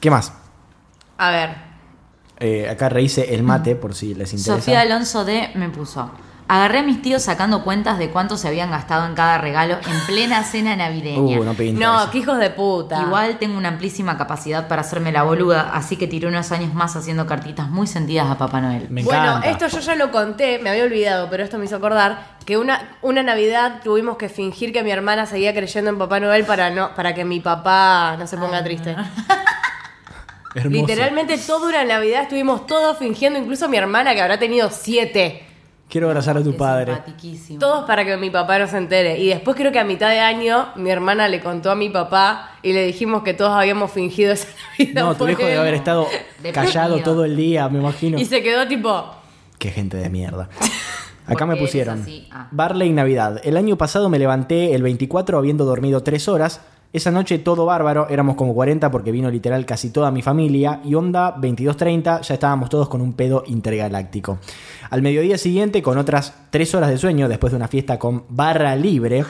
¿qué 0.00 0.10
más? 0.10 0.32
A 1.18 1.30
ver. 1.30 1.50
Eh, 2.40 2.68
acá 2.68 2.88
rehice 2.88 3.34
el 3.34 3.42
mate 3.42 3.76
por 3.76 3.94
si 3.94 4.14
les 4.14 4.32
interesa. 4.32 4.56
Sofía 4.56 4.80
Alonso 4.80 5.24
D 5.24 5.50
me 5.54 5.68
puso. 5.68 6.10
Agarré 6.52 6.80
a 6.80 6.82
mis 6.82 7.00
tíos 7.00 7.22
sacando 7.22 7.64
cuentas 7.64 7.96
de 7.96 8.10
cuánto 8.10 8.36
se 8.36 8.46
habían 8.46 8.70
gastado 8.70 9.06
en 9.06 9.14
cada 9.14 9.38
regalo 9.38 9.78
en 9.86 10.00
plena 10.06 10.44
cena 10.44 10.76
navideña. 10.76 11.40
Uh, 11.40 11.44
no 11.44 11.54
pinta 11.54 11.80
No, 11.80 12.10
qué 12.10 12.18
hijos 12.18 12.36
de 12.36 12.50
puta. 12.50 13.00
Igual 13.00 13.38
tengo 13.38 13.56
una 13.56 13.70
amplísima 13.70 14.18
capacidad 14.18 14.68
para 14.68 14.82
hacerme 14.82 15.12
la 15.12 15.22
boluda, 15.22 15.70
así 15.72 15.96
que 15.96 16.06
tiré 16.06 16.26
unos 16.28 16.52
años 16.52 16.74
más 16.74 16.94
haciendo 16.94 17.26
cartitas 17.26 17.70
muy 17.70 17.86
sentidas 17.86 18.30
a 18.30 18.36
Papá 18.36 18.60
Noel. 18.60 18.90
Me 18.90 19.02
bueno, 19.02 19.38
encanta. 19.38 19.48
esto 19.48 19.68
yo 19.68 19.80
ya 19.80 19.94
lo 19.94 20.10
conté, 20.10 20.58
me 20.58 20.68
había 20.68 20.84
olvidado, 20.84 21.30
pero 21.30 21.42
esto 21.42 21.56
me 21.56 21.64
hizo 21.64 21.76
acordar 21.76 22.36
que 22.44 22.58
una, 22.58 22.98
una 23.00 23.22
Navidad 23.22 23.80
tuvimos 23.82 24.18
que 24.18 24.28
fingir 24.28 24.74
que 24.74 24.82
mi 24.82 24.90
hermana 24.90 25.24
seguía 25.24 25.54
creyendo 25.54 25.88
en 25.88 25.96
Papá 25.96 26.20
Noel 26.20 26.44
para 26.44 26.68
no 26.68 26.94
para 26.94 27.14
que 27.14 27.24
mi 27.24 27.40
papá 27.40 28.16
no 28.18 28.26
se 28.26 28.36
ponga 28.36 28.62
triste. 28.62 28.94
Hermoso. 30.54 30.86
Literalmente 30.86 31.38
toda 31.38 31.70
una 31.70 31.82
Navidad 31.82 32.24
estuvimos 32.24 32.66
todos 32.66 32.98
fingiendo, 32.98 33.38
incluso 33.38 33.70
mi 33.70 33.78
hermana 33.78 34.14
que 34.14 34.20
habrá 34.20 34.38
tenido 34.38 34.68
siete. 34.70 35.46
Quiero 35.92 36.06
abrazar 36.06 36.38
a 36.38 36.42
tu 36.42 36.56
padre. 36.56 37.02
Todos 37.60 37.84
para 37.84 38.02
que 38.06 38.16
mi 38.16 38.30
papá 38.30 38.58
no 38.58 38.66
se 38.66 38.78
entere. 38.78 39.18
Y 39.18 39.26
después 39.28 39.54
creo 39.54 39.70
que 39.72 39.78
a 39.78 39.84
mitad 39.84 40.08
de 40.08 40.20
año 40.20 40.68
mi 40.74 40.88
hermana 40.88 41.28
le 41.28 41.42
contó 41.42 41.70
a 41.70 41.74
mi 41.74 41.90
papá 41.90 42.52
y 42.62 42.72
le 42.72 42.86
dijimos 42.86 43.22
que 43.22 43.34
todos 43.34 43.52
habíamos 43.52 43.92
fingido 43.92 44.32
esa 44.32 44.48
Navidad. 44.78 45.02
No, 45.02 45.14
tu 45.14 45.26
viejo 45.26 45.42
debe 45.42 45.58
haber 45.58 45.74
estado 45.74 46.08
callado 46.54 47.02
todo 47.02 47.26
el 47.26 47.36
día, 47.36 47.68
me 47.68 47.78
imagino. 47.80 48.18
Y 48.18 48.24
se 48.24 48.42
quedó 48.42 48.66
tipo... 48.66 49.04
Qué 49.58 49.70
gente 49.70 49.98
de 49.98 50.08
mierda. 50.08 50.48
Acá 51.26 51.44
me 51.44 51.56
Porque 51.56 51.66
pusieron. 51.66 52.06
Ah. 52.30 52.48
Barley 52.52 52.90
Navidad. 52.90 53.42
El 53.44 53.58
año 53.58 53.76
pasado 53.76 54.08
me 54.08 54.18
levanté 54.18 54.74
el 54.74 54.82
24 54.82 55.36
habiendo 55.36 55.66
dormido 55.66 56.02
3 56.02 56.26
horas. 56.28 56.62
Esa 56.92 57.10
noche 57.10 57.38
todo 57.38 57.64
bárbaro, 57.64 58.06
éramos 58.10 58.36
como 58.36 58.52
40 58.52 58.90
porque 58.90 59.12
vino 59.12 59.30
literal 59.30 59.64
casi 59.64 59.88
toda 59.88 60.10
mi 60.10 60.20
familia. 60.20 60.80
Y 60.84 60.94
onda 60.94 61.34
22.30 61.36 62.20
ya 62.20 62.34
estábamos 62.34 62.68
todos 62.68 62.88
con 62.90 63.00
un 63.00 63.14
pedo 63.14 63.44
intergaláctico. 63.46 64.38
Al 64.90 65.00
mediodía 65.00 65.38
siguiente, 65.38 65.80
con 65.80 65.96
otras 65.96 66.34
3 66.50 66.74
horas 66.74 66.90
de 66.90 66.98
sueño, 66.98 67.30
después 67.30 67.52
de 67.52 67.56
una 67.56 67.68
fiesta 67.68 67.98
con 67.98 68.24
barra 68.28 68.76
libre, 68.76 69.24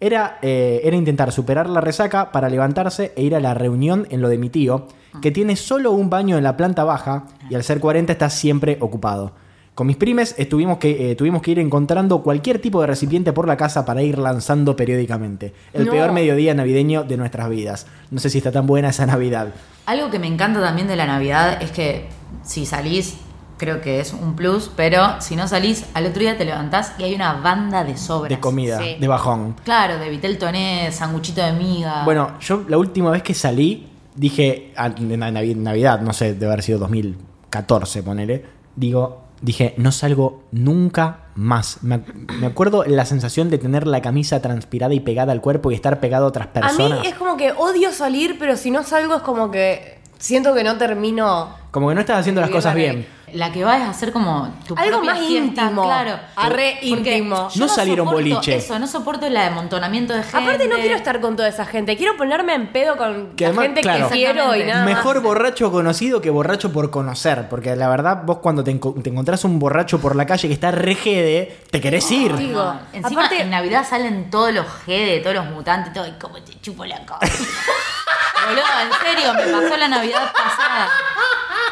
era, 0.00 0.38
eh, 0.40 0.80
era 0.82 0.96
intentar 0.96 1.30
superar 1.30 1.68
la 1.68 1.82
resaca 1.82 2.32
para 2.32 2.48
levantarse 2.48 3.12
e 3.16 3.22
ir 3.22 3.34
a 3.34 3.40
la 3.40 3.52
reunión 3.52 4.06
en 4.10 4.22
lo 4.22 4.30
de 4.30 4.38
mi 4.38 4.48
tío, 4.48 4.86
que 5.20 5.30
tiene 5.30 5.56
solo 5.56 5.92
un 5.92 6.08
baño 6.08 6.38
en 6.38 6.44
la 6.44 6.56
planta 6.56 6.84
baja 6.84 7.26
y 7.50 7.54
al 7.54 7.64
ser 7.64 7.80
40 7.80 8.12
está 8.12 8.30
siempre 8.30 8.78
ocupado. 8.80 9.32
Con 9.74 9.88
mis 9.88 9.96
primes 9.96 10.36
estuvimos 10.38 10.78
que, 10.78 11.10
eh, 11.10 11.16
tuvimos 11.16 11.42
que 11.42 11.50
ir 11.50 11.58
encontrando 11.58 12.22
cualquier 12.22 12.60
tipo 12.60 12.80
de 12.80 12.86
recipiente 12.86 13.32
por 13.32 13.48
la 13.48 13.56
casa 13.56 13.84
para 13.84 14.02
ir 14.02 14.18
lanzando 14.18 14.76
periódicamente. 14.76 15.52
El 15.72 15.86
No. 15.86 15.90
peor 15.92 16.12
mediodía 16.12 16.54
navideño 16.54 17.02
de 17.02 17.16
nuestras 17.16 17.48
vidas. 17.50 17.86
No 18.12 18.20
sé 18.20 18.30
si 18.30 18.38
está 18.38 18.52
tan 18.52 18.68
buena 18.68 18.90
esa 18.90 19.04
Navidad. 19.04 19.48
Algo 19.86 20.10
que 20.12 20.20
me 20.20 20.28
encanta 20.28 20.60
también 20.60 20.86
de 20.86 20.94
la 20.94 21.06
Navidad 21.06 21.60
es 21.60 21.72
que 21.72 22.06
si 22.44 22.66
salís, 22.66 23.16
creo 23.58 23.80
que 23.80 23.98
es 23.98 24.12
un 24.12 24.36
plus, 24.36 24.70
pero 24.76 25.20
si 25.20 25.34
no 25.34 25.48
salís, 25.48 25.84
al 25.94 26.06
otro 26.06 26.20
día 26.20 26.38
te 26.38 26.44
levantás 26.44 26.92
y 26.98 27.02
hay 27.02 27.14
una 27.16 27.32
banda 27.40 27.82
de 27.82 27.96
sobras. 27.96 28.30
De 28.30 28.38
comida, 28.38 28.78
Sí. 28.78 28.96
de 29.00 29.08
bajón. 29.08 29.56
Claro, 29.64 29.98
de 29.98 30.08
vitel 30.08 30.38
toné, 30.38 30.92
sanguchito 30.92 31.42
de 31.44 31.52
miga. 31.52 32.04
Bueno, 32.04 32.38
yo 32.38 32.62
la 32.68 32.78
última 32.78 33.10
vez 33.10 33.24
que 33.24 33.34
salí, 33.34 33.88
dije, 34.14 34.72
ah, 34.76 34.92
en 34.96 35.18
Navidad, 35.64 36.00
no 36.00 36.12
sé, 36.12 36.34
debe 36.34 36.46
haber 36.52 36.62
sido 36.62 36.78
2014, 36.78 38.04
ponele, 38.04 38.44
digo, 38.76 39.23
dije, 39.44 39.74
no 39.76 39.92
salgo 39.92 40.42
nunca 40.52 41.26
más. 41.34 41.78
Me, 41.82 41.96
ac- 41.96 42.32
me 42.40 42.46
acuerdo 42.46 42.84
la 42.84 43.04
sensación 43.04 43.50
de 43.50 43.58
tener 43.58 43.86
la 43.86 44.00
camisa 44.02 44.40
transpirada 44.40 44.94
y 44.94 45.00
pegada 45.00 45.32
al 45.32 45.40
cuerpo 45.40 45.70
y 45.70 45.74
estar 45.74 46.00
pegado 46.00 46.24
a 46.24 46.28
otras 46.28 46.48
A 46.48 46.52
personas. 46.52 47.00
mí 47.00 47.06
es 47.06 47.14
como 47.14 47.36
que 47.36 47.52
odio 47.52 47.92
salir, 47.92 48.36
pero 48.38 48.56
si 48.56 48.70
no 48.70 48.82
salgo 48.82 49.16
es 49.16 49.22
como 49.22 49.50
que 49.50 49.98
siento 50.18 50.54
que 50.54 50.64
no 50.64 50.76
termino. 50.78 51.54
Como 51.70 51.88
que 51.88 51.94
no 51.94 52.00
estás 52.00 52.18
haciendo 52.20 52.40
las 52.40 52.50
cosas 52.50 52.74
bien. 52.74 53.06
La 53.34 53.50
que 53.52 53.64
va 53.64 53.76
es 53.78 53.82
hacer 53.82 54.12
como 54.12 54.48
tu 54.66 54.74
Algo 54.76 54.98
propia 54.98 55.14
más 55.14 55.26
fiesta, 55.26 55.62
íntimo. 55.62 55.82
claro. 55.84 56.18
Arre 56.36 56.78
Porque 56.88 57.16
íntimo. 57.18 57.48
yo 57.50 57.66
No 57.66 57.68
soporto 57.68 58.04
boliche. 58.04 58.56
Eso, 58.56 58.78
no 58.78 58.86
soporto 58.86 59.26
el 59.26 59.36
amontonamiento 59.36 60.12
de 60.14 60.22
gente. 60.22 60.36
Aparte 60.38 60.68
no 60.68 60.76
quiero 60.76 60.94
estar 60.94 61.20
con 61.20 61.34
toda 61.34 61.48
esa 61.48 61.66
gente, 61.66 61.96
quiero 61.96 62.16
ponerme 62.16 62.54
en 62.54 62.68
pedo 62.72 62.96
con 62.96 63.34
Que 63.36 63.44
la 63.44 63.48
además, 63.48 63.64
gente 63.66 63.80
claro. 63.80 64.08
que 64.08 64.14
quiero 64.14 64.54
y 64.54 64.62
nada 64.64 64.84
Mejor 64.84 65.16
más. 65.16 65.24
borracho 65.24 65.72
conocido 65.72 66.20
que 66.20 66.30
borracho 66.30 66.72
por 66.72 66.90
conocer. 66.90 67.48
Porque 67.48 67.74
la 67.74 67.88
verdad, 67.88 68.22
vos 68.24 68.38
cuando 68.38 68.62
te, 68.62 68.70
enco- 68.72 69.02
te 69.02 69.10
encontrás 69.10 69.44
un 69.44 69.58
borracho 69.58 70.00
por 70.00 70.14
la 70.14 70.26
calle 70.26 70.46
que 70.48 70.54
está 70.54 70.70
regede, 70.70 71.58
te 71.70 71.80
querés 71.80 72.08
ir. 72.12 72.36
Digo, 72.36 72.74
Encima 72.92 73.24
aparte- 73.24 73.42
en 73.42 73.50
Navidad 73.50 73.84
salen 73.88 74.30
todos 74.30 74.52
los 74.54 74.64
G 74.86 75.06
de 75.06 75.20
todos 75.20 75.34
los 75.34 75.46
mutantes, 75.46 75.92
todo, 75.92 76.06
y 76.06 76.12
como 76.12 76.40
te 76.42 76.58
chupo 76.60 76.84
la 76.84 77.04
cara. 77.04 77.18
Boludo, 78.46 78.62
en 78.82 78.92
serio, 79.16 79.34
me 79.34 79.52
pasó 79.52 79.76
la 79.76 79.88
Navidad 79.88 80.32
pasada. 80.32 80.88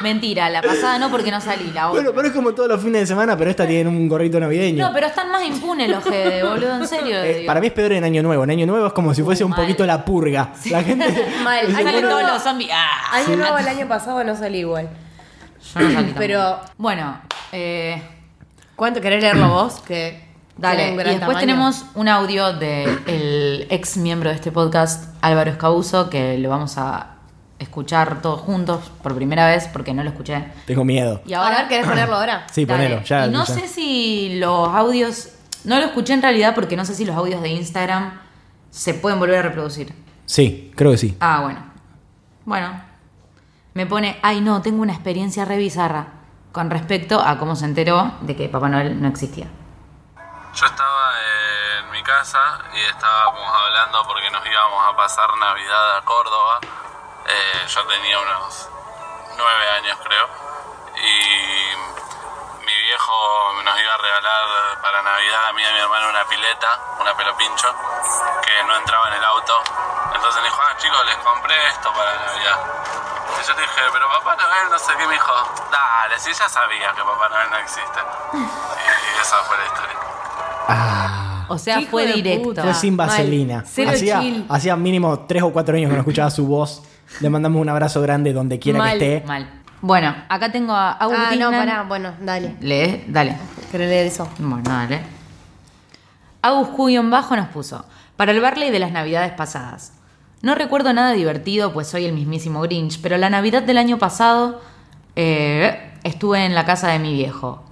Mentira, 0.00 0.48
la 0.50 0.62
pasada 0.62 0.98
no 0.98 1.10
porque 1.10 1.30
no 1.30 1.40
salí, 1.40 1.70
la 1.72 1.88
otra. 1.88 2.02
Bueno, 2.02 2.12
pero 2.16 2.28
es 2.28 2.34
como 2.34 2.52
todos 2.54 2.68
los 2.68 2.80
fines 2.82 3.02
de 3.02 3.06
semana, 3.06 3.36
pero 3.36 3.50
esta 3.50 3.66
tiene 3.66 3.88
un 3.88 4.08
gorrito 4.08 4.40
navideño. 4.40 4.86
No, 4.88 4.92
pero 4.92 5.06
están 5.06 5.30
más 5.30 5.44
impunes 5.44 5.88
los 5.88 6.04
G, 6.04 6.42
boludo, 6.48 6.76
en 6.76 6.88
serio. 6.88 7.22
Eh, 7.22 7.44
para 7.46 7.60
mí 7.60 7.68
es 7.68 7.72
peor 7.72 7.92
en 7.92 8.02
Año 8.04 8.22
Nuevo. 8.22 8.42
En 8.44 8.50
Año 8.50 8.66
Nuevo 8.66 8.86
es 8.88 8.92
como 8.92 9.14
si 9.14 9.22
fuese 9.22 9.44
un 9.44 9.50
mal. 9.50 9.60
poquito 9.60 9.86
la 9.86 10.04
purga. 10.04 10.50
La 10.70 10.82
gente. 10.84 11.28
Mal. 11.44 11.66
Salen 11.72 11.86
Año 11.88 12.00
todos 12.00 12.12
nuevo, 12.22 12.28
los 12.34 12.42
zombies. 12.42 12.70
¡Ah! 12.72 13.16
año 13.16 13.36
nuevo 13.36 13.58
el 13.58 13.68
año 13.68 13.86
pasado 13.88 14.24
no 14.24 14.34
salí 14.36 14.58
igual. 14.60 14.88
Yo 15.74 15.80
no 15.80 15.92
salí. 15.92 16.14
Pero- 16.18 16.60
Bueno, 16.78 17.20
eh, 17.52 18.02
¿Cuánto 18.74 19.00
querés 19.00 19.22
leerlo 19.22 19.48
vos? 19.50 19.80
Que 19.86 20.31
Dale, 20.56 20.92
y 20.92 20.96
después 20.96 21.18
tamaño. 21.20 21.38
tenemos 21.40 21.84
un 21.94 22.08
audio 22.08 22.52
del 22.52 23.66
ex 23.70 23.96
miembro 23.96 24.28
de 24.30 24.36
este 24.36 24.52
podcast, 24.52 25.14
Álvaro 25.22 25.50
Escabuso, 25.50 26.10
que 26.10 26.36
lo 26.38 26.50
vamos 26.50 26.76
a 26.78 27.08
escuchar 27.58 28.20
todos 28.22 28.40
juntos 28.40 28.90
por 29.02 29.14
primera 29.14 29.46
vez 29.46 29.68
porque 29.72 29.94
no 29.94 30.02
lo 30.02 30.10
escuché. 30.10 30.44
Tengo 30.66 30.84
miedo. 30.84 31.22
Y 31.26 31.32
A 31.32 31.42
ahora 31.42 31.58
ver, 31.60 31.68
¿querés 31.68 31.86
ponerlo 31.86 32.16
ahora? 32.16 32.46
Sí, 32.52 32.64
Dale. 32.64 32.84
ponelo. 32.84 33.02
Ya, 33.04 33.26
y 33.26 33.30
no 33.30 33.44
ya. 33.44 33.54
sé 33.54 33.68
si 33.68 34.36
los 34.38 34.68
audios, 34.68 35.28
no 35.64 35.78
lo 35.78 35.86
escuché 35.86 36.12
en 36.12 36.22
realidad 36.22 36.54
porque 36.54 36.76
no 36.76 36.84
sé 36.84 36.94
si 36.94 37.04
los 37.04 37.16
audios 37.16 37.40
de 37.40 37.48
Instagram 37.48 38.20
se 38.70 38.94
pueden 38.94 39.18
volver 39.18 39.38
a 39.38 39.42
reproducir. 39.42 39.94
Sí, 40.26 40.70
creo 40.74 40.90
que 40.92 40.98
sí. 40.98 41.16
Ah, 41.20 41.40
bueno. 41.42 41.60
Bueno. 42.44 42.82
Me 43.74 43.86
pone, 43.86 44.18
ay 44.22 44.40
no, 44.42 44.60
tengo 44.60 44.82
una 44.82 44.92
experiencia 44.92 45.44
re 45.46 45.56
bizarra 45.56 46.08
con 46.52 46.68
respecto 46.68 47.20
a 47.20 47.38
cómo 47.38 47.56
se 47.56 47.64
enteró 47.64 48.12
de 48.20 48.36
que 48.36 48.48
Papá 48.48 48.68
Noel 48.68 49.00
no 49.00 49.08
existía. 49.08 49.46
Yo 50.54 50.66
estaba 50.66 51.12
en 51.78 51.90
mi 51.90 52.02
casa 52.02 52.58
y 52.74 52.82
estábamos 52.82 53.54
hablando 53.54 54.04
porque 54.04 54.30
nos 54.30 54.44
íbamos 54.44 54.86
a 54.86 54.94
pasar 54.94 55.34
Navidad 55.38 55.96
a 55.96 56.02
Córdoba. 56.02 56.60
Eh, 57.24 57.66
yo 57.68 57.86
tenía 57.86 58.18
unos 58.18 58.68
nueve 59.34 59.70
años 59.70 59.98
creo. 60.04 60.28
Y 60.94 61.76
mi 62.66 62.74
viejo 62.82 63.52
nos 63.64 63.80
iba 63.80 63.94
a 63.94 63.96
regalar 63.96 64.80
para 64.82 65.02
Navidad 65.02 65.46
a 65.48 65.52
mí 65.54 65.62
y 65.62 65.66
a 65.66 65.72
mi 65.72 65.78
hermano 65.78 66.10
una 66.10 66.24
pileta, 66.26 66.80
una 67.00 67.16
pelo 67.16 67.34
pincho, 67.38 67.74
que 68.42 68.62
no 68.64 68.76
entraba 68.76 69.08
en 69.08 69.14
el 69.14 69.24
auto. 69.24 69.62
Entonces 70.14 70.42
me 70.42 70.48
dijo, 70.48 70.60
ah 70.68 70.76
chicos, 70.76 71.04
les 71.06 71.16
compré 71.16 71.66
esto 71.68 71.92
para 71.94 72.14
Navidad. 72.14 72.58
Y 73.40 73.46
yo 73.46 73.54
dije, 73.54 73.82
pero 73.90 74.06
Papá 74.06 74.36
Noel 74.36 74.70
no 74.70 74.78
sé 74.78 74.94
qué, 74.96 75.06
me 75.06 75.14
dijo, 75.14 75.32
dale, 75.70 76.18
si 76.20 76.34
ya 76.34 76.46
sabía 76.46 76.92
que 76.92 77.02
Papá 77.02 77.28
Noel 77.30 77.50
no 77.50 77.56
existe. 77.56 78.00
Y 78.34 79.18
esa 79.18 79.38
fue 79.44 79.56
la 79.56 79.64
historia. 79.64 80.11
Ah. 80.68 81.46
O 81.48 81.58
sea, 81.58 81.80
fue 81.82 82.06
de 82.06 82.14
directo. 82.14 82.62
Fue 82.62 82.74
sin 82.74 82.96
vaselina. 82.96 83.60
Hacía, 83.60 84.22
hacía 84.48 84.76
mínimo 84.76 85.20
tres 85.20 85.42
o 85.42 85.52
cuatro 85.52 85.76
años 85.76 85.88
que 85.90 85.94
no 85.96 86.00
escuchaba 86.00 86.30
su 86.30 86.46
voz. 86.46 86.82
Le 87.20 87.28
mandamos 87.28 87.60
un 87.60 87.68
abrazo 87.68 88.00
grande 88.00 88.32
donde 88.32 88.58
quiera 88.58 88.78
Mal. 88.78 88.98
que 88.98 89.16
esté. 89.16 89.26
Mal. 89.26 89.50
Bueno, 89.82 90.14
acá 90.28 90.50
tengo 90.52 90.72
a 90.72 90.92
Ah, 90.92 90.96
Agustín. 91.00 91.40
no, 91.40 91.50
pará. 91.50 91.82
Bueno, 91.82 92.12
dale. 92.22 92.56
Lee, 92.60 93.04
dale. 93.08 93.36
¿Querés 93.70 93.88
leer 93.88 94.06
eso? 94.06 94.28
Bueno, 94.38 94.62
dale. 94.64 95.00
Agus 96.40 96.68
Q- 96.68 97.02
bajo 97.10 97.36
nos 97.36 97.48
puso. 97.48 97.84
Para 98.16 98.32
el 98.32 98.40
Barley 98.40 98.70
de 98.70 98.78
las 98.78 98.92
navidades 98.92 99.32
pasadas. 99.32 99.92
No 100.40 100.54
recuerdo 100.54 100.92
nada 100.92 101.12
divertido, 101.12 101.72
pues 101.72 101.86
soy 101.88 102.04
el 102.04 102.12
mismísimo 102.14 102.60
Grinch, 102.62 103.00
pero 103.00 103.16
la 103.18 103.30
Navidad 103.30 103.62
del 103.62 103.78
año 103.78 103.98
pasado 103.98 104.60
eh, 105.14 105.92
estuve 106.02 106.44
en 106.46 106.54
la 106.54 106.64
casa 106.64 106.88
de 106.88 106.98
mi 106.98 107.12
viejo. 107.12 107.62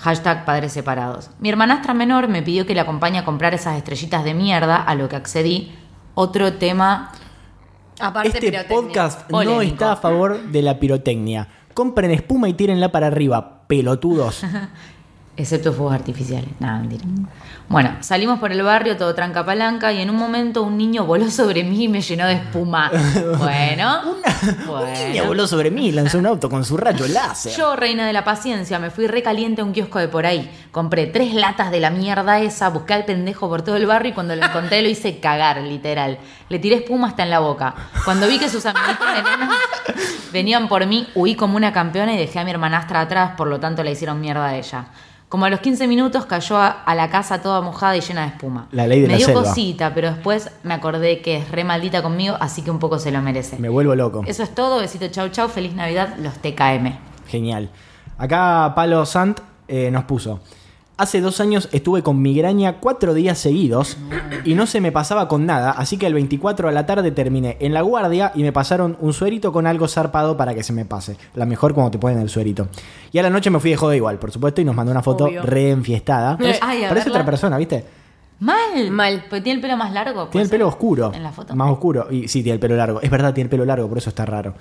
Hashtag 0.00 0.44
padres 0.44 0.72
separados. 0.72 1.30
Mi 1.40 1.48
hermanastra 1.50 1.92
menor 1.94 2.28
me 2.28 2.42
pidió 2.42 2.66
que 2.66 2.74
le 2.74 2.80
acompañe 2.80 3.18
a 3.18 3.24
comprar 3.24 3.52
esas 3.54 3.76
estrellitas 3.76 4.24
de 4.24 4.34
mierda, 4.34 4.76
a 4.76 4.94
lo 4.94 5.08
que 5.08 5.16
accedí. 5.16 5.74
Otro 6.14 6.54
tema 6.54 7.12
Aparte, 8.00 8.28
Este 8.28 8.40
pirotecnia. 8.40 8.76
podcast 8.82 9.30
no 9.30 9.60
está 9.60 9.92
a 9.92 9.96
favor 9.96 10.40
de 10.40 10.62
la 10.62 10.78
pirotecnia. 10.80 11.48
Compren 11.74 12.10
espuma 12.10 12.48
y 12.48 12.54
tírenla 12.54 12.90
para 12.90 13.08
arriba. 13.08 13.64
pelotudos. 13.68 14.42
Excepto 15.40 15.72
fuegos 15.72 15.94
artificiales. 15.94 16.50
Nada, 16.58 16.80
mentira. 16.80 17.02
Bueno, 17.66 17.96
salimos 18.00 18.38
por 18.38 18.52
el 18.52 18.62
barrio 18.62 18.98
todo 18.98 19.14
tranca 19.14 19.42
palanca 19.42 19.90
y 19.90 20.02
en 20.02 20.10
un 20.10 20.16
momento 20.16 20.62
un 20.62 20.76
niño 20.76 21.06
voló 21.06 21.30
sobre 21.30 21.64
mí 21.64 21.84
y 21.84 21.88
me 21.88 22.02
llenó 22.02 22.26
de 22.26 22.34
espuma. 22.34 22.90
Bueno. 23.38 24.00
Un 24.04 24.66
bueno. 24.66 25.08
niño 25.08 25.24
voló 25.24 25.46
sobre 25.46 25.70
mí 25.70 25.88
y 25.88 25.92
lanzó 25.92 26.18
un 26.18 26.26
auto 26.26 26.50
con 26.50 26.64
su 26.64 26.76
rayo 26.76 27.06
láser. 27.08 27.52
Yo, 27.56 27.74
reina 27.74 28.06
de 28.06 28.12
la 28.12 28.22
paciencia, 28.22 28.78
me 28.78 28.90
fui 28.90 29.06
recaliente 29.06 29.62
a 29.62 29.64
un 29.64 29.72
kiosco 29.72 29.98
de 29.98 30.08
por 30.08 30.26
ahí. 30.26 30.50
Compré 30.72 31.06
tres 31.06 31.32
latas 31.32 31.70
de 31.70 31.80
la 31.80 31.90
mierda 31.90 32.40
esa, 32.40 32.68
busqué 32.68 32.94
al 32.94 33.06
pendejo 33.06 33.48
por 33.48 33.62
todo 33.62 33.76
el 33.76 33.86
barrio 33.86 34.10
y 34.10 34.14
cuando 34.14 34.36
lo 34.36 34.44
encontré 34.44 34.82
lo 34.82 34.88
hice 34.88 35.20
cagar, 35.20 35.62
literal. 35.62 36.18
Le 36.50 36.58
tiré 36.58 36.76
espuma 36.76 37.08
hasta 37.08 37.22
en 37.22 37.30
la 37.30 37.38
boca. 37.38 37.74
Cuando 38.04 38.26
vi 38.26 38.38
que 38.38 38.50
sus 38.50 38.66
amiguitos 38.66 39.06
enanos 39.18 39.54
venían 40.32 40.68
por 40.68 40.84
mí, 40.86 41.08
huí 41.14 41.34
como 41.34 41.56
una 41.56 41.72
campeona 41.72 42.12
y 42.14 42.18
dejé 42.18 42.40
a 42.40 42.44
mi 42.44 42.50
hermanastra 42.50 43.00
atrás, 43.00 43.32
por 43.36 43.48
lo 43.48 43.58
tanto 43.58 43.82
la 43.82 43.90
hicieron 43.90 44.20
mierda 44.20 44.46
a 44.46 44.56
ella. 44.56 44.86
Como 45.30 45.44
a 45.44 45.48
los 45.50 45.60
15 45.60 45.86
minutos 45.86 46.26
cayó 46.26 46.56
a, 46.58 46.66
a 46.68 46.94
la 46.96 47.08
casa 47.08 47.40
toda 47.40 47.60
mojada 47.60 47.96
y 47.96 48.00
llena 48.00 48.22
de 48.22 48.26
espuma. 48.30 48.66
La 48.72 48.88
ley 48.88 49.00
de 49.00 49.06
me 49.06 49.12
la 49.12 49.16
dio 49.18 49.26
selva. 49.26 49.42
cosita, 49.44 49.94
pero 49.94 50.10
después 50.10 50.50
me 50.64 50.74
acordé 50.74 51.22
que 51.22 51.36
es 51.36 51.50
re 51.52 51.62
maldita 51.62 52.02
conmigo, 52.02 52.36
así 52.40 52.62
que 52.62 52.70
un 52.72 52.80
poco 52.80 52.98
se 52.98 53.12
lo 53.12 53.22
merece. 53.22 53.56
Me 53.60 53.68
vuelvo 53.68 53.94
loco. 53.94 54.24
Eso 54.26 54.42
es 54.42 54.52
todo, 54.52 54.80
besito 54.80 55.06
chau 55.06 55.28
chau, 55.28 55.48
feliz 55.48 55.72
Navidad, 55.72 56.16
los 56.18 56.34
TKM. 56.34 56.98
Genial. 57.28 57.70
Acá 58.18 58.72
Palo 58.74 59.06
Sant 59.06 59.38
eh, 59.68 59.88
nos 59.92 60.02
puso. 60.02 60.40
Hace 61.00 61.22
dos 61.22 61.40
años 61.40 61.70
estuve 61.72 62.02
con 62.02 62.20
migraña 62.20 62.74
cuatro 62.78 63.14
días 63.14 63.38
seguidos 63.38 63.96
y 64.44 64.52
no 64.52 64.66
se 64.66 64.82
me 64.82 64.92
pasaba 64.92 65.28
con 65.28 65.46
nada, 65.46 65.70
así 65.70 65.96
que 65.96 66.06
el 66.06 66.12
24 66.12 66.68
a 66.68 66.72
la 66.72 66.84
tarde 66.84 67.10
terminé 67.10 67.56
en 67.60 67.72
la 67.72 67.80
guardia 67.80 68.32
y 68.34 68.42
me 68.42 68.52
pasaron 68.52 68.98
un 69.00 69.14
suerito 69.14 69.50
con 69.50 69.66
algo 69.66 69.88
zarpado 69.88 70.36
para 70.36 70.52
que 70.54 70.62
se 70.62 70.74
me 70.74 70.84
pase. 70.84 71.16
La 71.34 71.46
mejor 71.46 71.72
cuando 71.72 71.90
te 71.90 71.98
ponen 71.98 72.18
el 72.20 72.28
suerito. 72.28 72.68
Y 73.12 73.18
a 73.18 73.22
la 73.22 73.30
noche 73.30 73.48
me 73.48 73.58
fui 73.60 73.70
de 73.70 73.78
joda 73.78 73.96
igual, 73.96 74.18
por 74.18 74.30
supuesto, 74.30 74.60
y 74.60 74.64
nos 74.66 74.74
mandó 74.76 74.92
una 74.92 75.00
foto 75.02 75.24
Obvio. 75.24 75.40
re 75.42 75.70
enfiestada. 75.70 76.36
Parece, 76.36 76.58
Ay, 76.62 76.84
a 76.84 76.88
parece 76.90 77.06
verla. 77.06 77.20
otra 77.20 77.24
persona, 77.24 77.56
¿viste? 77.56 77.82
Mal. 78.40 78.90
Mal. 78.90 79.24
Porque 79.30 79.40
tiene 79.40 79.56
el 79.56 79.62
pelo 79.62 79.78
más 79.78 79.94
largo. 79.94 80.28
Tiene 80.28 80.42
el 80.44 80.48
¿puede 80.48 80.48
pelo 80.50 80.66
ser? 80.66 80.74
oscuro. 80.74 81.12
En 81.14 81.22
la 81.22 81.32
foto. 81.32 81.56
Más 81.56 81.70
oscuro. 81.70 82.08
Y 82.10 82.28
sí, 82.28 82.42
tiene 82.42 82.54
el 82.56 82.60
pelo 82.60 82.76
largo. 82.76 83.00
Es 83.00 83.10
verdad, 83.10 83.32
tiene 83.32 83.46
el 83.46 83.50
pelo 83.50 83.64
largo, 83.64 83.88
por 83.88 83.96
eso 83.96 84.10
está 84.10 84.26
raro. 84.26 84.52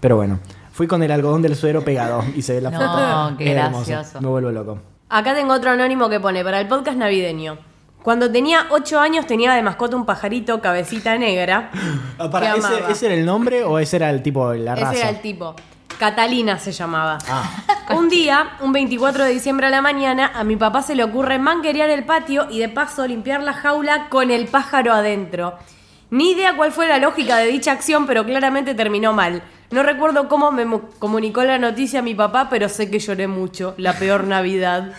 Pero 0.00 0.16
bueno, 0.16 0.38
fui 0.72 0.86
con 0.86 1.02
el 1.02 1.10
algodón 1.12 1.42
del 1.42 1.54
suero 1.54 1.82
pegado 1.84 2.24
y 2.34 2.40
se 2.40 2.54
ve 2.54 2.60
la 2.62 2.70
No, 2.70 2.78
foto. 2.78 3.36
qué 3.36 3.52
Es 3.52 3.58
hermoso. 3.58 3.90
gracioso. 3.90 4.20
Me 4.22 4.28
vuelvo 4.28 4.50
loco. 4.50 4.78
Acá 5.12 5.34
tengo 5.34 5.52
otro 5.52 5.70
anónimo 5.70 6.08
que 6.08 6.18
pone 6.20 6.42
para 6.42 6.58
el 6.58 6.66
podcast 6.68 6.96
navideño. 6.96 7.58
Cuando 8.02 8.32
tenía 8.32 8.68
8 8.70 8.98
años 8.98 9.26
tenía 9.26 9.52
de 9.52 9.62
mascota 9.62 9.94
un 9.94 10.06
pajarito 10.06 10.62
cabecita 10.62 11.18
negra. 11.18 11.70
Ah, 12.18 12.30
para, 12.30 12.54
que 12.54 12.60
¿ese, 12.60 12.66
amaba. 12.66 12.90
ese 12.90 13.06
era 13.06 13.14
el 13.16 13.26
nombre 13.26 13.62
o 13.62 13.78
ese 13.78 13.96
era 13.96 14.08
el 14.08 14.22
tipo, 14.22 14.54
la 14.54 14.74
raza? 14.74 14.92
Ese 14.92 15.00
era 15.02 15.10
el 15.10 15.20
tipo. 15.20 15.54
Catalina 15.98 16.58
se 16.58 16.72
llamaba. 16.72 17.18
Ah. 17.28 17.44
Un 17.94 18.08
día, 18.08 18.52
un 18.60 18.72
24 18.72 19.24
de 19.24 19.30
diciembre 19.32 19.66
a 19.66 19.70
la 19.70 19.82
mañana, 19.82 20.32
a 20.34 20.44
mi 20.44 20.56
papá 20.56 20.80
se 20.80 20.94
le 20.94 21.04
ocurre 21.04 21.38
manguerear 21.38 21.90
el 21.90 22.04
patio 22.04 22.46
y 22.48 22.60
de 22.60 22.70
paso 22.70 23.06
limpiar 23.06 23.42
la 23.42 23.52
jaula 23.52 24.08
con 24.08 24.30
el 24.30 24.46
pájaro 24.46 24.94
adentro. 24.94 25.58
Ni 26.08 26.30
idea 26.30 26.56
cuál 26.56 26.72
fue 26.72 26.88
la 26.88 26.96
lógica 26.96 27.36
de 27.36 27.48
dicha 27.48 27.72
acción, 27.72 28.06
pero 28.06 28.24
claramente 28.24 28.74
terminó 28.74 29.12
mal. 29.12 29.42
No 29.72 29.82
recuerdo 29.82 30.28
cómo 30.28 30.52
me 30.52 30.64
mu- 30.64 30.82
comunicó 30.98 31.42
la 31.44 31.58
noticia 31.58 31.98
a 32.00 32.02
mi 32.02 32.14
papá, 32.14 32.48
pero 32.50 32.68
sé 32.68 32.90
que 32.90 32.98
lloré 32.98 33.26
mucho. 33.26 33.74
La 33.78 33.94
peor 33.94 34.24
Navidad. 34.28 34.92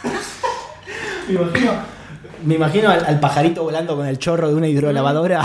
Me 1.27 1.33
imagino, 1.35 1.71
me 2.43 2.55
imagino 2.55 2.89
al, 2.89 3.05
al 3.05 3.19
pajarito 3.19 3.63
volando 3.63 3.95
con 3.95 4.05
el 4.07 4.17
chorro 4.19 4.49
de 4.49 4.55
una 4.55 4.67
hidrolavadora. 4.67 5.41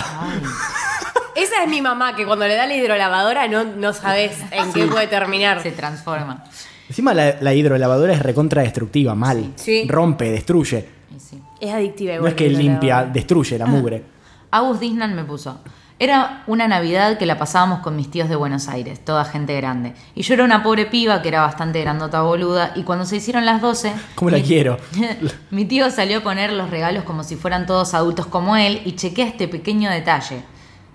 Esa 1.35 1.63
es 1.63 1.69
mi 1.69 1.81
mamá, 1.81 2.17
que 2.17 2.27
cuando 2.27 2.49
le 2.49 2.57
da 2.57 2.67
la 2.67 2.75
hidrolavadora 2.75 3.47
no, 3.47 3.63
no 3.65 3.93
sabes 3.93 4.33
en 4.51 4.73
qué 4.73 4.87
puede 4.87 5.07
terminar. 5.07 5.63
Se 5.63 5.71
transforma. 5.71 6.45
Encima 6.89 7.15
la, 7.15 7.37
la 7.41 7.55
hidrolavadora 7.55 8.15
es 8.15 8.21
recontra 8.23 8.63
destructiva, 8.63 9.15
mal. 9.15 9.53
Sí. 9.57 9.87
Rompe, 9.89 10.31
destruye. 10.31 10.89
Sí. 11.19 11.41
Es 11.61 11.73
adictiva 11.73 12.13
No 12.13 12.17
igual. 12.19 12.31
es 12.33 12.37
que 12.37 12.49
limpia, 12.49 13.05
destruye 13.05 13.59
la 13.59 13.67
mugre. 13.67 14.03
Agus 14.51 14.81
Disnan 14.81 15.15
me 15.15 15.25
puso. 15.25 15.61
Era 16.01 16.45
una 16.47 16.69
Navidad 16.69 17.19
que 17.19 17.27
la 17.27 17.39
pasábamos 17.39 17.81
con 17.81 17.97
mis 17.97 18.09
tíos 18.09 18.29
de 18.29 18.37
Buenos 18.37 18.69
Aires, 18.69 19.05
toda 19.05 19.25
gente 19.25 19.57
grande. 19.57 19.95
Y 20.15 20.23
yo 20.23 20.35
era 20.35 20.45
una 20.45 20.63
pobre 20.63 20.87
piba 20.87 21.23
que 21.23 21.29
era 21.29 21.41
bastante 21.41 21.81
grandota 21.81 22.23
boluda. 22.23 22.71
Y 22.77 22.85
cuando 22.85 23.05
se 23.05 23.17
hicieron 23.17 23.45
las 23.45 23.61
12. 23.61 23.93
¿Cómo 24.15 24.31
la 24.31 24.37
mi- 24.39 24.45
quiero? 24.45 24.79
mi 25.51 25.65
tío 25.65 25.91
salió 25.91 26.19
a 26.19 26.21
poner 26.21 26.53
los 26.53 26.71
regalos 26.71 27.03
como 27.03 27.25
si 27.25 27.35
fueran 27.35 27.67
todos 27.67 27.95
adultos 27.95 28.27
como 28.27 28.57
él. 28.57 28.81
Y 28.85 28.93
chequea 28.95 29.27
este 29.27 29.49
pequeño 29.49 29.91
detalle. 29.91 30.43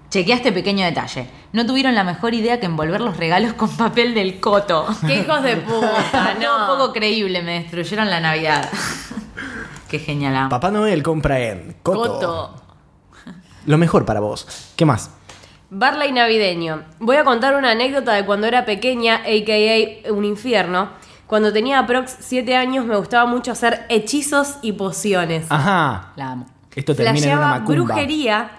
Chequea 0.10 0.38
este 0.38 0.52
pequeño 0.54 0.86
detalle. 0.86 1.28
No 1.52 1.66
tuvieron 1.66 1.96
la 1.96 2.04
mejor 2.06 2.34
idea 2.34 2.60
que 2.62 2.68
envolver 2.68 3.02
los 3.02 3.18
regalos 3.18 3.54
con 3.54 3.70
papel 3.76 4.14
del 4.14 4.40
coto. 4.40 4.86
¡Qué 5.06 5.20
hijos 5.20 5.44
de 5.44 5.58
puta! 5.58 6.36
No, 6.42 6.60
No. 6.60 6.78
poco 6.78 6.94
creíble, 6.94 7.42
me 7.44 7.60
destruyeron 7.62 8.10
la 8.10 8.22
Navidad. 8.22 8.70
Qué 9.90 10.00
genial. 10.00 10.36
amo. 10.36 10.50
Papá 10.50 10.72
Noel 10.72 11.04
compra 11.04 11.40
en 11.42 11.76
Coto. 11.84 12.14
Coto. 12.14 12.63
Lo 13.66 13.78
mejor 13.78 14.06
para 14.06 14.20
vos. 14.20 14.48
¿Qué 14.76 14.86
más? 14.86 15.10
Barley 15.70 16.12
navideño. 16.12 16.84
Voy 17.00 17.16
a 17.18 17.24
contar 17.24 17.56
una 17.56 17.72
anécdota 17.72 18.14
de 18.14 18.26
cuando 18.26 18.46
era 18.48 18.64
pequeña, 18.66 19.16
a.k.a. 19.18 20.12
un 20.14 20.26
infierno. 20.26 20.90
Cuando 21.26 21.52
tenía 21.52 21.80
aprox 21.80 22.16
7 22.20 22.56
años 22.56 22.86
me 22.86 22.96
gustaba 22.96 23.26
mucho 23.26 23.52
hacer 23.52 23.86
hechizos 23.90 24.58
y 24.62 24.74
pociones. 24.74 25.46
Ajá. 25.50 26.12
La 26.16 26.32
amo. 26.32 26.46
Esto 26.76 26.94
termina 26.96 27.26
en 27.26 27.32
una 27.32 27.38
Flasheaba 27.38 27.60
macumba. 27.60 27.74
brujería. 27.86 28.52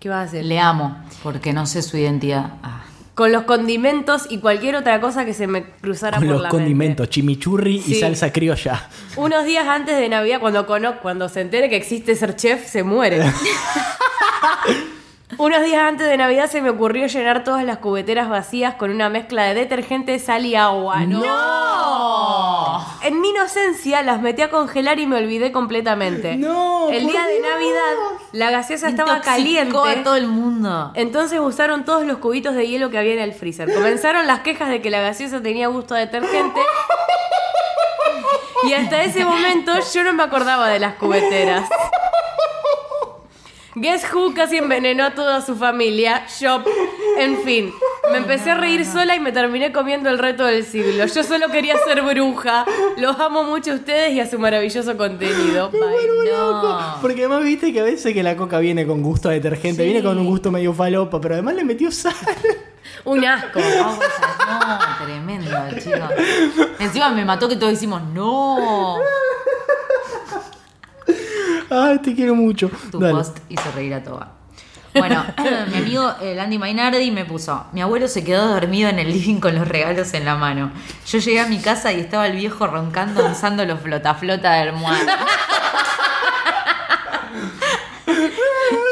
¿Qué 0.00 0.08
vas 0.08 0.18
a 0.18 0.22
hacer? 0.22 0.44
Le 0.44 0.58
amo, 0.58 0.96
porque 1.22 1.52
no 1.52 1.66
sé 1.66 1.82
su 1.82 1.96
identidad. 1.96 2.52
Ah. 2.62 2.80
Con 3.14 3.30
los 3.32 3.42
condimentos 3.42 4.26
y 4.30 4.38
cualquier 4.38 4.74
otra 4.76 4.98
cosa 5.00 5.26
que 5.26 5.34
se 5.34 5.46
me 5.46 5.64
cruzara 5.64 6.16
Con 6.16 6.26
por 6.26 6.34
los 6.36 6.42
la 6.44 6.48
condimentos, 6.48 7.04
mente. 7.04 7.10
chimichurri 7.14 7.82
y 7.86 7.94
salsa 7.96 8.32
criolla. 8.32 8.88
Unos 9.16 9.44
días 9.44 9.68
antes 9.68 9.98
de 9.98 10.08
Navidad, 10.08 10.40
cuando, 10.40 10.66
cono- 10.66 10.98
cuando 11.02 11.28
se 11.28 11.42
entere 11.42 11.68
que 11.68 11.76
existe 11.76 12.14
ser 12.16 12.34
chef, 12.36 12.66
se 12.66 12.82
muere. 12.82 13.22
Unos 15.38 15.62
días 15.64 15.80
antes 15.80 16.06
de 16.06 16.16
Navidad 16.18 16.50
se 16.50 16.60
me 16.60 16.68
ocurrió 16.68 17.06
llenar 17.06 17.42
todas 17.42 17.64
las 17.64 17.78
cubeteras 17.78 18.28
vacías 18.28 18.74
con 18.74 18.90
una 18.90 19.08
mezcla 19.08 19.44
de 19.44 19.54
detergente, 19.54 20.18
sal 20.18 20.44
y 20.44 20.54
agua. 20.56 21.06
¡No! 21.06 22.86
En 23.02 23.20
mi 23.20 23.30
inocencia 23.30 24.02
las 24.02 24.20
metí 24.20 24.42
a 24.42 24.50
congelar 24.50 25.00
y 25.00 25.06
me 25.06 25.16
olvidé 25.16 25.50
completamente. 25.50 26.36
No, 26.42 26.90
El 26.90 27.06
día 27.06 27.24
de 27.26 27.38
Dios. 27.38 27.46
Navidad 27.48 27.94
la 28.32 28.50
gaseosa 28.50 28.88
estaba 28.88 29.20
caliente. 29.20 29.76
A 29.76 30.02
todo 30.02 30.16
el 30.16 30.26
mundo. 30.26 30.90
Entonces 30.94 31.38
usaron 31.40 31.84
todos 31.84 32.04
los 32.04 32.18
cubitos 32.18 32.54
de 32.54 32.66
hielo 32.66 32.90
que 32.90 32.98
había 32.98 33.14
en 33.14 33.20
el 33.20 33.32
freezer. 33.32 33.72
Comenzaron 33.72 34.26
las 34.26 34.40
quejas 34.40 34.68
de 34.68 34.82
que 34.82 34.90
la 34.90 35.00
gaseosa 35.00 35.40
tenía 35.42 35.68
gusto 35.68 35.94
a 35.94 35.98
detergente. 35.98 36.60
Y 38.64 38.74
hasta 38.74 39.02
ese 39.02 39.24
momento 39.24 39.72
yo 39.92 40.04
no 40.04 40.12
me 40.12 40.22
acordaba 40.22 40.68
de 40.68 40.78
las 40.78 40.94
cubeteras. 40.94 41.68
Guess 43.74 44.12
Who 44.12 44.34
casi 44.34 44.58
envenenó 44.58 45.04
a 45.04 45.14
toda 45.14 45.40
su 45.40 45.56
familia. 45.56 46.26
Yo, 46.40 46.62
en 47.18 47.38
fin, 47.42 47.72
me 48.10 48.18
empecé 48.18 48.50
a 48.50 48.54
reír 48.54 48.84
sola 48.84 49.16
y 49.16 49.20
me 49.20 49.32
terminé 49.32 49.72
comiendo 49.72 50.10
el 50.10 50.18
reto 50.18 50.44
del 50.44 50.64
siglo. 50.66 51.06
Yo 51.06 51.22
solo 51.22 51.48
quería 51.48 51.76
ser 51.78 52.02
bruja. 52.02 52.66
Los 52.98 53.18
amo 53.18 53.44
mucho 53.44 53.72
a 53.72 53.74
ustedes 53.76 54.12
y 54.12 54.20
a 54.20 54.28
su 54.28 54.38
maravilloso 54.38 54.94
contenido. 54.98 55.70
Bye. 55.70 55.80
No. 56.30 56.98
Porque 57.00 57.20
además 57.24 57.44
viste 57.44 57.72
que 57.72 57.80
a 57.80 57.84
veces 57.84 58.12
que 58.12 58.22
la 58.22 58.36
coca 58.36 58.58
viene 58.58 58.86
con 58.86 59.02
gusto 59.02 59.30
a 59.30 59.32
detergente, 59.32 59.82
Sí. 59.82 59.88
viene 59.90 60.02
con 60.02 60.18
un 60.18 60.26
gusto 60.26 60.50
medio 60.50 60.74
falopa, 60.74 61.18
pero 61.20 61.34
además 61.34 61.54
le 61.54 61.64
metió 61.64 61.90
sal. 61.90 62.14
Un 63.04 63.24
asco. 63.24 63.58
No, 63.58 63.98
no, 64.60 64.78
tremendo, 65.04 65.50
chicos. 65.82 66.10
Encima 66.78 67.08
me 67.10 67.24
mató 67.24 67.48
que 67.48 67.56
todos 67.56 67.72
decimos 67.72 68.02
no. 68.12 68.98
Ay, 71.72 71.98
te 71.98 72.14
quiero 72.14 72.34
mucho. 72.34 72.70
Tu 72.90 72.98
Dale. 73.00 73.14
post 73.14 73.38
hizo 73.48 73.70
reír 73.74 73.94
a 73.94 74.02
toda. 74.02 74.32
Bueno, 74.94 75.24
mi 75.70 75.78
amigo 75.78 76.12
el 76.20 76.38
Andy 76.38 76.58
Mainardi 76.58 77.10
me 77.10 77.24
puso, 77.24 77.64
mi 77.72 77.80
abuelo 77.80 78.08
se 78.08 78.22
quedó 78.24 78.46
dormido 78.48 78.90
en 78.90 78.98
el 78.98 79.10
living 79.10 79.36
con 79.40 79.54
los 79.54 79.66
regalos 79.66 80.12
en 80.12 80.26
la 80.26 80.36
mano. 80.36 80.70
Yo 81.06 81.18
llegué 81.18 81.40
a 81.40 81.46
mi 81.46 81.58
casa 81.60 81.92
y 81.92 82.00
estaba 82.00 82.26
el 82.26 82.36
viejo 82.36 82.66
roncando 82.66 83.24
usando 83.26 83.64
los 83.64 83.80
flota 83.80 84.14
flota 84.14 84.52
de 84.52 84.60
almohada. 84.68 85.16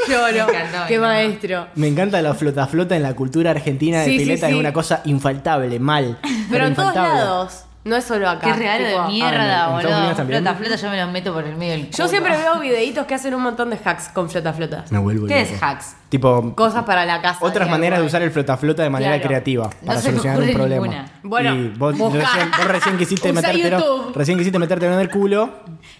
Lloro. 0.08 0.46
Me 0.46 0.58
encantó, 0.58 0.78
Qué 0.88 0.98
maestro. 0.98 1.66
Me 1.76 1.86
encanta 1.88 2.20
la 2.22 2.34
flota 2.34 2.66
flota 2.66 2.96
en 2.96 3.02
la 3.02 3.14
cultura 3.14 3.50
argentina 3.52 4.00
de 4.00 4.06
Sí, 4.06 4.12
sí, 4.12 4.18
pileta, 4.24 4.46
sí. 4.48 4.54
es 4.54 4.58
una 4.58 4.72
cosa 4.72 5.02
infaltable, 5.04 5.78
mal. 5.78 6.18
Pero 6.50 6.66
en 6.66 6.74
todos 6.74 6.88
infaltable. 6.88 7.20
lados. 7.20 7.64
No 7.82 7.96
es 7.96 8.04
solo 8.04 8.28
acá. 8.28 8.46
Qué 8.48 8.52
regalo 8.52 8.86
tipo, 8.86 9.02
de 9.04 9.08
mierda, 9.08 9.30
ah, 9.64 9.68
¿en- 9.68 9.72
en 9.72 9.80
Estados 9.80 10.16
boludo. 10.16 10.26
Flota 10.26 10.54
flota 10.54 10.76
yo 10.76 10.90
me 10.90 11.00
los 11.02 11.10
meto 11.12 11.32
por 11.32 11.44
el 11.44 11.56
medio 11.56 11.72
del 11.72 11.84
Yo 11.90 11.96
culo. 11.96 12.08
siempre 12.08 12.36
veo 12.36 12.58
videitos 12.60 13.06
que 13.06 13.14
hacen 13.14 13.34
un 13.34 13.42
montón 13.42 13.70
de 13.70 13.78
hacks 13.82 14.08
con 14.10 14.28
flota 14.28 14.52
flota. 14.52 14.84
Me 14.90 14.98
vuelvo 14.98 15.26
¿Qué 15.26 15.40
loco. 15.42 15.54
es 15.54 15.62
hacks? 15.62 15.96
Tipo, 16.10 16.54
Cosas 16.54 16.84
para 16.84 17.06
la 17.06 17.22
casa. 17.22 17.38
otras 17.40 17.70
maneras 17.70 18.00
de 18.00 18.04
usar 18.06 18.20
el 18.20 18.30
flota 18.30 18.56
flota 18.58 18.82
de 18.82 18.90
manera 18.90 19.12
Claro. 19.12 19.28
creativa 19.28 19.70
No 19.80 19.86
para 19.86 20.00
solucionar 20.02 20.40
un 20.42 20.52
problema. 20.52 20.86
ninguna. 20.86 21.12
Bueno, 21.22 21.54
Y 21.54 21.68
vos, 21.68 21.96
recién, 22.12 22.50
vos 22.50 22.66
recién 22.66 22.98
quisiste 22.98 23.32
metértelo, 23.32 23.78
YouTube. 23.78 24.12
recién 24.14 24.36
quisiste 24.36 24.58
metértelo 24.58 24.92
en 24.94 25.00
el 25.00 25.08
culo. 25.08 25.50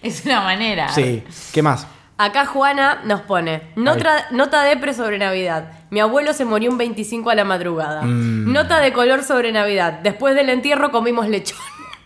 Es 0.03 0.23
una 0.25 0.41
manera. 0.41 0.89
Sí. 0.89 1.23
¿Qué 1.51 1.61
más? 1.63 1.87
Acá 2.21 2.45
Juana 2.45 3.01
nos 3.03 3.21
pone, 3.21 3.63
nota, 3.75 4.27
nota 4.29 4.61
depre 4.61 4.93
sobre 4.93 5.17
Navidad. 5.17 5.71
Mi 5.89 6.01
abuelo 6.01 6.33
se 6.33 6.45
murió 6.45 6.69
un 6.69 6.77
25 6.77 7.31
a 7.31 7.33
la 7.33 7.45
madrugada. 7.45 8.03
Mm. 8.03 8.53
Nota 8.53 8.79
de 8.79 8.93
color 8.93 9.23
sobre 9.23 9.51
Navidad. 9.51 10.01
Después 10.03 10.35
del 10.35 10.49
entierro 10.49 10.91
comimos 10.91 11.27
lechón. 11.27 11.57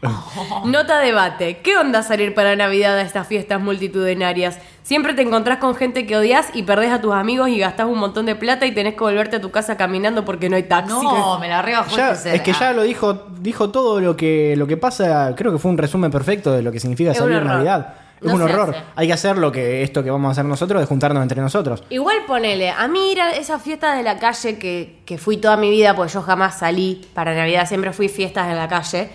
Nota 0.63 0.99
debate. 0.99 1.57
¿Qué 1.57 1.75
onda 1.75 2.01
salir 2.01 2.33
para 2.33 2.55
Navidad 2.55 2.97
a 2.97 3.01
estas 3.01 3.27
fiestas 3.27 3.59
multitudinarias? 3.59 4.57
Siempre 4.83 5.15
te 5.15 5.21
encontrás 5.21 5.57
con 5.57 5.75
gente 5.75 6.07
que 6.07 6.15
odias 6.15 6.47
y 6.53 6.63
perdés 6.63 6.93
a 6.93 7.01
tus 7.01 7.13
amigos 7.13 7.49
y 7.49 7.59
gastás 7.59 7.85
un 7.85 7.99
montón 7.99 8.25
de 8.25 8.35
plata 8.35 8.65
y 8.65 8.73
tenés 8.73 8.93
que 8.93 9.01
volverte 9.01 9.35
a 9.35 9.41
tu 9.41 9.51
casa 9.51 9.75
caminando 9.75 10.23
porque 10.23 10.47
no 10.47 10.55
hay 10.55 10.63
taxi. 10.63 10.93
No, 10.93 11.39
me 11.39 11.49
la 11.49 11.61
rebajó 11.61 11.93
es 11.99 12.41
que 12.41 12.53
ya 12.53 12.71
lo 12.71 12.83
dijo, 12.83 13.25
dijo 13.41 13.69
todo 13.69 13.99
lo 13.99 14.15
que, 14.15 14.55
lo 14.55 14.65
que 14.65 14.77
pasa, 14.77 15.33
creo 15.35 15.51
que 15.51 15.57
fue 15.57 15.71
un 15.71 15.77
resumen 15.77 16.09
perfecto 16.09 16.53
de 16.53 16.61
lo 16.61 16.71
que 16.71 16.79
significa 16.79 17.11
Es 17.11 17.17
salir. 17.17 17.43
Navidad. 17.43 18.04
Es 18.21 18.27
No 18.27 18.35
un 18.35 18.41
horror. 18.43 18.69
hace. 18.71 18.83
Hay 18.95 19.07
que 19.07 19.13
hacer 19.13 19.37
lo 19.37 19.51
que 19.51 19.83
esto 19.83 20.03
que 20.03 20.09
vamos 20.11 20.29
a 20.29 20.31
hacer 20.31 20.45
nosotros 20.45 20.79
de 20.81 20.87
juntarnos 20.87 21.21
entre 21.21 21.41
nosotros. 21.41 21.83
Igual 21.89 22.17
ponele, 22.25 22.69
a 22.71 22.87
mí 22.87 23.11
ir 23.11 23.21
a 23.21 23.31
esas 23.31 23.61
fiestas 23.61 23.97
de 23.97 24.03
la 24.03 24.17
calle 24.17 24.57
que, 24.57 25.01
que 25.05 25.17
fui 25.17 25.37
toda 25.37 25.57
mi 25.57 25.69
vida, 25.69 25.95
porque 25.95 26.13
yo 26.13 26.21
jamás 26.21 26.59
salí 26.59 27.05
para 27.13 27.35
Navidad, 27.35 27.67
siempre 27.67 27.91
fui 27.93 28.07
fiestas 28.09 28.47
en 28.49 28.55
la 28.55 28.67
calle, 28.67 29.09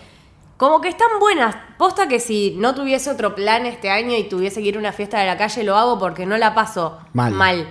como 0.56 0.80
que 0.82 0.88
están 0.90 1.08
buenas. 1.18 1.56
Posta 1.78 2.06
que 2.06 2.20
si 2.20 2.54
no 2.58 2.74
tuviese 2.74 3.10
otro 3.10 3.34
plan 3.34 3.64
este 3.64 3.88
año 3.90 4.14
y 4.16 4.24
tuviese 4.24 4.60
que 4.62 4.68
ir 4.68 4.76
a 4.76 4.78
una 4.78 4.92
fiesta 4.92 5.18
de 5.18 5.26
la 5.26 5.38
calle, 5.38 5.64
lo 5.64 5.76
hago 5.76 5.98
porque 5.98 6.26
no 6.26 6.36
la 6.36 6.54
paso 6.54 6.98
Mal. 7.14 7.66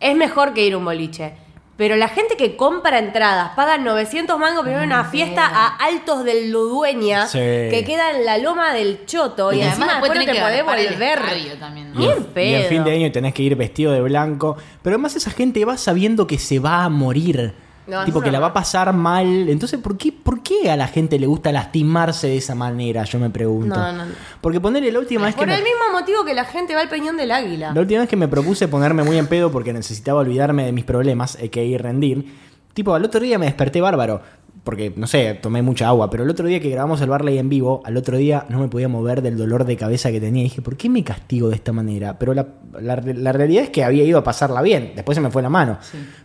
Es 0.00 0.16
mejor 0.16 0.52
que 0.52 0.66
ir 0.66 0.74
a 0.74 0.78
un 0.78 0.84
boliche. 0.84 1.34
Pero 1.76 1.94
la 1.96 2.08
gente 2.08 2.36
que 2.38 2.56
compra 2.56 2.98
entradas, 2.98 3.50
paga 3.54 3.76
900 3.76 4.38
mangos 4.38 4.60
para 4.64 4.76
ir 4.76 4.80
a 4.80 4.84
una 4.84 5.04
fiesta 5.04 5.44
a 5.44 5.76
Altos 5.76 6.24
del 6.24 6.50
Ludueña, 6.50 7.26
Sí. 7.26 7.38
que 7.38 7.84
queda 7.86 8.12
en 8.12 8.24
la 8.24 8.38
loma 8.38 8.72
del 8.72 9.04
Choto, 9.04 9.52
y, 9.52 9.58
Y 9.58 9.62
encima 9.62 9.86
después 9.86 10.08
no 10.10 10.12
tenés 10.14 10.26
te 10.28 10.32
que 10.32 10.40
podés 10.40 10.60
agarrar 10.62 10.78
el 10.78 10.88
volver. 10.94 11.18
estadio 11.18 11.58
también, 11.58 11.92
¿no? 11.92 12.00
Ni 12.00 12.06
en 12.06 12.18
Y 12.18 12.24
pedo. 12.24 12.68
fin 12.70 12.84
de 12.84 12.92
año 12.92 13.12
tenés 13.12 13.34
que 13.34 13.42
ir 13.42 13.56
vestido 13.56 13.92
de 13.92 14.00
blanco. 14.00 14.56
Pero 14.82 14.94
además 14.94 15.16
esa 15.16 15.30
gente 15.30 15.64
va 15.66 15.76
sabiendo 15.76 16.26
que 16.26 16.38
se 16.38 16.58
va 16.60 16.84
a 16.84 16.88
morir. 16.88 17.52
No, 17.86 18.04
tipo 18.04 18.20
que 18.20 18.30
la 18.32 18.40
va 18.40 18.48
a 18.48 18.52
pasar 18.52 18.92
mal. 18.92 19.48
Entonces, 19.48 19.78
¿por 19.80 19.96
qué, 19.96 20.10
¿por 20.12 20.42
qué 20.42 20.70
a 20.70 20.76
la 20.76 20.88
gente 20.88 21.18
le 21.18 21.26
gusta 21.26 21.52
lastimarse 21.52 22.26
de 22.26 22.36
esa 22.38 22.54
manera? 22.54 23.04
Yo 23.04 23.18
me 23.18 23.30
pregunto. 23.30 23.74
No, 23.76 23.92
no, 23.92 24.04
no. 24.06 24.12
Porque 24.40 24.60
ponerle 24.60 24.90
la 24.90 24.98
última 24.98 25.26
vez 25.26 25.34
que 25.34 25.40
Por 25.40 25.48
me- 25.48 25.54
el 25.54 25.62
mismo 25.62 25.92
motivo 25.92 26.24
que 26.24 26.34
la 26.34 26.44
gente 26.44 26.74
va 26.74 26.80
al 26.80 26.88
Peñón 26.88 27.16
del 27.16 27.30
Águila. 27.30 27.72
La 27.74 27.80
última 27.80 28.00
vez 28.00 28.08
que 28.08 28.16
me 28.16 28.28
propuse 28.28 28.66
ponerme 28.68 29.02
muy 29.04 29.18
en 29.18 29.26
pedo 29.28 29.50
porque 29.52 29.72
necesitaba 29.72 30.20
olvidarme 30.20 30.64
de 30.64 30.72
mis 30.72 30.84
problemas, 30.84 31.36
hay 31.40 31.48
que 31.48 31.64
ir 31.64 31.80
rendir. 31.82 32.26
Tipo, 32.74 32.94
al 32.94 33.04
otro 33.04 33.20
día 33.20 33.38
me 33.38 33.46
desperté 33.46 33.80
bárbaro. 33.80 34.20
Porque, 34.64 34.92
no 34.96 35.06
sé, 35.06 35.34
tomé 35.40 35.62
mucha 35.62 35.86
agua. 35.86 36.10
Pero 36.10 36.24
el 36.24 36.30
otro 36.30 36.48
día 36.48 36.58
que 36.58 36.68
grabamos 36.70 37.00
el 37.00 37.08
Barley 37.08 37.38
en 37.38 37.48
vivo, 37.48 37.82
al 37.84 37.96
otro 37.96 38.16
día 38.16 38.46
no 38.48 38.58
me 38.58 38.66
podía 38.66 38.88
mover 38.88 39.22
del 39.22 39.36
dolor 39.36 39.64
de 39.64 39.76
cabeza 39.76 40.10
que 40.10 40.18
tenía. 40.20 40.40
Y 40.40 40.44
dije, 40.48 40.60
¿por 40.60 40.76
qué 40.76 40.88
me 40.88 41.04
castigo 41.04 41.48
de 41.50 41.54
esta 41.54 41.70
manera? 41.70 42.18
Pero 42.18 42.34
la, 42.34 42.48
la- 42.80 42.96
la 42.96 43.32
realidad 43.32 43.62
es 43.62 43.70
que 43.70 43.84
había 43.84 44.02
ido 44.02 44.18
a 44.18 44.24
pasarla 44.24 44.62
bien. 44.62 44.90
Después 44.96 45.14
se 45.14 45.20
me 45.22 45.30
fue 45.30 45.40
la 45.40 45.48
mano. 45.50 45.78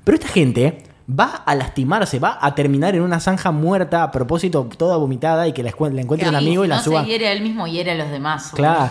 Pero 0.04 0.16
esta 0.16 0.28
gente 0.28 0.80
va 1.10 1.44
a 1.46 1.56
lastimarse, 1.56 2.20
va 2.20 2.38
a 2.42 2.54
terminar 2.56 2.96
en 2.96 3.02
una 3.02 3.20
zanja 3.20 3.52
muerta 3.52 4.04
a 4.04 4.12
propósito, 4.12 4.68
toda 4.78 4.98
vomitada 4.98 5.48
y 5.48 5.54
que 5.54 5.64
la, 5.64 5.70
encuentre 5.70 6.28
un 6.30 6.34
Y 6.34 6.38
amigo 6.38 6.66
y 6.66 6.68
la 6.68 6.78
no 6.78 6.84
suba. 6.84 7.02
se 7.04 7.10
hiere 7.10 7.28
a 7.28 7.32
él 7.34 7.42
mismo, 7.42 7.68
hiere 7.68 7.92
a 7.92 7.96
los 7.96 8.10
demás. 8.10 8.52
Claro. 8.56 8.90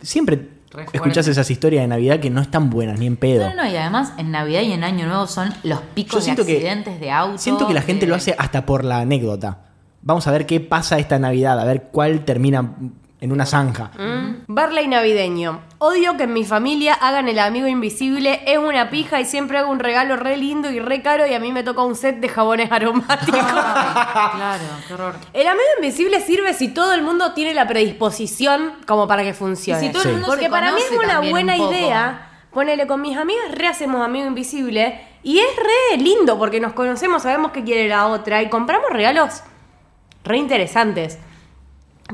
Siempre 0.00 0.48
Re 0.70 0.86
escuchás 0.92 1.26
esas 1.28 1.50
historias 1.50 1.82
de 1.82 1.88
Navidad 1.88 2.20
que 2.20 2.30
no 2.30 2.40
están 2.40 2.68
buenas, 2.70 2.98
ni 2.98 3.06
en 3.06 3.16
pedo. 3.16 3.48
No, 3.48 3.54
no, 3.64 3.66
y 3.68 3.74
además 3.76 4.12
en 4.18 4.30
Navidad 4.30 4.60
y 4.62 4.72
en 4.72 4.84
Año 4.84 5.06
Nuevo 5.06 5.26
son 5.26 5.52
los 5.64 5.80
picos 5.94 6.24
de 6.24 6.34
que- 6.36 6.40
accidentes 6.42 7.00
de 7.00 7.10
auto. 7.10 7.38
Siento 7.38 7.66
que 7.66 7.74
la 7.74 7.82
gente 7.82 8.06
de- 8.06 8.10
lo 8.10 8.16
hace 8.16 8.34
hasta 8.38 8.64
por 8.66 8.84
la 8.84 8.98
anécdota. 9.00 9.58
Vamos 10.02 10.26
a 10.26 10.30
ver 10.30 10.46
qué 10.46 10.60
pasa 10.60 10.98
esta 10.98 11.18
Navidad, 11.18 11.58
a 11.58 11.64
ver 11.64 11.88
cuál 11.90 12.24
termina 12.24 12.74
en 13.20 13.32
una 13.32 13.46
zanja. 13.46 13.90
Barley 14.46 14.86
navideño. 14.86 15.60
Odio 15.78 16.16
que 16.16 16.24
en 16.24 16.32
mi 16.32 16.44
familia 16.44 16.94
hagan 16.94 17.28
el 17.28 17.38
amigo 17.40 17.66
invisible. 17.66 18.42
Es 18.46 18.58
una 18.58 18.90
pija 18.90 19.20
y 19.20 19.24
siempre 19.24 19.58
hago 19.58 19.70
un 19.70 19.80
regalo 19.80 20.16
re 20.16 20.36
lindo 20.36 20.70
y 20.70 20.78
re 20.78 21.02
caro 21.02 21.26
y 21.26 21.34
a 21.34 21.40
mí 21.40 21.50
me 21.52 21.62
toca 21.64 21.82
un 21.82 21.96
set 21.96 22.20
de 22.20 22.28
jabones 22.28 22.70
aromáticos. 22.72 23.40
Claro, 24.38 24.64
qué 24.86 24.94
horror. 24.94 25.14
el 25.32 25.46
amigo 25.46 25.64
invisible 25.78 26.20
sirve 26.20 26.54
si 26.54 26.68
todo 26.68 26.92
el 26.94 27.02
mundo 27.02 27.32
tiene 27.32 27.54
la 27.54 27.66
predisposición 27.66 28.72
como 28.86 29.06
para 29.08 29.22
que 29.22 29.34
funcione. 29.34 29.80
Si 29.80 29.90
todo 29.90 30.02
el 30.02 30.08
Sí. 30.08 30.12
mundo 30.14 30.26
Porque 30.28 30.44
se 30.44 30.50
para 30.50 30.72
mí 30.72 30.80
es 30.80 30.96
una 30.96 31.20
buena 31.20 31.56
un 31.56 31.72
idea. 31.74 32.24
Ponele 32.52 32.86
con 32.86 33.00
mis 33.02 33.16
amigas, 33.16 33.52
re 33.52 33.66
hacemos 33.68 34.02
amigo 34.04 34.26
invisible. 34.26 35.00
Y 35.22 35.38
es 35.38 35.46
re 35.56 35.98
lindo 35.98 36.38
porque 36.38 36.60
nos 36.60 36.72
conocemos, 36.72 37.22
sabemos 37.22 37.52
qué 37.52 37.62
quiere 37.64 37.88
la 37.88 38.06
otra 38.06 38.42
y 38.42 38.48
compramos 38.48 38.90
regalos 38.90 39.42
re 40.24 40.38
interesantes. 40.38 41.18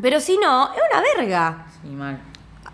Pero 0.01 0.21
si 0.21 0.37
no, 0.39 0.73
es 0.73 0.81
una 0.91 1.03
verga. 1.17 1.67
Sí, 1.83 1.89
mal. 1.89 2.21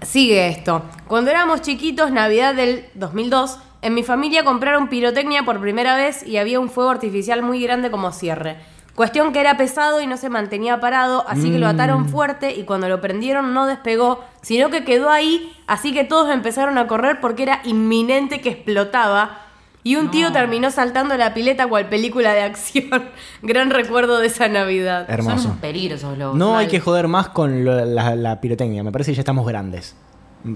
Sigue 0.02 0.48
esto. 0.48 0.82
Cuando 1.06 1.30
éramos 1.30 1.60
chiquitos, 1.60 2.10
Navidad 2.10 2.54
del 2.54 2.86
2002, 2.94 3.58
en 3.82 3.94
mi 3.94 4.02
familia 4.02 4.44
compraron 4.44 4.88
pirotecnia 4.88 5.44
por 5.44 5.60
primera 5.60 5.94
vez 5.94 6.26
y 6.26 6.38
había 6.38 6.60
un 6.60 6.70
fuego 6.70 6.90
artificial 6.90 7.42
muy 7.42 7.62
grande 7.62 7.90
como 7.90 8.12
cierre. 8.12 8.56
Cuestión 8.94 9.32
que 9.32 9.40
era 9.40 9.56
pesado 9.56 10.00
y 10.00 10.06
no 10.06 10.16
se 10.16 10.28
mantenía 10.28 10.80
parado, 10.80 11.24
así 11.28 11.50
que 11.50 11.58
lo 11.58 11.68
ataron 11.68 12.08
fuerte 12.08 12.54
y 12.54 12.64
cuando 12.64 12.88
lo 12.88 13.00
prendieron 13.00 13.54
no 13.54 13.66
despegó, 13.66 14.24
sino 14.42 14.68
que 14.68 14.84
quedó 14.84 15.08
ahí, 15.08 15.56
así 15.66 15.94
que 15.94 16.04
todos 16.04 16.30
empezaron 16.30 16.76
a 16.76 16.86
correr 16.86 17.20
porque 17.20 17.44
era 17.44 17.60
inminente 17.64 18.42
que 18.42 18.50
explotaba. 18.50 19.38
Y 19.82 19.96
un 19.96 20.10
tío 20.10 20.30
terminó 20.32 20.70
saltando 20.70 21.16
la 21.16 21.32
pileta 21.32 21.66
cual 21.66 21.88
película 21.88 22.34
de 22.34 22.42
acción. 22.42 23.04
Gran 23.42 23.70
recuerdo 23.70 24.18
de 24.18 24.26
esa 24.26 24.46
Navidad. 24.48 25.06
Hermoso. 25.08 25.38
Son 25.38 25.50
un 25.52 25.58
peligro 25.58 25.94
esos 25.96 26.16
globos. 26.16 26.36
No 26.36 26.56
hay 26.58 26.66
que 26.68 26.80
joder 26.80 27.08
más 27.08 27.28
con 27.30 27.64
lo- 27.64 27.84
la, 27.86 28.14
la 28.14 28.40
pirotecnia. 28.40 28.82
Me 28.84 28.92
parece 28.92 29.12
que 29.12 29.16
ya 29.16 29.20
estamos 29.22 29.46
grandes. 29.46 29.96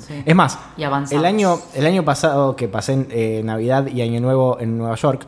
Sí. 0.00 0.22
Es 0.24 0.34
más, 0.34 0.58
Y 0.78 0.82
el 1.14 1.24
año, 1.26 1.58
el 1.74 1.86
año 1.86 2.04
pasado 2.04 2.56
que 2.56 2.68
pasé 2.68 2.92
en 2.94 3.06
eh, 3.10 3.42
Navidad 3.44 3.86
y 3.86 4.00
Año 4.02 4.20
Nuevo 4.20 4.58
en 4.60 4.78
Nueva 4.78 4.94
York, 4.96 5.26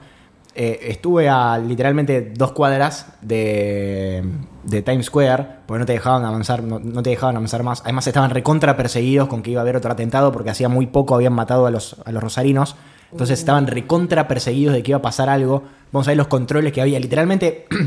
eh, 0.55 0.79
estuve 0.89 1.29
a 1.29 1.59
literalmente 1.59 2.33
dos 2.35 2.53
cuadras 2.53 3.07
de, 3.21 4.25
de 4.65 4.83
Times 4.83 5.07
Square, 5.07 5.47
porque 5.67 5.79
no 5.81 5.87
te 5.87 5.93
dejaban 5.93 6.25
avanzar, 6.25 6.63
no, 6.63 6.79
no 6.79 7.03
te 7.03 7.11
dejaban 7.11 7.37
avanzar 7.37 7.63
más. 7.63 7.83
Además 7.83 8.07
estaban 8.07 8.31
recontra 8.31 8.77
perseguidos 8.77 9.29
con 9.29 9.43
que 9.43 9.51
iba 9.51 9.61
a 9.61 9.63
haber 9.63 9.77
otro 9.77 9.93
atentado, 9.93 10.33
porque 10.33 10.49
hacía 10.51 10.69
muy 10.71 10.87
poco 10.87 11.15
habían 11.15 11.35
matado 11.35 11.67
a 11.67 11.71
los, 11.71 11.97
a 12.07 12.13
los 12.13 12.23
rosarinos. 12.23 12.77
Entonces 13.13 13.39
estaban 13.39 13.67
recontra 13.67 14.29
perseguidos 14.29 14.75
de 14.75 14.83
que 14.83 14.91
iba 14.93 14.99
a 14.99 15.03
pasar 15.03 15.29
algo. 15.29 15.63
Vamos 15.93 16.07
a 16.09 16.11
ver 16.11 16.19
los 16.19 16.27
controles 16.29 16.73
que 16.73 16.81
había. 16.83 16.99
Literalmente 17.01 17.67
eh, 17.71 17.87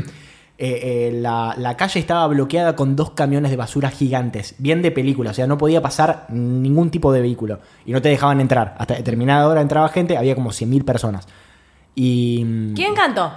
eh, 0.58 1.10
la, 1.14 1.54
la 1.56 1.76
calle 1.76 2.00
estaba 2.00 2.26
bloqueada 2.26 2.76
con 2.76 2.96
dos 2.96 3.10
camiones 3.12 3.50
de 3.50 3.56
basura 3.56 3.90
gigantes, 3.90 4.54
bien 4.58 4.82
de 4.82 4.90
película, 4.90 5.30
o 5.30 5.34
sea, 5.34 5.46
no 5.46 5.56
podía 5.58 5.80
pasar 5.80 6.26
ningún 6.30 6.90
tipo 6.90 7.12
de 7.12 7.20
vehículo 7.20 7.60
y 7.86 7.92
no 7.92 8.02
te 8.02 8.08
dejaban 8.08 8.40
entrar. 8.40 8.74
Hasta 8.78 8.94
determinada 8.94 9.46
hora 9.46 9.60
entraba 9.60 9.88
gente, 9.88 10.16
había 10.16 10.34
como 10.34 10.50
100.000 10.50 10.84
personas. 10.84 11.28
Y. 11.94 12.44
mm, 12.44 12.74
¿Quién 12.74 12.94
cantó? 12.94 13.32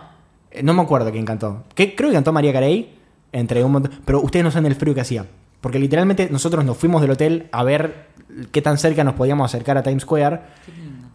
eh, 0.52 0.64
No 0.64 0.74
me 0.74 0.82
acuerdo 0.82 1.12
quién 1.12 1.26
cantó. 1.26 1.64
Que, 1.76 1.96
creo 1.96 2.10
que 2.10 2.16
cantó 2.16 2.32
María 2.34 2.54
Carey, 2.54 2.94
entre 3.32 3.64
un 3.64 3.72
montón. 3.72 3.92
Pero 4.06 4.22
ustedes 4.22 4.44
no 4.44 4.52
saben 4.52 4.72
el 4.72 4.76
frío 4.78 4.94
que 4.94 5.02
hacía. 5.02 5.26
Porque 5.62 5.80
literalmente 5.80 6.28
nosotros 6.30 6.66
nos 6.66 6.78
fuimos 6.78 7.02
del 7.02 7.12
hotel 7.12 7.48
a 7.54 7.64
ver 7.64 8.08
qué 8.52 8.62
tan 8.62 8.78
cerca 8.78 9.04
nos 9.06 9.14
podíamos 9.14 9.46
acercar 9.50 9.78
a 9.78 9.84
Times 9.84 10.04
Square. 10.04 10.42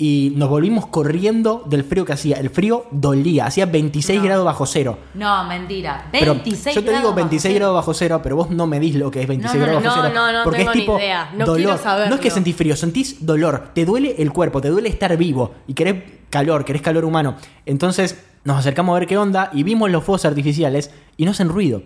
Y 0.01 0.33
nos 0.37 0.49
volvimos 0.49 0.87
corriendo 0.87 1.65
del 1.67 1.83
frío 1.83 2.05
que 2.05 2.13
hacía. 2.13 2.37
El 2.37 2.51
frío 2.51 2.87
dolía, 2.93 3.47
hacía 3.47 3.67
26 3.67 4.23
grados 4.23 4.45
bajo 4.45 4.65
cero. 4.65 4.97
No, 5.15 5.45
mentira. 5.45 6.07
Pero 6.13 6.35
26 6.35 6.77
yo 6.77 6.83
te 6.85 6.91
digo 6.91 7.01
grados 7.01 7.17
26 7.17 7.53
bajo 7.55 7.59
grados 7.59 7.75
bajo 7.75 7.95
cero, 7.95 8.21
pero 8.23 8.37
vos 8.37 8.49
no 8.51 8.69
medís 8.69 8.95
lo 8.95 9.11
que 9.11 9.23
es 9.23 9.27
26 9.27 9.55
No, 9.61 9.67
no, 9.67 9.67
grados 9.67 9.83
no, 9.85 9.91
bajo 9.91 10.03
cero. 10.03 10.15
no, 10.15 10.33
no 10.39 10.45
porque 10.45 10.59
tengo 10.59 10.71
es 10.71 10.77
ni 10.77 10.83
tipo 10.83 10.99
idea. 10.99 11.31
No 11.37 11.47
dolor. 11.47 11.81
No 12.09 12.15
es 12.15 12.21
que 12.21 12.31
sentís 12.31 12.55
frío, 12.55 12.77
sentís 12.77 13.27
dolor. 13.27 13.71
Te 13.75 13.85
duele 13.85 14.15
el 14.19 14.33
cuerpo, 14.33 14.61
te 14.61 14.69
duele 14.69 14.89
estar 14.89 15.17
vivo. 15.17 15.55
Y 15.67 15.75
querés 15.75 15.97
calor, 16.31 16.65
querés 16.65 16.83
calor 16.83 17.05
humano. 17.05 17.35
Entonces 17.67 18.23
nos 18.45 18.57
acercamos 18.57 18.95
a 18.95 19.01
ver 19.01 19.09
qué 19.09 19.19
onda 19.19 19.51
y 19.53 19.65
vimos 19.65 19.91
los 19.91 20.05
fuegos 20.05 20.25
artificiales 20.25 20.93
y 21.17 21.25
no 21.25 21.33
hacen 21.33 21.49
ruido. 21.49 21.83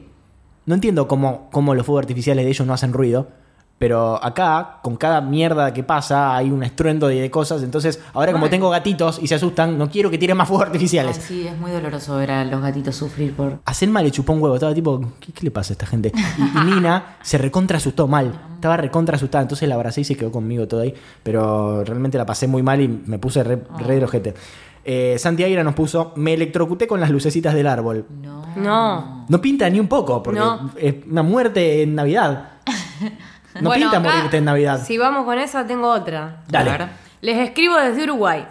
No 0.67 0.75
entiendo 0.75 1.09
cómo, 1.09 1.49
cómo 1.51 1.75
los 1.75 1.87
fuegos 1.87 2.03
artificiales 2.03 2.45
de 2.45 2.51
ellos 2.51 2.67
no 2.67 2.75
hacen 2.75 2.93
ruido. 2.93 3.29
Pero 3.83 4.23
acá, 4.23 4.79
con 4.81 4.95
cada 4.95 5.21
mierda 5.21 5.75
que 5.75 5.83
pasa, 5.83 6.37
hay 6.37 6.53
un 6.53 6.63
estruendo 6.63 7.09
de 7.09 7.29
cosas. 7.33 7.65
Entonces, 7.65 8.01
ahora 8.15 8.31
como 8.31 8.49
tengo 8.49 8.71
gatitos 8.71 9.19
y 9.21 9.27
se 9.27 9.35
asustan, 9.35 9.77
no 9.77 9.91
quiero 9.91 10.09
que 10.09 10.19
tiren 10.19 10.37
más 10.37 10.47
fuegos 10.47 10.67
Ay, 10.67 10.69
artificiales. 10.69 11.17
sí, 11.17 11.49
es 11.49 11.59
muy 11.59 11.73
doloroso 11.73 12.15
ver 12.15 12.31
a 12.31 12.45
los 12.45 12.63
gatitos 12.63 12.95
sufrir 12.95 13.35
por. 13.35 13.59
A 13.65 13.75
Selma 13.75 14.01
le 14.01 14.13
chupó 14.13 14.35
un 14.35 14.41
huevo, 14.41 14.55
estaba 14.55 14.73
tipo, 14.73 15.01
¿qué, 15.19 15.33
qué 15.33 15.43
le 15.43 15.51
pasa 15.51 15.73
a 15.73 15.75
esta 15.75 15.87
gente? 15.87 16.13
Y, 16.15 16.59
y 16.61 16.65
Nina 16.77 17.17
se 17.23 17.39
recontra 17.39 17.79
asustó 17.79 18.07
mal, 18.07 18.33
estaba 18.55 18.77
recontra 18.77 19.17
asustada, 19.17 19.43
entonces 19.43 19.69
la 19.69 19.75
abracé 19.75 20.03
y 20.03 20.05
se 20.05 20.15
quedó 20.17 20.31
conmigo 20.31 20.69
todo 20.69 20.83
ahí, 20.83 20.95
pero 21.25 21.83
realmente 21.83 22.17
la 22.19 22.25
pasé 22.25 22.47
muy 22.47 22.63
mal 22.63 22.81
y 22.81 22.87
me 22.87 23.19
puse 23.19 23.43
re, 23.43 23.65
re 23.81 23.97
de 23.97 24.05
ojete. 24.05 24.35
Eh, 24.85 25.17
Santi 25.19 25.43
Aira 25.43 25.65
nos 25.65 25.75
puso, 25.75 26.13
me 26.15 26.35
electrocuté 26.35 26.87
con 26.87 27.01
las 27.01 27.11
lucecitas 27.11 27.53
del 27.55 27.67
árbol. 27.67 28.05
No. 28.23 28.45
No. 28.55 29.25
No 29.29 29.41
pinta 29.41 29.69
ni 29.71 29.81
un 29.81 29.89
poco, 29.89 30.23
porque 30.23 30.39
No. 30.39 30.71
es 30.77 30.95
una 31.11 31.25
muerte 31.25 31.83
en 31.83 31.97
Navidad. 31.97 32.49
No 33.61 33.69
Bueno, 33.69 33.91
pinta 33.91 33.99
acá, 33.99 34.17
morirte 34.17 34.37
en 34.39 34.45
Navidad. 34.45 34.83
Si 34.85 34.99
vamos 34.99 35.25
con 35.25 35.39
esa, 35.39 35.67
tengo 35.67 35.89
otra. 35.91 36.43
Dale. 36.49 36.71
A 36.71 36.79
ver. 36.79 36.89
Les 37.21 37.39
escribo 37.39 37.77
desde 37.77 38.05
Uruguay. 38.05 38.47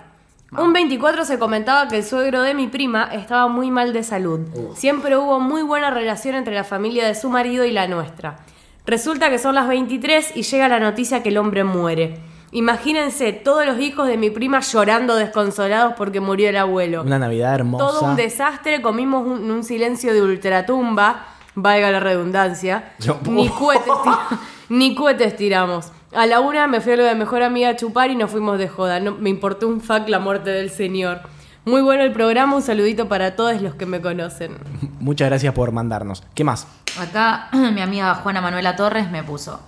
Un 0.58 0.74
24 0.74 1.24
se 1.24 1.40
comentaba 1.40 1.88
que 1.88 1.98
el 1.98 2.04
suegro 2.04 2.42
de 2.42 2.54
mi 2.54 2.68
prima 2.68 3.06
estaba 3.14 3.48
muy 3.48 3.72
mal 3.72 3.94
de 3.94 4.04
salud. 4.04 4.42
Siempre 4.76 5.16
hubo 5.16 5.40
muy 5.40 5.62
buena 5.62 5.92
relación 5.92 6.36
entre 6.36 6.54
la 6.54 6.66
familia 6.66 7.08
de 7.08 7.16
su 7.16 7.30
marido 7.30 7.64
y 7.64 7.72
la 7.72 7.88
nuestra. 7.88 8.40
Resulta 8.86 9.30
que 9.30 9.40
son 9.40 9.56
las 9.56 9.70
23 9.70 10.36
y 10.36 10.42
llega 10.42 10.68
la 10.68 10.82
noticia 10.82 11.24
que 11.24 11.30
el 11.30 11.38
hombre 11.38 11.64
muere. 11.64 12.20
Imagínense 12.52 13.32
todos 13.32 13.66
los 13.66 13.80
hijos 13.80 14.08
de 14.08 14.18
mi 14.18 14.30
prima 14.30 14.60
llorando 14.60 15.16
desconsolados 15.16 15.94
porque 15.98 16.20
murió 16.20 16.50
el 16.50 16.58
abuelo. 16.58 17.02
Una 17.04 17.18
Navidad 17.18 17.56
hermosa. 17.56 17.86
Todo 17.86 18.02
un 18.10 18.18
desastre, 18.18 18.82
comimos 18.82 19.26
un, 19.26 19.50
un 19.50 19.64
silencio 19.64 20.14
de 20.14 20.22
ultratumba. 20.22 21.28
Valga 21.56 21.92
la 21.92 22.00
redundancia. 22.00 22.94
Yo- 23.00 23.20
Ni 23.30 23.50
cohetes, 23.50 23.94
ni 24.70 24.96
cohetes 24.96 25.36
tiramos. 25.36 25.92
A 26.14 26.26
la 26.26 26.40
una 26.42 26.68
me 26.68 26.82
fui 26.82 26.94
a 26.94 26.98
lo 26.98 27.04
de 27.06 27.16
mejor 27.16 27.42
amiga 27.44 27.70
a 27.70 27.76
chupar 27.76 28.12
y 28.12 28.16
nos 28.16 28.32
fuimos 28.32 28.58
de 28.60 28.68
joda. 28.68 29.00
No, 29.00 29.14
me 29.14 29.30
importó 29.30 29.68
un 29.68 29.80
fuck 29.82 30.08
la 30.10 30.20
muerte 30.20 30.50
del 30.50 30.70
señor. 30.70 31.22
Muy 31.64 31.82
bueno 31.82 32.04
el 32.04 32.12
programa, 32.12 32.56
un 32.56 32.62
saludito 32.64 33.08
para 33.08 33.36
todos 33.36 33.62
los 33.62 33.76
que 33.76 33.86
me 33.86 34.02
conocen. 34.02 34.58
Muchas 35.00 35.30
gracias 35.30 35.54
por 35.54 35.72
mandarnos. 35.72 36.24
¿Qué 36.34 36.44
más? 36.44 36.68
Acá 37.00 37.50
mi 37.54 37.82
amiga 37.82 38.14
Juana 38.16 38.42
Manuela 38.42 38.76
Torres 38.76 39.10
me 39.12 39.24
puso. 39.24 39.60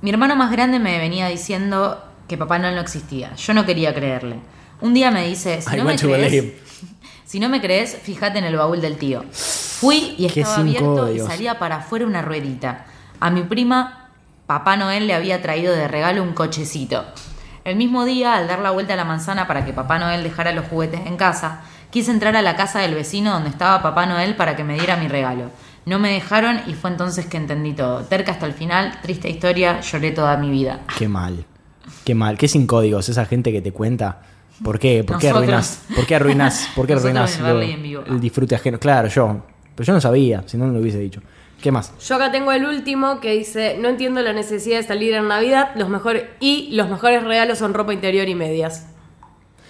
Mi 0.00 0.10
hermano 0.10 0.36
más 0.36 0.50
grande 0.50 0.78
me 0.78 0.98
venía 0.98 1.26
diciendo 1.28 2.02
que 2.28 2.36
Papá 2.36 2.58
Noel 2.58 2.74
no 2.74 2.80
existía. 2.80 3.34
Yo 3.36 3.54
no 3.54 3.64
quería 3.66 3.94
creerle. 3.94 4.36
Un 4.80 4.94
día 4.94 5.10
me 5.10 5.26
dice, 5.26 5.60
si 5.60 5.74
I 5.74 5.78
no 5.78 5.84
me 5.84 5.96
crees, 5.96 6.52
si 7.24 7.40
no 7.40 7.48
me 7.48 7.60
crees, 7.60 7.96
fíjate 8.02 8.38
en 8.38 8.44
el 8.44 8.56
baúl 8.56 8.80
del 8.80 8.96
tío. 8.96 9.24
Fui 9.80 10.14
y 10.18 10.26
estaba 10.26 10.56
abierto 10.56 11.12
y 11.12 11.20
salía 11.20 11.58
para 11.60 11.76
afuera 11.76 12.04
una 12.04 12.20
ruedita. 12.20 12.86
A 13.20 13.30
mi 13.30 13.42
prima, 13.42 14.08
Papá 14.46 14.76
Noel 14.76 15.06
le 15.06 15.14
había 15.14 15.40
traído 15.40 15.72
de 15.72 15.86
regalo 15.86 16.22
un 16.22 16.32
cochecito. 16.32 17.04
El 17.64 17.76
mismo 17.76 18.04
día, 18.04 18.34
al 18.34 18.48
dar 18.48 18.58
la 18.58 18.72
vuelta 18.72 18.94
a 18.94 18.96
la 18.96 19.04
manzana 19.04 19.46
para 19.46 19.64
que 19.64 19.72
Papá 19.72 20.00
Noel 20.00 20.24
dejara 20.24 20.52
los 20.52 20.66
juguetes 20.66 21.06
en 21.06 21.16
casa, 21.16 21.60
quise 21.90 22.10
entrar 22.10 22.34
a 22.34 22.42
la 22.42 22.56
casa 22.56 22.80
del 22.80 22.94
vecino 22.94 23.30
donde 23.30 23.50
estaba 23.50 23.80
Papá 23.80 24.06
Noel 24.06 24.34
para 24.34 24.56
que 24.56 24.64
me 24.64 24.74
diera 24.74 24.96
mi 24.96 25.06
regalo. 25.06 25.50
No 25.86 26.00
me 26.00 26.12
dejaron 26.12 26.60
y 26.66 26.74
fue 26.74 26.90
entonces 26.90 27.26
que 27.26 27.36
entendí 27.36 27.72
todo. 27.72 28.00
Terca 28.02 28.32
hasta 28.32 28.46
el 28.46 28.54
final, 28.54 28.98
triste 29.00 29.30
historia, 29.30 29.80
lloré 29.80 30.10
toda 30.10 30.36
mi 30.38 30.50
vida. 30.50 30.80
Qué 30.98 31.06
mal. 31.06 31.44
Qué 32.04 32.16
mal. 32.16 32.36
Qué 32.36 32.48
sin 32.48 32.66
códigos 32.66 33.08
esa 33.08 33.26
gente 33.26 33.52
que 33.52 33.62
te 33.62 33.70
cuenta. 33.70 34.22
¿Por 34.64 34.80
qué? 34.80 35.04
¿Por 35.04 35.18
qué 35.18 35.28
arruinas? 35.28 35.82
¿Por 35.94 36.04
qué 36.04 36.16
arruinas? 36.16 36.68
¿Por 36.74 36.86
qué 36.86 36.92
arruinas 36.94 37.38
el 37.38 38.20
disfrute 38.20 38.56
ajeno? 38.56 38.80
Claro, 38.80 39.08
yo. 39.08 39.40
Pero 39.78 39.86
yo 39.86 39.92
no 39.92 40.00
sabía, 40.00 40.42
si 40.46 40.56
no, 40.56 40.66
no 40.66 40.72
lo 40.72 40.80
hubiese 40.80 40.98
dicho. 40.98 41.20
¿Qué 41.62 41.70
más? 41.70 41.92
Yo 42.04 42.16
acá 42.16 42.32
tengo 42.32 42.50
el 42.50 42.64
último 42.66 43.20
que 43.20 43.30
dice, 43.32 43.78
no 43.80 43.88
entiendo 43.88 44.20
la 44.22 44.32
necesidad 44.32 44.78
de 44.78 44.82
salir 44.82 45.14
en 45.14 45.28
Navidad, 45.28 45.70
los 45.76 45.88
mejores 45.88 46.24
y 46.40 46.70
los 46.74 46.88
mejores 46.90 47.22
regalos 47.22 47.58
son 47.58 47.74
ropa 47.74 47.92
interior 47.92 48.28
y 48.28 48.34
medias. 48.34 48.88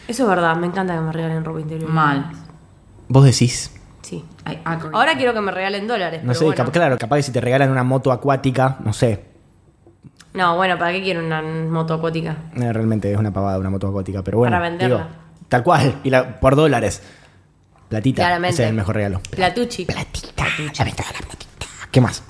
Eso 0.07 0.23
es 0.23 0.29
verdad, 0.31 0.57
me 0.57 0.67
encanta 0.67 0.95
que 0.95 1.01
me 1.03 1.13
regalen 1.13 1.45
ropa 1.45 1.61
interior. 1.61 1.91
y 1.91 1.93
Mal. 1.93 2.31
Vos 3.09 3.23
decís. 3.27 3.75
Sí. 4.01 4.25
Ahora 4.95 5.15
quiero 5.19 5.35
que 5.35 5.43
me 5.43 5.53
regalen 5.53 5.87
dólares. 5.87 6.23
No 6.23 6.29
pero 6.29 6.39
sé, 6.39 6.45
bueno. 6.47 6.65
cap- 6.65 6.73
claro, 6.73 6.97
capaz 6.97 7.17
que 7.17 7.23
si 7.25 7.33
te 7.33 7.43
regalan 7.43 7.71
una 7.71 7.85
moto 7.85 8.11
acuática, 8.11 8.79
no 8.83 8.95
sé. 8.95 9.25
No, 10.33 10.57
bueno, 10.57 10.79
¿para 10.79 10.93
qué 10.93 11.03
quiero 11.03 11.25
una 11.25 11.43
moto 11.43 11.93
acuática? 11.95 12.35
Eh, 12.57 12.73
realmente 12.73 13.13
es 13.13 13.19
una 13.19 13.31
pavada 13.33 13.59
una 13.59 13.69
moto 13.71 13.89
acuática, 13.89 14.23
pero 14.23 14.39
bueno. 14.39 14.57
Para 14.57 14.69
venderla. 14.71 14.97
digo, 14.97 15.09
tal 15.51 15.63
cual, 15.63 16.01
y 16.05 16.09
la, 16.11 16.41
por 16.41 16.57
dólares. 16.57 17.03
Platita, 17.89 18.23
Claramente. 18.23 18.55
ese 18.55 18.65
es 18.65 18.69
el 18.71 18.77
mejor 18.77 18.95
regalo. 18.97 19.21
Platucci. 19.31 19.85
Platita, 19.85 20.45
la 20.79 20.85
venta 20.85 21.03
de 21.05 21.13
la 21.13 21.19
platita. 21.27 21.67
¿Qué 21.91 22.01
más? 22.01 22.23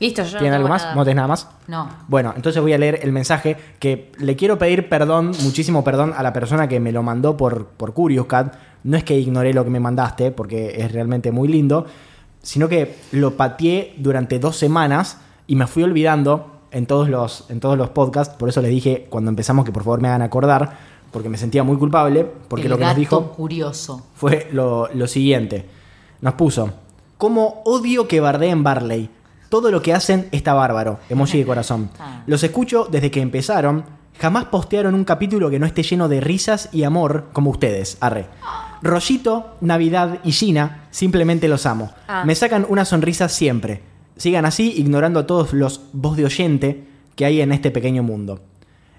Listo, 0.00 0.24
yo 0.24 0.32
no 0.32 0.38
¿Tienen 0.38 0.54
algo 0.54 0.68
más? 0.68 0.82
nada. 0.82 0.94
¿No 0.96 1.04
tenés 1.04 1.16
nada 1.16 1.28
más? 1.28 1.48
No. 1.68 1.88
Bueno, 2.08 2.32
entonces 2.34 2.60
voy 2.60 2.72
a 2.72 2.78
leer 2.78 3.00
el 3.02 3.12
mensaje 3.12 3.56
que 3.78 4.10
le 4.18 4.34
quiero 4.36 4.58
pedir 4.58 4.88
perdón, 4.88 5.32
muchísimo 5.42 5.84
perdón 5.84 6.12
a 6.16 6.22
la 6.22 6.32
persona 6.32 6.66
que 6.66 6.80
me 6.80 6.90
lo 6.92 7.02
mandó 7.02 7.36
por, 7.36 7.66
por 7.66 7.92
Curious 7.94 8.26
Cat. 8.26 8.56
No 8.84 8.96
es 8.96 9.04
que 9.04 9.16
ignoré 9.18 9.54
lo 9.54 9.62
que 9.62 9.70
me 9.70 9.78
mandaste, 9.78 10.32
porque 10.32 10.80
es 10.80 10.90
realmente 10.90 11.30
muy 11.30 11.46
lindo, 11.46 11.86
sino 12.42 12.68
que 12.68 12.96
lo 13.12 13.36
pateé 13.36 13.94
durante 13.98 14.40
dos 14.40 14.56
semanas 14.56 15.18
y 15.46 15.54
me 15.54 15.66
fui 15.68 15.84
olvidando 15.84 16.62
en 16.72 16.86
todos 16.86 17.08
los, 17.08 17.44
en 17.48 17.60
todos 17.60 17.78
los 17.78 17.90
podcasts. 17.90 18.34
Por 18.34 18.48
eso 18.48 18.60
les 18.60 18.70
dije 18.70 19.06
cuando 19.08 19.28
empezamos 19.30 19.64
que 19.64 19.70
por 19.72 19.84
favor 19.84 20.00
me 20.00 20.08
hagan 20.08 20.22
acordar, 20.22 20.76
porque 21.12 21.28
me 21.28 21.38
sentía 21.38 21.62
muy 21.62 21.76
culpable, 21.76 22.26
porque 22.48 22.64
el 22.66 22.70
lo 22.70 22.78
que 22.78 22.84
nos 22.84 22.96
dijo 22.96 23.32
curioso. 23.32 24.06
fue 24.14 24.48
lo, 24.52 24.88
lo 24.92 25.06
siguiente. 25.06 25.66
Nos 26.20 26.34
puso, 26.34 26.72
como 27.18 27.62
odio 27.64 28.08
que 28.08 28.20
bardeen 28.20 28.64
Barley. 28.64 29.08
Todo 29.48 29.70
lo 29.70 29.82
que 29.82 29.92
hacen 29.92 30.28
está 30.32 30.54
bárbaro. 30.54 30.98
Emoji 31.08 31.38
de 31.38 31.46
corazón. 31.46 31.90
Ah. 32.00 32.24
Los 32.26 32.42
escucho 32.42 32.88
desde 32.90 33.10
que 33.10 33.20
empezaron. 33.20 33.84
Jamás 34.18 34.46
postearon 34.46 34.94
un 34.94 35.04
capítulo 35.04 35.50
que 35.50 35.58
no 35.58 35.66
esté 35.66 35.82
lleno 35.82 36.08
de 36.08 36.20
risas 36.20 36.68
y 36.72 36.84
amor 36.84 37.28
como 37.32 37.50
ustedes. 37.50 37.96
Arre. 38.00 38.26
Rollito, 38.82 39.56
Navidad 39.60 40.18
y 40.24 40.32
Gina, 40.32 40.88
simplemente 40.90 41.46
los 41.48 41.64
amo. 41.66 41.92
Ah. 42.08 42.24
Me 42.24 42.34
sacan 42.34 42.66
una 42.68 42.84
sonrisa 42.84 43.28
siempre. 43.28 43.82
Sigan 44.16 44.44
así, 44.44 44.74
ignorando 44.76 45.20
a 45.20 45.26
todos 45.26 45.52
los 45.52 45.82
voz 45.92 46.16
de 46.16 46.24
oyente 46.24 46.84
que 47.14 47.24
hay 47.24 47.40
en 47.40 47.52
este 47.52 47.70
pequeño 47.70 48.02
mundo. 48.02 48.40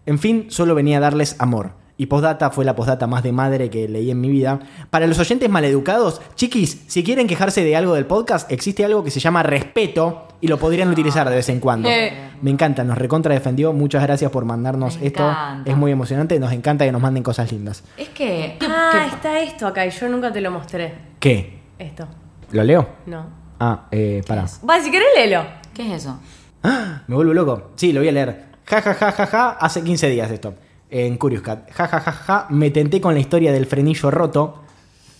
En 0.05 0.19
fin, 0.19 0.47
solo 0.49 0.75
venía 0.75 0.97
a 0.97 1.01
darles 1.01 1.35
amor. 1.39 1.71
Y 2.03 2.05
postdata 2.05 2.49
fue 2.49 2.65
la 2.65 2.75
postdata 2.75 3.07
más 3.07 3.23
de 3.23 3.31
madre 3.31 3.69
que 3.69 3.87
leí 3.87 4.11
en 4.11 4.19
mi 4.19 4.27
vida. 4.27 4.59
Para 4.89 5.07
los 5.07 5.17
oyentes 5.19 5.49
maleducados, 5.49 6.19
chiquis, 6.35 6.83
si 6.87 7.01
quieren 7.01 7.27
quejarse 7.27 7.63
de 7.63 7.77
algo 7.77 7.93
del 7.93 8.05
podcast, 8.05 8.51
existe 8.51 8.83
algo 8.83 9.05
que 9.05 9.09
se 9.09 9.21
llama 9.21 9.41
respeto 9.41 10.27
y 10.41 10.49
lo 10.49 10.59
podrían 10.59 10.89
utilizar 10.89 11.29
de 11.29 11.37
vez 11.37 11.47
en 11.47 11.61
cuando. 11.61 11.87
Eh. 11.87 12.11
Me 12.41 12.51
encanta, 12.51 12.83
nos 12.83 12.97
recontra 12.97 13.33
defendió. 13.33 13.71
Muchas 13.71 14.03
gracias 14.03 14.29
por 14.31 14.43
mandarnos 14.43 14.99
Me 14.99 15.07
esto. 15.07 15.29
encanta. 15.29 15.71
Es 15.71 15.77
muy 15.77 15.93
emocionante, 15.93 16.37
nos 16.41 16.51
encanta 16.51 16.83
que 16.83 16.91
nos 16.91 17.01
manden 17.01 17.23
cosas 17.23 17.49
lindas. 17.53 17.85
Es 17.95 18.09
que. 18.09 18.57
Ah, 18.59 19.07
está 19.09 19.39
esto 19.39 19.65
acá 19.65 19.85
y 19.85 19.89
yo 19.91 20.09
nunca 20.09 20.29
te 20.29 20.41
lo 20.41 20.51
mostré. 20.51 20.93
¿Qué? 21.21 21.57
Esto. 21.79 22.05
¿Lo 22.51 22.65
leo? 22.65 22.85
No. 23.05 23.27
Ah, 23.61 23.85
eh, 23.91 24.21
pará. 24.27 24.45
Va, 24.69 24.81
si 24.81 24.91
querés 24.91 25.07
léelo. 25.15 25.41
¿Qué 25.73 25.87
es 25.87 26.03
eso? 26.03 26.19
¡Ah! 26.63 27.03
Me 27.07 27.15
vuelvo 27.15 27.33
loco. 27.33 27.71
Sí, 27.77 27.93
lo 27.93 28.01
voy 28.01 28.09
a 28.09 28.11
leer. 28.11 28.43
Ja, 28.65 28.81
ja, 28.81 28.93
ja, 28.93 29.11
ja, 29.13 29.25
ja. 29.25 29.49
Hace 29.51 29.81
15 29.81 30.09
días 30.09 30.29
esto. 30.29 30.53
En 30.95 31.17
Curious 31.17 31.41
Cat. 31.41 31.71
Ja, 31.71 31.87
ja, 31.87 31.99
ja, 31.99 32.11
ja. 32.11 32.45
Me 32.51 32.69
tenté 32.69 33.01
con 33.01 33.15
la 33.15 33.19
historia 33.19 33.51
del 33.51 33.65
frenillo 33.65 34.11
roto. 34.11 34.59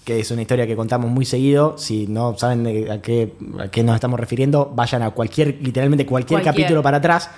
Que 0.05 0.19
es 0.19 0.29
una 0.31 0.41
historia 0.41 0.67
que 0.67 0.75
contamos 0.75 1.09
muy 1.09 1.25
seguido. 1.25 1.77
Si 1.77 2.07
no 2.07 2.37
saben 2.37 2.91
a 2.91 3.01
qué, 3.01 3.33
a 3.59 3.69
qué 3.69 3.83
nos 3.83 3.95
estamos 3.95 4.19
refiriendo, 4.19 4.71
vayan 4.75 5.01
a 5.01 5.11
cualquier, 5.11 5.57
literalmente 5.61 6.05
cualquier, 6.05 6.41
Cualquier. 6.41 6.53
capítulo 6.65 6.83
para 6.83 6.97
atrás. 6.97 7.29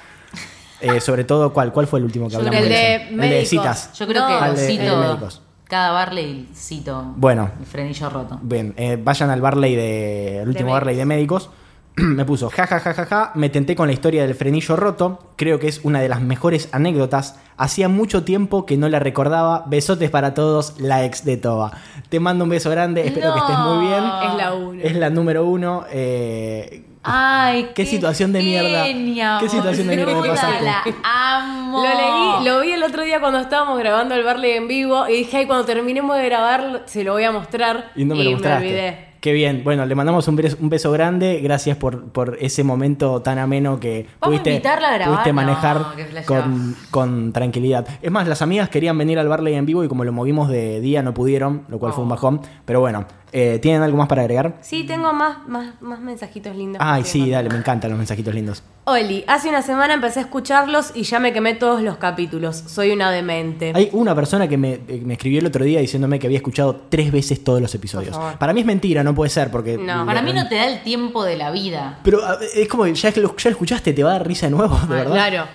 Eh, 0.81 0.99
sobre 0.99 1.23
todo, 1.23 1.53
¿cuál, 1.53 1.71
¿cuál 1.71 1.87
fue 1.87 1.99
el 1.99 2.05
último 2.05 2.27
que 2.27 2.35
hablamos? 2.35 2.59
el 2.59 2.67
de 2.69 2.95
El 3.09 3.17
de 3.29 3.45
citas. 3.45 3.91
Yo 3.93 4.07
creo 4.07 4.27
No. 4.27 4.39
que 4.39 4.45
el 4.49 4.55
de 4.79 4.95
médicos. 4.97 5.41
Cada 5.65 5.91
Barley 5.91 6.47
cito. 6.53 7.13
Bueno. 7.15 7.51
El 7.59 7.65
frenillo 7.65 8.09
roto. 8.09 8.39
Bien, 8.41 8.73
eh, 8.77 8.99
vayan 9.01 9.29
al 9.29 9.41
Barley 9.41 9.75
de. 9.75 10.39
El 10.41 10.49
último. 10.49 10.71
Barley 10.71 10.95
de 10.95 11.05
médicos. 11.05 11.49
me 11.97 12.25
puso, 12.25 12.49
ja, 12.49 12.67
ja, 12.67 12.79
ja, 12.79 12.93
ja, 12.93 13.05
ja, 13.05 13.31
me 13.35 13.49
tenté 13.49 13.75
con 13.75 13.87
la 13.87 13.93
historia 13.93 14.25
del 14.25 14.35
frenillo 14.35 14.75
roto. 14.75 15.31
Creo 15.37 15.59
que 15.59 15.67
es 15.67 15.79
una 15.83 16.01
de 16.01 16.09
las 16.09 16.21
mejores 16.21 16.67
anécdotas. 16.71 17.39
Hacía 17.57 17.87
mucho 17.87 18.23
tiempo 18.23 18.65
que 18.65 18.75
no 18.77 18.89
la 18.89 18.99
recordaba. 18.99 19.63
Besotes 19.67 20.09
para 20.09 20.33
todos, 20.33 20.75
la 20.79 21.05
ex 21.05 21.23
de 21.23 21.37
Toba. 21.37 21.71
Te 22.09 22.19
mando 22.19 22.43
un 22.43 22.49
beso 22.49 22.69
grande, 22.69 23.05
espero 23.07 23.33
que 23.33 23.39
estés 23.39 23.57
muy 23.59 23.87
bien. 23.87 24.03
Es 24.03 24.33
la 24.35 24.53
uno. 24.53 24.81
Es 24.83 24.95
la 24.95 25.09
número 25.09 25.45
uno. 25.45 25.85
eh, 25.89 26.83
Ay, 27.07 27.69
Qué 27.75 27.85
situación 27.85 28.33
de 28.33 28.41
mierda. 28.41 28.85
genia, 28.85 29.37
Qué 29.39 29.47
situación 29.47 29.87
de 29.87 29.95
mierda 29.95 30.19
me 30.19 30.27
pasaste. 30.27 30.63
La 30.65 30.83
amo. 31.03 31.83
Lo 31.83 31.93
leí, 31.93 32.45
lo 32.45 32.61
vi 32.61 32.71
el 32.71 32.83
otro 32.83 33.03
día 33.03 33.19
cuando 33.19 33.39
estábamos 33.39 33.77
grabando 33.77 34.15
el 34.15 34.23
Barley 34.23 34.53
en 34.53 34.67
vivo 34.67 35.07
y 35.07 35.17
dije, 35.17 35.37
ay, 35.37 35.45
cuando 35.45 35.65
terminemos 35.65 36.17
de 36.17 36.25
grabar 36.25 36.81
se 36.87 37.03
lo 37.03 37.13
voy 37.13 37.23
a 37.23 37.31
mostrar. 37.31 37.91
Y 37.95 38.05
no 38.05 38.15
me 38.15 38.23
lo 38.23 38.31
mostraste. 38.31 38.65
olvidé. 38.65 39.14
Qué 39.25 39.33
bien. 39.33 39.63
Bueno, 39.63 39.87
le 39.87 39.95
mandamos 39.95 40.27
un 40.27 40.35
beso, 40.35 40.55
un 40.61 40.69
beso 40.69 40.91
grande. 40.91 41.39
Gracias 41.41 41.77
por, 41.77 42.09
por 42.11 42.37
ese 42.39 42.63
momento 42.63 43.23
tan 43.23 43.39
ameno 43.39 43.79
que 43.79 44.05
Vamos 44.21 44.39
a 44.39 44.43
pudiste, 44.43 44.67
a 44.67 44.75
grabar. 44.75 45.03
pudiste 45.09 45.29
No, 45.29 45.33
manejar 45.33 45.81
con, 46.27 46.75
con 46.91 47.33
tranquilidad. 47.33 47.87
Es 48.03 48.11
más, 48.11 48.27
las 48.27 48.43
amigas 48.43 48.69
querían 48.69 48.95
venir 48.99 49.17
al 49.17 49.27
Barley 49.27 49.55
en 49.55 49.65
vivo 49.65 49.83
y 49.83 49.87
como 49.87 50.03
lo 50.03 50.13
movimos 50.13 50.47
de 50.47 50.79
día 50.79 51.01
no 51.01 51.15
pudieron, 51.15 51.63
lo 51.69 51.79
cual 51.79 51.93
fue 51.93 52.03
un 52.03 52.11
Oh. 52.11 52.13
bajón. 52.13 52.41
Pero 52.65 52.81
bueno, 52.81 53.05
eh, 53.31 53.59
¿tienen 53.61 53.81
algo 53.81 53.97
más 53.97 54.07
para 54.07 54.21
agregar? 54.21 54.57
Sí, 54.61 54.83
tengo 54.83 55.11
más, 55.13 55.47
más, 55.47 55.81
más 55.81 55.99
mensajitos 55.99 56.55
lindos. 56.55 56.81
Ay, 56.83 57.03
sí, 57.03 57.19
tengo. 57.19 57.31
dale, 57.33 57.49
me 57.49 57.57
encantan 57.57 57.89
los 57.89 57.97
mensajitos 57.97 58.33
lindos. 58.33 58.63
Oli, 58.85 59.23
hace 59.27 59.49
una 59.49 59.61
semana 59.61 59.95
empecé 59.95 60.19
a 60.19 60.23
escucharlos 60.23 60.91
y 60.93 61.03
ya 61.03 61.19
me 61.19 61.33
quemé 61.33 61.55
todos 61.55 61.81
los 61.81 61.97
capítulos. 61.97 62.55
Soy 62.67 62.91
una 62.91 63.09
demente. 63.11 63.71
Hay 63.75 63.89
una 63.93 64.13
persona 64.13 64.47
que 64.47 64.57
me, 64.57 64.73
eh, 64.87 65.01
me 65.03 65.13
escribió 65.15 65.39
el 65.39 65.45
otro 65.47 65.65
día 65.65 65.79
diciéndome 65.79 66.19
que 66.19 66.27
había 66.27 66.37
escuchado 66.37 66.75
tres 66.89 67.11
veces 67.11 67.43
todos 67.43 67.59
los 67.61 67.73
episodios. 67.73 68.15
Para 68.37 68.53
mí 68.53 68.59
es 68.61 68.65
mentira, 68.65 69.03
no 69.03 69.15
puede 69.15 69.29
ser 69.31 69.49
porque... 69.51 69.77
No. 69.77 70.05
Para 70.05 70.21
mí 70.21 70.31
no 70.33 70.47
te 70.47 70.55
da 70.55 70.67
el 70.67 70.83
tiempo 70.83 71.23
de 71.23 71.35
la 71.35 71.51
vida. 71.51 71.99
Pero 72.03 72.19
es 72.55 72.67
como, 72.67 72.85
ya 72.87 73.09
ya 73.09 73.21
lo 73.21 73.35
escuchaste, 73.35 73.91
¿te 73.93 74.03
va 74.03 74.11
a 74.11 74.13
dar 74.19 74.27
risa 74.27 74.45
de 74.45 74.51
nuevo? 74.51 74.75
¿De 74.75 74.81
Ah, 74.83 74.97
verdad? 74.97 75.13
Claro. 75.13 75.47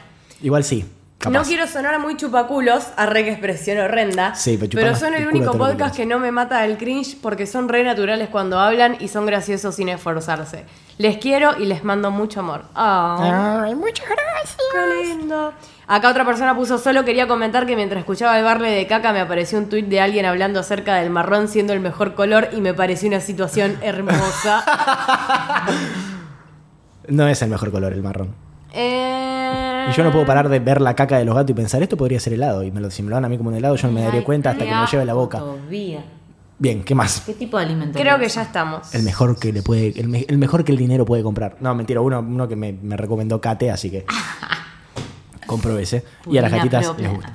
Igual 0.42 0.64
sí. 0.64 0.84
Capaz. 1.20 1.38
No 1.38 1.44
quiero 1.44 1.66
sonar 1.68 2.00
muy 2.00 2.16
chupaculos, 2.16 2.88
arre 2.96 3.24
que 3.24 3.30
expresión 3.30 3.78
horrenda. 3.78 4.34
Sí, 4.34 4.56
pero 4.58 4.70
pero 4.74 4.96
son 4.96 5.14
el 5.14 5.22
el 5.22 5.28
único 5.28 5.52
podcast 5.52 5.94
que 5.94 6.06
no 6.06 6.18
me 6.18 6.32
mata 6.32 6.62
del 6.62 6.78
cringe 6.78 7.16
porque 7.20 7.46
son 7.46 7.68
re 7.68 7.84
naturales 7.84 8.28
cuando 8.30 8.58
hablan 8.58 8.96
y 8.98 9.08
son 9.08 9.26
graciosos 9.26 9.76
sin 9.76 9.88
esforzarse. 9.90 10.64
Les 10.98 11.18
quiero 11.18 11.58
y 11.58 11.66
les 11.66 11.84
mando 11.84 12.10
mucho 12.10 12.40
amor. 12.40 12.64
Ay, 12.74 13.74
muchas 13.74 14.06
gracias. 14.08 14.56
qué 14.72 15.04
lindo. 15.04 15.52
Acá 15.86 16.08
otra 16.10 16.24
persona 16.24 16.54
puso, 16.56 16.78
solo 16.78 17.04
quería 17.04 17.26
comentar 17.28 17.66
que 17.66 17.76
mientras 17.76 18.00
escuchaba 18.00 18.38
el 18.38 18.44
barle 18.44 18.70
de 18.70 18.86
caca 18.86 19.12
me 19.12 19.20
apareció 19.20 19.58
un 19.58 19.68
tuit 19.68 19.86
de 19.86 20.00
alguien 20.00 20.24
hablando 20.24 20.60
acerca 20.60 20.96
del 20.96 21.10
marrón 21.10 21.48
siendo 21.48 21.72
el 21.72 21.80
mejor 21.80 22.14
color 22.14 22.48
y 22.52 22.60
me 22.60 22.74
pareció 22.74 23.08
una 23.08 23.20
situación 23.20 23.78
hermosa. 23.82 24.64
No 27.08 27.26
es 27.26 27.42
el 27.42 27.48
mejor 27.48 27.72
color 27.72 27.92
el 27.92 28.02
marrón. 28.02 28.49
Eh, 28.72 29.86
Y 29.90 29.92
yo 29.96 30.04
no 30.04 30.12
puedo 30.12 30.24
parar 30.26 30.48
de 30.48 30.58
ver 30.60 30.80
la 30.80 30.94
caca 30.94 31.18
de 31.18 31.24
los 31.24 31.34
gatos 31.34 31.50
y 31.50 31.54
pensar, 31.54 31.82
esto 31.82 31.96
podría 31.96 32.20
ser 32.20 32.32
helado. 32.34 32.62
Y 32.62 32.70
me 32.70 32.80
lo, 32.80 32.90
si 32.90 33.02
me 33.02 33.10
lo 33.10 33.16
dan 33.16 33.24
a 33.24 33.28
mí 33.28 33.36
como 33.36 33.50
un 33.50 33.56
helado, 33.56 33.76
yo 33.76 33.88
no 33.88 33.94
me 33.94 34.02
daría 34.02 34.24
cuenta 34.24 34.50
hasta 34.50 34.64
que 34.64 34.70
me 34.70 34.76
lo 34.80 34.86
lleve 34.86 35.02
a 35.02 35.06
la 35.06 35.14
boca. 35.14 35.38
Todavía. 35.38 36.04
Bien, 36.58 36.84
¿qué 36.84 36.94
más? 36.94 37.22
¿Qué 37.24 37.32
tipo 37.32 37.56
de 37.58 37.64
alimento? 37.64 37.98
Creo 37.98 38.18
que 38.18 38.28
ya 38.28 38.42
estamos. 38.42 38.94
El 38.94 39.02
mejor 39.02 39.38
que 39.38 39.50
le 39.52 39.62
puede, 39.62 39.98
el, 39.98 40.08
me- 40.08 40.26
el 40.28 40.36
mejor 40.36 40.62
que 40.62 40.72
el 40.72 40.78
dinero 40.78 41.06
puede 41.06 41.22
comprar. 41.22 41.56
No, 41.60 41.74
mentira, 41.74 42.02
uno, 42.02 42.20
uno 42.20 42.46
que 42.48 42.54
me, 42.56 42.72
me 42.74 42.98
recomendó 42.98 43.40
Kate, 43.40 43.70
así 43.70 43.90
que 43.90 44.04
compro 45.46 45.78
ese. 45.78 46.04
Y 46.30 46.38
a 46.38 46.42
las 46.42 46.52
gatitas 46.52 46.86
propia. 46.86 47.08
les 47.08 47.16
gusta. 47.16 47.32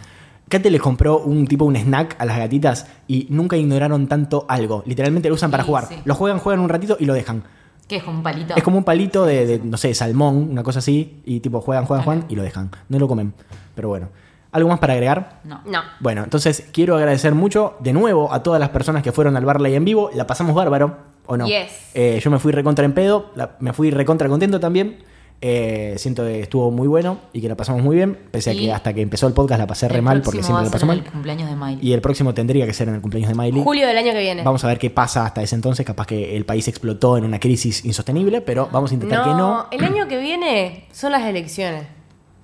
Kate 0.48 0.70
les 0.70 0.80
compró 0.80 1.18
un 1.20 1.48
tipo 1.48 1.66
un 1.66 1.76
snack 1.76 2.18
a 2.20 2.26
las 2.26 2.38
gatitas 2.38 2.86
y 3.08 3.26
nunca 3.32 3.58
ignoraron 3.58 4.08
tanto 4.08 4.46
algo. 4.48 4.84
Literalmente 4.86 5.28
lo 5.28 5.34
usan 5.36 5.50
para 5.50 5.64
Sí, 5.64 5.68
jugar. 5.68 5.86
sí. 5.88 5.96
Lo 6.06 6.14
juegan, 6.14 6.38
juegan 6.40 6.60
un 6.62 6.70
ratito 6.70 6.98
y 7.00 7.06
lo 7.06 7.16
dejan. 7.16 7.44
¿Qué 7.88 7.98
es 7.98 8.04
como 8.04 8.18
un 8.18 8.24
palito? 8.24 8.56
Es 8.56 8.64
como 8.64 8.78
un 8.78 8.84
palito 8.84 9.26
de, 9.26 9.46
de, 9.46 9.60
no 9.60 9.78
sé, 9.78 9.94
salmón, 9.94 10.48
una 10.52 10.64
cosa 10.64 10.80
así, 10.80 11.22
y 11.26 11.40
tipo 11.40 11.62
juegan, 11.62 11.86
juegan, 11.86 12.04
juegan 12.06 12.26
y 12.30 12.36
lo 12.36 12.44
dejan. 12.44 12.72
No 12.90 12.98
lo 13.00 13.08
comen. 13.08 13.34
Pero 13.76 13.90
bueno. 13.90 14.10
¿Algo 14.52 14.70
más 14.70 14.80
para 14.80 14.94
agregar? 14.94 15.42
No. 15.44 15.60
No. 15.66 15.82
Bueno, 16.00 16.24
entonces 16.24 16.70
quiero 16.72 16.96
agradecer 16.96 17.36
mucho 17.36 17.76
de 17.82 17.92
nuevo 17.92 18.32
a 18.32 18.42
todas 18.42 18.58
las 18.60 18.70
personas 18.70 19.04
que 19.04 19.12
fueron 19.12 19.36
al 19.36 19.44
Barley 19.44 19.76
en 19.76 19.84
vivo. 19.84 20.10
La 20.14 20.26
pasamos 20.28 20.56
bárbaro, 20.56 20.96
¿o 21.26 21.36
no? 21.36 21.46
Yes. 21.46 21.92
Eh, 21.94 22.20
yo 22.24 22.32
me 22.32 22.40
fui 22.40 22.54
recontra 22.54 22.86
en 22.86 22.94
pedo, 22.94 23.32
la- 23.36 23.58
me 23.60 23.74
fui 23.74 23.92
recontra 23.92 24.30
contento 24.30 24.60
también. 24.62 25.00
Eh, 25.48 25.94
siento 26.00 26.24
que 26.24 26.40
estuvo 26.40 26.72
muy 26.72 26.88
bueno 26.88 27.20
y 27.32 27.40
que 27.40 27.48
la 27.48 27.56
pasamos 27.56 27.84
muy 27.84 27.96
bien, 27.96 28.18
pese 28.32 28.50
a 28.50 28.54
que 28.56 28.74
hasta 28.74 28.94
que 28.96 29.02
empezó 29.02 29.28
el 29.28 29.34
podcast 29.34 29.60
la 29.60 29.68
pasé 29.68 29.88
re 29.88 30.02
mal 30.02 30.24
porque 30.24 30.42
siempre 30.42 30.66
la 30.66 30.72
ser 30.72 30.88
mal. 30.88 30.98
el 30.98 31.04
cumpleaños 31.06 31.48
de 31.48 31.56
Miley. 31.56 31.78
Y 31.88 31.94
el 31.94 32.02
próximo 32.02 32.34
tendría 32.34 32.66
que 32.66 32.74
ser 32.74 32.90
en 32.90 32.96
el 32.96 33.02
cumpleaños 33.02 33.30
de 33.30 33.36
Miley. 33.36 33.64
Julio 33.64 33.86
del 33.86 33.96
año 33.96 34.12
que 34.12 34.22
viene. 34.22 34.42
Vamos 34.42 34.64
a 34.64 34.68
ver 34.68 34.80
qué 34.80 34.90
pasa 34.90 35.24
hasta 35.24 35.44
ese 35.44 35.54
entonces. 35.54 35.86
Capaz 35.86 36.08
que 36.08 36.36
el 36.36 36.48
país 36.48 36.68
explotó 36.68 37.16
en 37.16 37.26
una 37.26 37.40
crisis 37.40 37.86
insostenible, 37.86 38.42
pero 38.42 38.70
vamos 38.72 38.90
a 38.90 38.96
intentar 38.96 39.24
que 39.24 39.30
no. 39.30 39.68
el 39.70 39.84
año 39.84 40.08
que 40.08 40.18
viene 40.18 40.88
son 40.92 41.12
las 41.12 41.22
elecciones. 41.22 41.86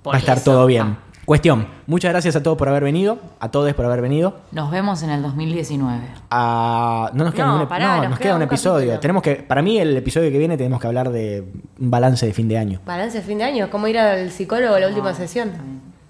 Por 0.04 0.14
Va 0.14 0.18
a 0.18 0.20
estar 0.20 0.36
eso. 0.36 0.52
todo 0.52 0.66
bien. 0.66 0.82
Ah. 0.82 1.11
Cuestión, 1.32 1.66
muchas 1.86 2.10
gracias 2.12 2.36
a 2.36 2.42
todos 2.42 2.58
por 2.58 2.68
haber 2.68 2.84
venido, 2.84 3.18
a 3.40 3.48
todos 3.50 3.72
por 3.72 3.86
haber 3.86 4.02
venido. 4.02 4.40
Nos 4.50 4.70
vemos 4.70 5.02
en 5.02 5.08
el 5.08 5.22
2019. 5.22 6.02
Ah, 6.30 7.10
no 7.14 7.24
nos 7.24 7.32
queda, 7.32 7.46
No, 7.46 7.52
ningún 7.52 7.66
ep- 7.68 7.70
pará, 7.70 7.86
no, 7.86 7.96
nos 8.02 8.10
nos 8.10 8.18
queda 8.18 8.28
queda 8.28 8.36
un 8.36 8.42
episodio. 8.42 8.78
capítulo. 8.80 9.00
Tenemos 9.00 9.22
que, 9.22 9.34
para 9.36 9.62
mí, 9.62 9.78
el 9.78 9.96
episodio 9.96 10.30
que 10.30 10.36
viene 10.36 10.58
tenemos 10.58 10.78
que 10.78 10.88
hablar 10.88 11.08
de 11.08 11.42
un 11.80 11.90
balance 11.90 12.26
de 12.26 12.34
fin 12.34 12.48
de 12.48 12.58
año. 12.58 12.80
Balance 12.84 13.16
de 13.16 13.24
fin 13.24 13.38
de 13.38 13.44
año. 13.44 13.70
¿Cómo 13.70 13.88
ir 13.88 13.98
al 13.98 14.30
psicólogo 14.30 14.78
la 14.78 14.88
última 14.88 15.14
sesión? 15.14 15.52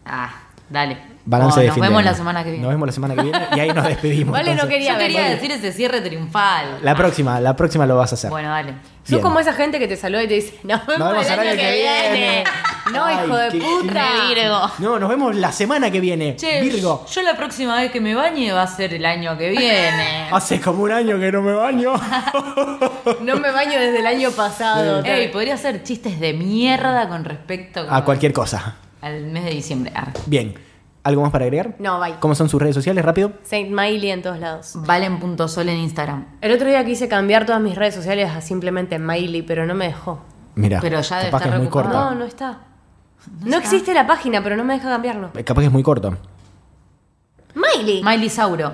Ah, 0.05 0.29
dale. 0.69 0.99
Balance 1.25 1.55
No, 1.55 1.61
de 1.61 1.67
nos 1.69 1.75
fin 1.77 1.83
de 1.83 1.89
vemos 1.89 2.01
año. 2.01 2.11
la 2.11 2.17
semana 2.17 2.43
que 2.43 2.51
viene. 2.51 2.63
Nos 2.65 2.73
vemos 2.73 2.87
la 2.89 2.93
semana 2.93 3.15
que 3.15 3.23
viene 3.23 3.39
y 3.55 3.61
ahí 3.61 3.71
nos 3.71 3.85
despedimos. 3.87 4.33
Vale, 4.33 4.57
no 4.57 4.67
quería 4.67 4.95
Yo 4.95 4.99
quería 4.99 5.21
Vale. 5.23 5.35
decir 5.37 5.53
ese 5.53 5.71
cierre 5.71 6.01
triunfal. 6.01 6.79
La 6.83 6.97
próxima, 6.97 7.39
la 7.39 7.55
próxima 7.55 7.87
lo 7.87 7.97
vas 7.97 8.11
a 8.11 8.15
hacer. 8.17 8.29
Bueno, 8.29 8.49
dale. 8.49 8.75
Sos 9.03 9.11
Bien. 9.11 9.23
como 9.23 9.41
esa 9.41 9.53
gente 9.53 9.81
que 9.81 9.89
te 9.89 9.97
saluda 9.97 10.23
y 10.23 10.29
te 10.29 10.35
dice, 10.35 10.55
nos 10.63 10.87
vemos, 10.87 10.99
Nos 11.01 11.11
vemos 11.11 11.27
el 11.31 11.39
año 11.41 11.51
que, 11.57 11.73
viene. 11.73 12.45
No, 12.93 13.05
Ay, 13.05 13.17
hijo 13.25 13.37
de 13.37 13.49
qué- 13.49 13.59
puta. 13.59 14.07
Virgo. 14.29 14.71
No, 14.79 14.99
nos 15.01 15.09
vemos 15.09 15.35
la 15.35 15.51
semana 15.51 15.91
que 15.91 15.99
viene. 15.99 16.37
Che, 16.37 16.61
Virgo. 16.61 17.05
yo 17.13 17.23
la 17.23 17.37
próxima 17.37 17.77
vez 17.81 17.91
que 17.91 18.01
me 18.01 18.15
bañe 18.15 18.53
va 18.53 18.63
a 18.63 18.67
ser 18.69 18.95
el 18.95 19.05
año 19.05 19.37
que 19.37 19.51
viene. 19.51 20.29
Hace 20.33 20.61
como 20.61 20.85
un 20.85 20.93
año 20.93 21.19
que 21.19 21.33
no 21.33 21.43
me 21.43 21.53
baño. 21.53 21.95
No 23.23 23.37
me 23.37 23.51
baño 23.51 23.79
desde 23.81 23.99
el 23.99 24.07
año 24.07 24.31
pasado. 24.31 25.03
Ey, 25.05 25.29
podría 25.29 25.55
hacer 25.55 25.83
chistes 25.83 26.21
de 26.21 26.33
mierda 26.33 27.09
con 27.09 27.25
respecto 27.25 27.85
A 27.89 28.05
cualquier 28.05 28.33
cosa. 28.33 28.77
al 29.01 29.23
mes 29.27 29.45
de 29.45 29.51
diciembre. 29.51 29.93
Bien. 30.27 30.55
¿Algo 31.05 31.23
más 31.23 31.33
para 31.33 31.45
agregar? 31.45 31.75
No, 31.81 31.99
bye. 31.99 32.15
¿Cómo 32.21 32.35
son 32.37 32.49
sus 32.49 32.61
redes 32.63 32.75
sociales? 32.77 33.05
Rápido. 33.05 33.33
Saint 33.43 33.71
Miley 33.71 34.11
en 34.11 34.23
todos 34.23 34.39
lados. 34.39 34.75
Valen.sol 34.87 35.69
en 35.69 35.79
Instagram. 35.79 36.27
El 36.41 36.53
otro 36.53 36.69
día 36.69 36.85
quise 36.85 37.09
cambiar 37.09 37.45
todas 37.45 37.61
mis 37.61 37.75
redes 37.75 37.95
sociales 37.95 38.31
a 38.31 38.41
simplemente 38.41 38.99
Miley, 39.01 39.43
pero 39.43 39.67
no 39.67 39.75
me 39.75 39.87
dejó. 39.87 40.21
Mira, 40.55 40.79
Pero 40.81 41.01
ya 41.01 41.17
debe 41.19 41.31
capaz 41.31 41.43
que 41.43 41.49
estar 41.49 41.59
es 41.59 41.63
muy 41.65 41.71
corta. 41.71 41.89
recuperado. 41.89 42.11
No, 42.15 42.19
no 42.21 42.25
está. 42.25 42.59
No 43.41 43.57
existe 43.57 43.95
la 43.95 44.07
página, 44.07 44.43
pero 44.43 44.57
no 44.57 44.65
me 44.65 44.75
deja 44.75 44.89
cambiarlo. 44.91 45.31
Capaz 45.45 45.61
que 45.63 45.67
es 45.67 45.73
muy 45.73 45.83
corto. 45.83 46.17
Miley. 47.55 48.03
Miley 48.03 48.29
Sauro. 48.29 48.73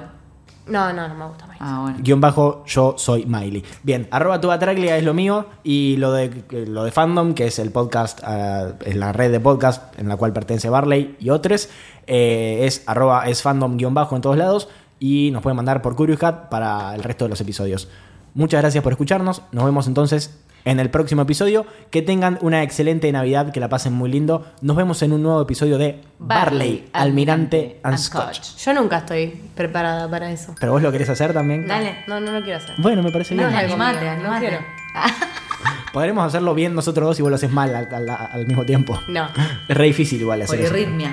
No, 0.69 0.93
no, 0.93 1.09
no 1.09 1.15
me 1.15 1.27
gusta 1.27 1.47
Miley. 1.47 1.59
Ah, 1.61 1.81
bueno. 1.83 1.99
Guión 2.01 2.21
bajo, 2.21 2.65
yo 2.67 2.95
soy 2.99 3.25
Miley. 3.27 3.65
Bien, 3.83 4.07
arroba 4.11 4.41
tu 4.41 4.49
Batraglia 4.49 4.97
es 4.97 5.05
lo 5.05 5.15
mío 5.15 5.47
y 5.63 5.97
lo 5.97 6.13
de, 6.13 6.45
lo 6.67 6.85
de 6.85 6.91
Fandom, 6.91 7.35
que 7.35 7.47
es 7.47 7.59
el 7.59 7.71
podcast, 7.71 8.21
ah, 8.25 8.73
es 8.85 8.97
la 8.97 9.13
red 9.13 9.33
de 9.33 9.41
podcast 9.41 9.99
en 9.99 10.09
la 10.09 10.17
cual 10.17 10.33
pertenece 10.33 10.69
Barley 10.69 11.17
y 11.21 11.31
otros, 11.31 11.69
eh, 12.07 12.61
es 12.63 12.83
arroba 12.87 13.29
es 13.29 13.43
fandom 13.43 13.77
guion 13.77 13.95
bajo 13.95 14.17
en 14.17 14.23
todos 14.23 14.37
lados 14.37 14.69
y 14.99 15.31
nos 15.33 15.43
pueden 15.43 15.57
mandar 15.57 15.83
por 15.83 15.97
Curious 15.97 16.19
Cat 16.19 16.49
para 16.49 16.95
el 16.95 17.03
resto 17.03 17.25
de 17.25 17.31
los 17.31 17.41
episodios. 17.41 17.89
Muchas 18.35 18.61
gracias 18.61 18.85
por 18.85 18.93
escucharnos, 18.93 19.43
nos 19.53 19.65
vemos 19.65 19.87
entonces 19.87 20.39
en 20.71 20.81
el 20.81 20.91
próximo 20.91 21.23
episodio. 21.23 21.67
Que 21.91 22.03
tengan 22.03 22.39
una 22.43 22.63
excelente 22.63 23.11
Navidad, 23.13 23.51
que 23.53 23.61
la 23.61 23.69
pasen 23.69 23.93
muy 23.93 24.11
lindo. 24.11 24.47
Nos 24.61 24.77
vemos 24.77 25.03
en 25.03 25.13
un 25.13 25.23
nuevo 25.23 25.41
episodio 25.43 25.79
de 25.79 26.01
Barley, 26.19 26.89
Almirante 26.93 27.81
and 27.83 27.99
Scotch. 27.99 28.57
Yo 28.59 28.75
nunca 28.75 28.99
estoy 28.99 29.29
preparada 29.55 30.09
para 30.11 30.31
eso. 30.31 30.55
¿Pero 30.61 30.73
vos 30.73 30.83
lo 30.83 30.93
querés 30.93 31.09
hacer 31.09 31.33
también? 31.33 31.67
Dale. 31.67 32.05
No, 32.07 32.21
no 32.21 32.33
lo 32.33 32.43
quiero 32.43 32.59
hacer. 32.59 32.75
Bueno, 32.79 33.03
me 33.03 33.11
parece 33.11 33.35
No, 33.35 33.43
bien. 33.47 33.55
es 33.59 33.65
algo 33.65 33.75
animate, 33.83 34.01
mío, 34.17 34.29
no 34.31 34.39
quiero. 34.39 34.59
Podremos 35.93 36.25
hacerlo 36.27 36.55
bien 36.55 36.75
nosotros 36.75 37.07
dos 37.09 37.19
y 37.19 37.23
vos 37.23 37.31
lo 37.31 37.37
haces 37.37 37.51
mal 37.51 37.75
al, 37.75 37.93
al- 37.93 38.09
al 38.11 38.47
mismo 38.47 38.65
tiempo. 38.65 39.01
No. 39.09 39.29
Es 39.69 39.77
re 39.77 39.85
difícil 39.87 40.21
igual 40.21 40.43
hacer 40.43 40.61
eso. 40.61 40.71
Polirritmia. 40.71 41.11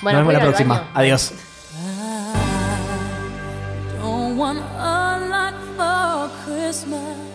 Bueno, 0.00 0.20
Nos 0.20 0.28
vemos 0.28 0.34
voy 0.34 0.34
la 0.34 0.40
próxima. 0.40 0.74
baño. 0.76 0.90
Adiós. 0.94 1.32
Don't 4.00 4.38
want 4.38 4.60
a 4.78 5.18
lot 5.18 5.54
for 5.76 6.30
Christmas. 6.46 7.27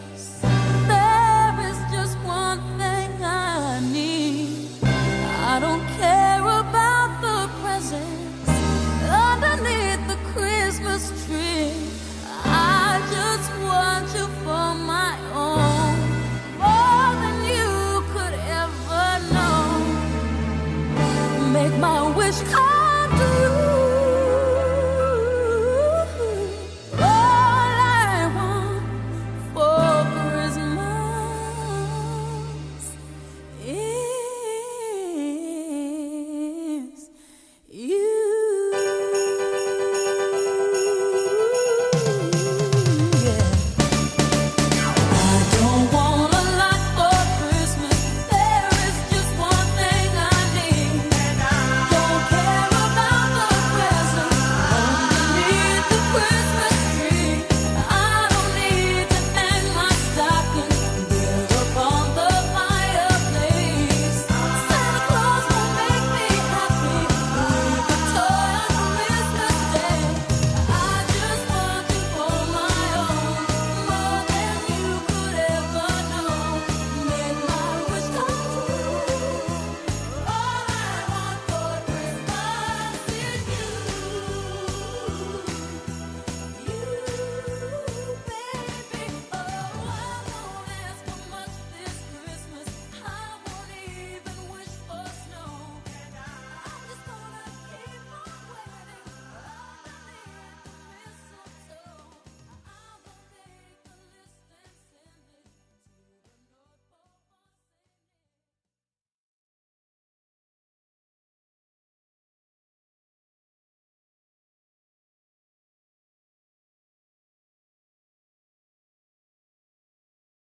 my 21.79 22.15
wish 22.15 22.41
come 22.41 23.09
true. 23.17 23.52